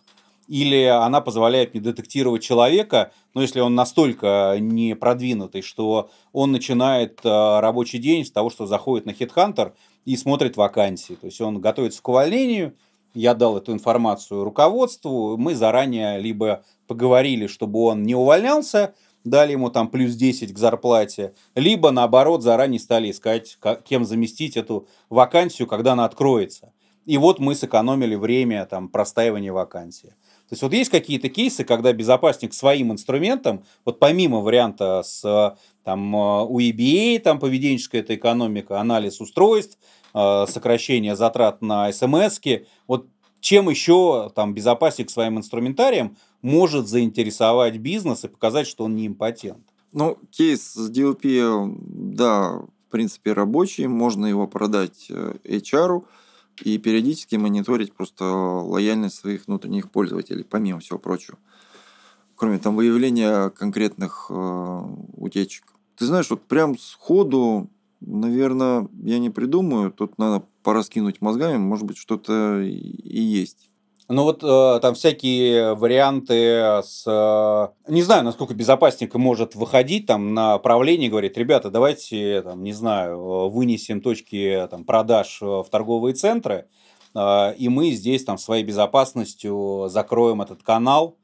Или 0.48 0.84
она 0.84 1.20
позволяет 1.20 1.74
мне 1.74 1.82
детектировать 1.82 2.42
человека, 2.42 3.12
но 3.34 3.42
если 3.42 3.60
он 3.60 3.74
настолько 3.74 4.56
не 4.60 4.94
продвинутый, 4.94 5.62
что 5.62 6.08
он 6.32 6.52
начинает 6.52 7.20
а, 7.24 7.60
рабочий 7.60 7.98
день 7.98 8.24
с 8.24 8.30
того, 8.30 8.48
что 8.50 8.66
заходит 8.66 9.06
на 9.06 9.10
HeadHunter 9.10 9.72
и 10.04 10.16
смотрит 10.16 10.56
вакансии. 10.56 11.14
То 11.14 11.26
есть 11.26 11.40
он 11.40 11.60
готовится 11.60 12.00
к 12.00 12.08
увольнению, 12.08 12.74
я 13.12 13.34
дал 13.34 13.56
эту 13.56 13.72
информацию 13.72 14.44
руководству, 14.44 15.36
мы 15.36 15.54
заранее 15.54 16.20
либо 16.20 16.62
поговорили, 16.86 17.46
чтобы 17.46 17.80
он 17.80 18.02
не 18.02 18.14
увольнялся, 18.14 18.94
дали 19.24 19.52
ему 19.52 19.70
там 19.70 19.88
плюс 19.88 20.14
10 20.14 20.52
к 20.52 20.58
зарплате, 20.58 21.34
либо 21.54 21.90
наоборот 21.90 22.42
заранее 22.42 22.80
стали 22.80 23.10
искать, 23.10 23.58
кем 23.84 24.04
заместить 24.04 24.56
эту 24.56 24.88
вакансию, 25.10 25.68
когда 25.68 25.92
она 25.92 26.04
откроется. 26.04 26.72
И 27.04 27.18
вот 27.18 27.38
мы 27.38 27.54
сэкономили 27.54 28.16
время 28.16 28.66
там, 28.66 28.88
простаивания 28.88 29.52
вакансии. 29.52 30.08
То 30.48 30.52
есть 30.52 30.62
вот 30.62 30.72
есть 30.72 30.90
какие-то 30.90 31.28
кейсы, 31.28 31.64
когда 31.64 31.92
безопасник 31.92 32.52
своим 32.52 32.92
инструментом, 32.92 33.64
вот 33.84 33.98
помимо 33.98 34.40
варианта 34.40 35.02
с 35.04 35.56
там, 35.84 36.14
у 36.14 36.60
EBA, 36.60 37.20
там 37.20 37.38
поведенческая 37.38 38.00
эта 38.00 38.14
экономика, 38.14 38.80
анализ 38.80 39.20
устройств, 39.20 39.78
э, 40.14 40.46
сокращение 40.48 41.16
затрат 41.16 41.62
на 41.62 41.92
смс 41.92 42.40
вот 42.86 43.06
чем 43.40 43.68
еще 43.68 44.30
там 44.34 44.54
безопасник 44.54 45.10
своим 45.10 45.38
инструментарием 45.38 46.16
может 46.46 46.86
заинтересовать 46.86 47.78
бизнес 47.78 48.24
и 48.24 48.28
показать, 48.28 48.68
что 48.68 48.84
он 48.84 48.94
не 48.94 49.08
импотент? 49.08 49.64
Ну, 49.92 50.16
кейс 50.30 50.74
с 50.74 50.90
DLP, 50.90 51.76
да, 52.14 52.60
в 52.60 52.90
принципе, 52.90 53.32
рабочий, 53.32 53.88
можно 53.88 54.26
его 54.26 54.46
продать 54.46 55.10
HR, 55.10 56.04
и 56.62 56.78
периодически 56.78 57.34
мониторить 57.34 57.92
просто 57.92 58.24
лояльность 58.24 59.16
своих 59.16 59.48
внутренних 59.48 59.90
пользователей, 59.90 60.44
помимо 60.44 60.78
всего 60.78 61.00
прочего. 61.00 61.36
Кроме 62.36 62.58
там 62.58 62.76
выявления 62.76 63.50
конкретных 63.50 64.26
э, 64.30 64.80
утечек. 65.16 65.64
Ты 65.96 66.06
знаешь, 66.06 66.30
вот 66.30 66.42
прям 66.42 66.78
сходу, 66.78 67.68
наверное, 68.00 68.88
я 69.02 69.18
не 69.18 69.30
придумаю. 69.30 69.90
Тут 69.90 70.16
надо 70.18 70.44
пораскинуть 70.62 71.20
мозгами, 71.20 71.56
может 71.56 71.86
быть, 71.86 71.96
что-то 71.96 72.60
и 72.62 73.20
есть. 73.20 73.70
Ну 74.08 74.22
вот 74.22 74.44
э, 74.44 74.78
там 74.80 74.94
всякие 74.94 75.74
варианты 75.74 76.80
с... 76.84 77.02
Э, 77.06 77.90
не 77.90 78.02
знаю, 78.02 78.22
насколько 78.22 78.54
безопасник 78.54 79.12
может 79.16 79.56
выходить 79.56 80.06
там 80.06 80.32
на 80.32 80.52
направление, 80.52 81.10
говорит, 81.10 81.36
ребята, 81.36 81.70
давайте, 81.70 82.42
там, 82.42 82.62
не 82.62 82.72
знаю, 82.72 83.48
вынесем 83.48 84.00
точки 84.00 84.68
там, 84.70 84.84
продаж 84.84 85.38
в 85.40 85.66
торговые 85.72 86.14
центры, 86.14 86.68
э, 87.16 87.54
и 87.56 87.68
мы 87.68 87.90
здесь 87.90 88.24
там 88.24 88.38
своей 88.38 88.62
безопасностью 88.62 89.88
закроем 89.88 90.40
этот 90.40 90.62
канал 90.62 91.16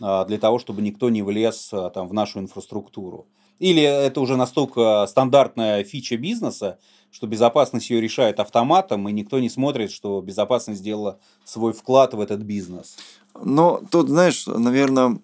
э, 0.00 0.24
для 0.26 0.38
того, 0.38 0.58
чтобы 0.58 0.80
никто 0.80 1.10
не 1.10 1.20
влез 1.20 1.68
э, 1.74 1.90
там, 1.92 2.08
в 2.08 2.14
нашу 2.14 2.38
инфраструктуру. 2.38 3.28
Или 3.58 3.82
это 3.82 4.18
уже 4.22 4.36
настолько 4.36 5.06
стандартная 5.06 5.84
фича 5.84 6.16
бизнеса, 6.16 6.78
что 7.10 7.26
безопасность 7.26 7.90
ее 7.90 8.00
решает 8.00 8.40
автоматом, 8.40 9.08
и 9.08 9.12
никто 9.12 9.38
не 9.38 9.50
смотрит, 9.50 9.90
что 9.90 10.20
безопасность 10.20 10.80
сделала 10.80 11.18
свой 11.44 11.72
вклад 11.72 12.14
в 12.14 12.20
этот 12.20 12.40
бизнес. 12.40 12.96
Но 13.42 13.82
тут, 13.90 14.08
знаешь, 14.08 14.46
наверное, 14.46 15.18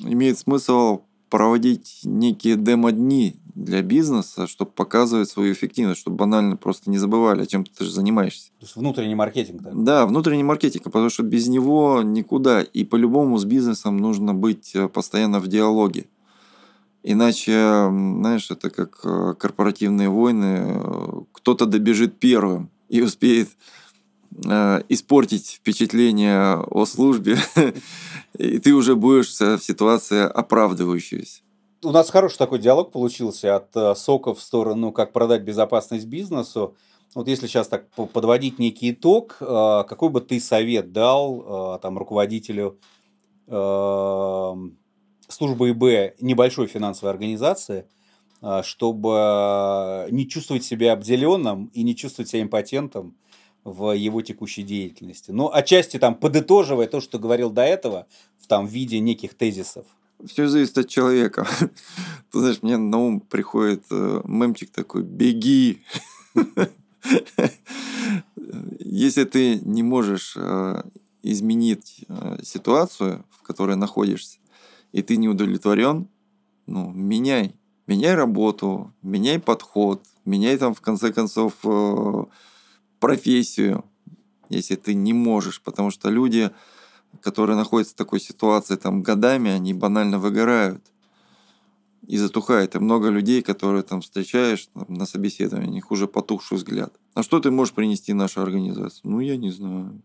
имеет 0.00 0.38
смысл 0.38 1.00
проводить 1.30 2.00
некие 2.04 2.56
демо-дни 2.56 3.36
для 3.54 3.82
бизнеса, 3.82 4.46
чтобы 4.46 4.70
показывать 4.70 5.28
свою 5.28 5.52
эффективность, 5.52 6.00
чтобы 6.00 6.16
банально 6.16 6.56
просто 6.56 6.90
не 6.90 6.96
забывали, 6.96 7.42
о 7.42 7.46
чем 7.46 7.64
ты 7.64 7.84
же 7.84 7.90
занимаешься. 7.90 8.50
То 8.60 8.66
есть 8.66 8.76
внутренний 8.76 9.14
маркетинг, 9.14 9.60
да? 9.62 9.70
Да, 9.74 10.06
внутренний 10.06 10.44
маркетинг, 10.44 10.84
потому 10.84 11.10
что 11.10 11.24
без 11.24 11.48
него 11.48 12.02
никуда. 12.02 12.62
И 12.62 12.84
по-любому 12.84 13.36
с 13.36 13.44
бизнесом 13.44 13.96
нужно 13.96 14.32
быть 14.32 14.74
э, 14.74 14.88
постоянно 14.88 15.40
в 15.40 15.48
диалоге. 15.48 16.06
Иначе, 17.02 17.52
знаешь, 17.90 18.50
это 18.50 18.70
как 18.70 19.00
э, 19.04 19.34
корпоративные 19.38 20.08
войны. 20.08 21.24
Кто-то 21.32 21.66
добежит 21.66 22.18
первым 22.18 22.70
и 22.88 23.00
успеет 23.00 23.48
э, 24.44 24.82
испортить 24.88 25.58
впечатление 25.60 26.54
о 26.56 26.84
службе, 26.86 27.38
и 28.38 28.58
ты 28.58 28.74
уже 28.74 28.96
будешь 28.96 29.30
в 29.30 29.60
ситуации 29.60 30.22
оправдывающейся. 30.22 31.42
У 31.84 31.90
нас 31.92 32.10
хороший 32.10 32.38
такой 32.38 32.58
диалог 32.58 32.90
получился 32.90 33.54
от 33.54 33.76
э, 33.76 33.94
соков 33.94 34.38
в 34.38 34.42
сторону, 34.42 34.90
как 34.90 35.12
продать 35.12 35.42
безопасность 35.42 36.06
бизнесу. 36.06 36.74
Вот 37.14 37.28
если 37.28 37.46
сейчас 37.46 37.68
так 37.68 37.88
подводить 37.90 38.58
некий 38.58 38.90
итог, 38.90 39.36
какой 39.38 40.10
бы 40.10 40.20
ты 40.20 40.38
совет 40.40 40.92
дал 40.92 41.78
там 41.80 41.96
руководителю 41.96 42.78
служба 45.28 45.70
ИБ 45.70 46.20
небольшой 46.20 46.66
финансовой 46.66 47.12
организации, 47.12 47.86
а, 48.40 48.62
чтобы 48.62 50.08
не 50.10 50.28
чувствовать 50.28 50.64
себя 50.64 50.92
обделенным 50.92 51.70
и 51.74 51.82
не 51.82 51.94
чувствовать 51.94 52.30
себя 52.30 52.42
импотентом 52.42 53.14
в 53.64 53.92
его 53.92 54.22
текущей 54.22 54.62
деятельности. 54.62 55.30
Но 55.30 55.52
отчасти 55.52 55.98
там 55.98 56.14
подытоживая 56.14 56.86
то, 56.86 57.00
что 57.00 57.18
говорил 57.18 57.50
до 57.50 57.62
этого, 57.62 58.06
в 58.38 58.46
там 58.46 58.66
виде 58.66 58.98
неких 59.00 59.34
тезисов. 59.34 59.84
Все 60.26 60.48
зависит 60.48 60.78
от 60.78 60.88
человека. 60.88 61.46
Ты 62.32 62.38
знаешь, 62.38 62.62
мне 62.62 62.76
на 62.76 62.98
ум 62.98 63.20
приходит 63.20 63.84
э, 63.90 64.20
мемчик 64.24 64.70
такой 64.70 65.02
«беги». 65.02 65.82
Если 68.80 69.24
ты 69.24 69.60
не 69.60 69.82
можешь 69.82 70.34
э, 70.36 70.82
изменить 71.22 72.04
э, 72.08 72.38
ситуацию, 72.42 73.24
в 73.30 73.42
которой 73.42 73.76
находишься, 73.76 74.38
и 74.92 75.02
ты 75.02 75.16
не 75.16 75.28
удовлетворен, 75.28 76.08
ну, 76.66 76.90
меняй. 76.90 77.54
Меняй 77.86 78.14
работу, 78.14 78.92
меняй 79.02 79.38
подход, 79.38 80.02
меняй 80.26 80.58
там, 80.58 80.74
в 80.74 80.80
конце 80.80 81.12
концов, 81.12 81.54
э, 81.64 82.24
профессию, 83.00 83.84
если 84.50 84.76
ты 84.76 84.94
не 84.94 85.14
можешь. 85.14 85.62
Потому 85.62 85.90
что 85.90 86.10
люди, 86.10 86.50
которые 87.22 87.56
находятся 87.56 87.94
в 87.94 87.96
такой 87.96 88.20
ситуации 88.20 88.76
там 88.76 89.02
годами, 89.02 89.50
они 89.50 89.72
банально 89.72 90.18
выгорают 90.18 90.84
и 92.06 92.18
затухают. 92.18 92.74
И 92.74 92.78
много 92.78 93.08
людей, 93.08 93.42
которые 93.42 93.82
там 93.82 94.02
встречаешь 94.02 94.68
там, 94.74 94.86
на 94.88 95.06
собеседовании, 95.06 95.70
у 95.70 95.74
них 95.74 95.90
уже 95.90 96.06
потухший 96.06 96.58
взгляд. 96.58 96.92
А 97.14 97.22
что 97.22 97.40
ты 97.40 97.50
можешь 97.50 97.74
принести 97.74 98.12
нашей 98.12 98.42
организации? 98.42 99.00
Ну, 99.04 99.20
я 99.20 99.38
не 99.38 99.50
знаю. 99.50 100.02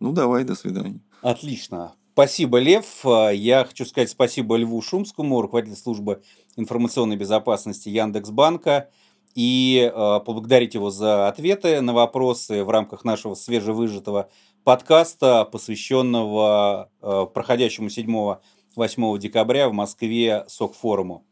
Ну, 0.00 0.12
давай, 0.12 0.44
до 0.44 0.54
свидания. 0.54 1.00
Отлично. 1.22 1.92
Спасибо, 2.16 2.56
Лев. 2.56 3.04
Я 3.04 3.66
хочу 3.66 3.84
сказать 3.84 4.08
спасибо 4.08 4.56
Льву 4.56 4.80
Шумскому, 4.80 5.42
руководителю 5.42 5.76
службы 5.76 6.22
информационной 6.56 7.16
безопасности 7.16 7.90
Яндекс.Банка, 7.90 8.88
и 9.34 9.92
э, 9.94 10.20
поблагодарить 10.24 10.72
его 10.72 10.88
за 10.88 11.28
ответы 11.28 11.82
на 11.82 11.92
вопросы 11.92 12.64
в 12.64 12.70
рамках 12.70 13.04
нашего 13.04 13.34
свежевыжатого 13.34 14.30
подкаста, 14.64 15.44
посвященного 15.44 16.90
э, 17.02 17.26
проходящему 17.34 17.88
7-8 17.88 19.18
декабря 19.18 19.68
в 19.68 19.74
Москве 19.74 20.46
СОК-форуму. 20.48 21.26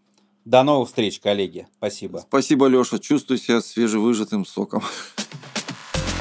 До 0.44 0.64
новых 0.64 0.88
встреч, 0.88 1.18
коллеги. 1.18 1.66
Спасибо. 1.78 2.18
Спасибо, 2.18 2.66
Леша. 2.66 2.98
Чувствую 2.98 3.38
себя 3.38 3.62
свежевыжатым 3.62 4.44
соком. 4.44 4.82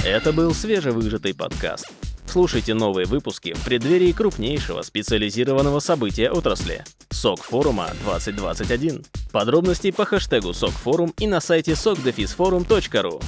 Это 0.05 0.31
был 0.31 0.53
свежевыжатый 0.53 1.35
подкаст. 1.35 1.91
Слушайте 2.33 2.73
новые 2.73 3.05
выпуски 3.05 3.53
в 3.53 3.63
преддверии 3.63 4.11
крупнейшего 4.11 4.81
специализированного 4.81 5.79
события 5.79 6.31
отрасли– 6.31 6.83
СОК 7.11 7.43
форума 7.43 7.91
2021. 8.05 9.05
Подробности 9.31 9.91
по 9.91 10.03
хэштегу 10.03 10.51
СОК 10.51 10.71
форум 10.71 11.13
и 11.19 11.27
на 11.27 11.39
сайте 11.39 11.73
sokdefisforum.ru. 11.73 13.21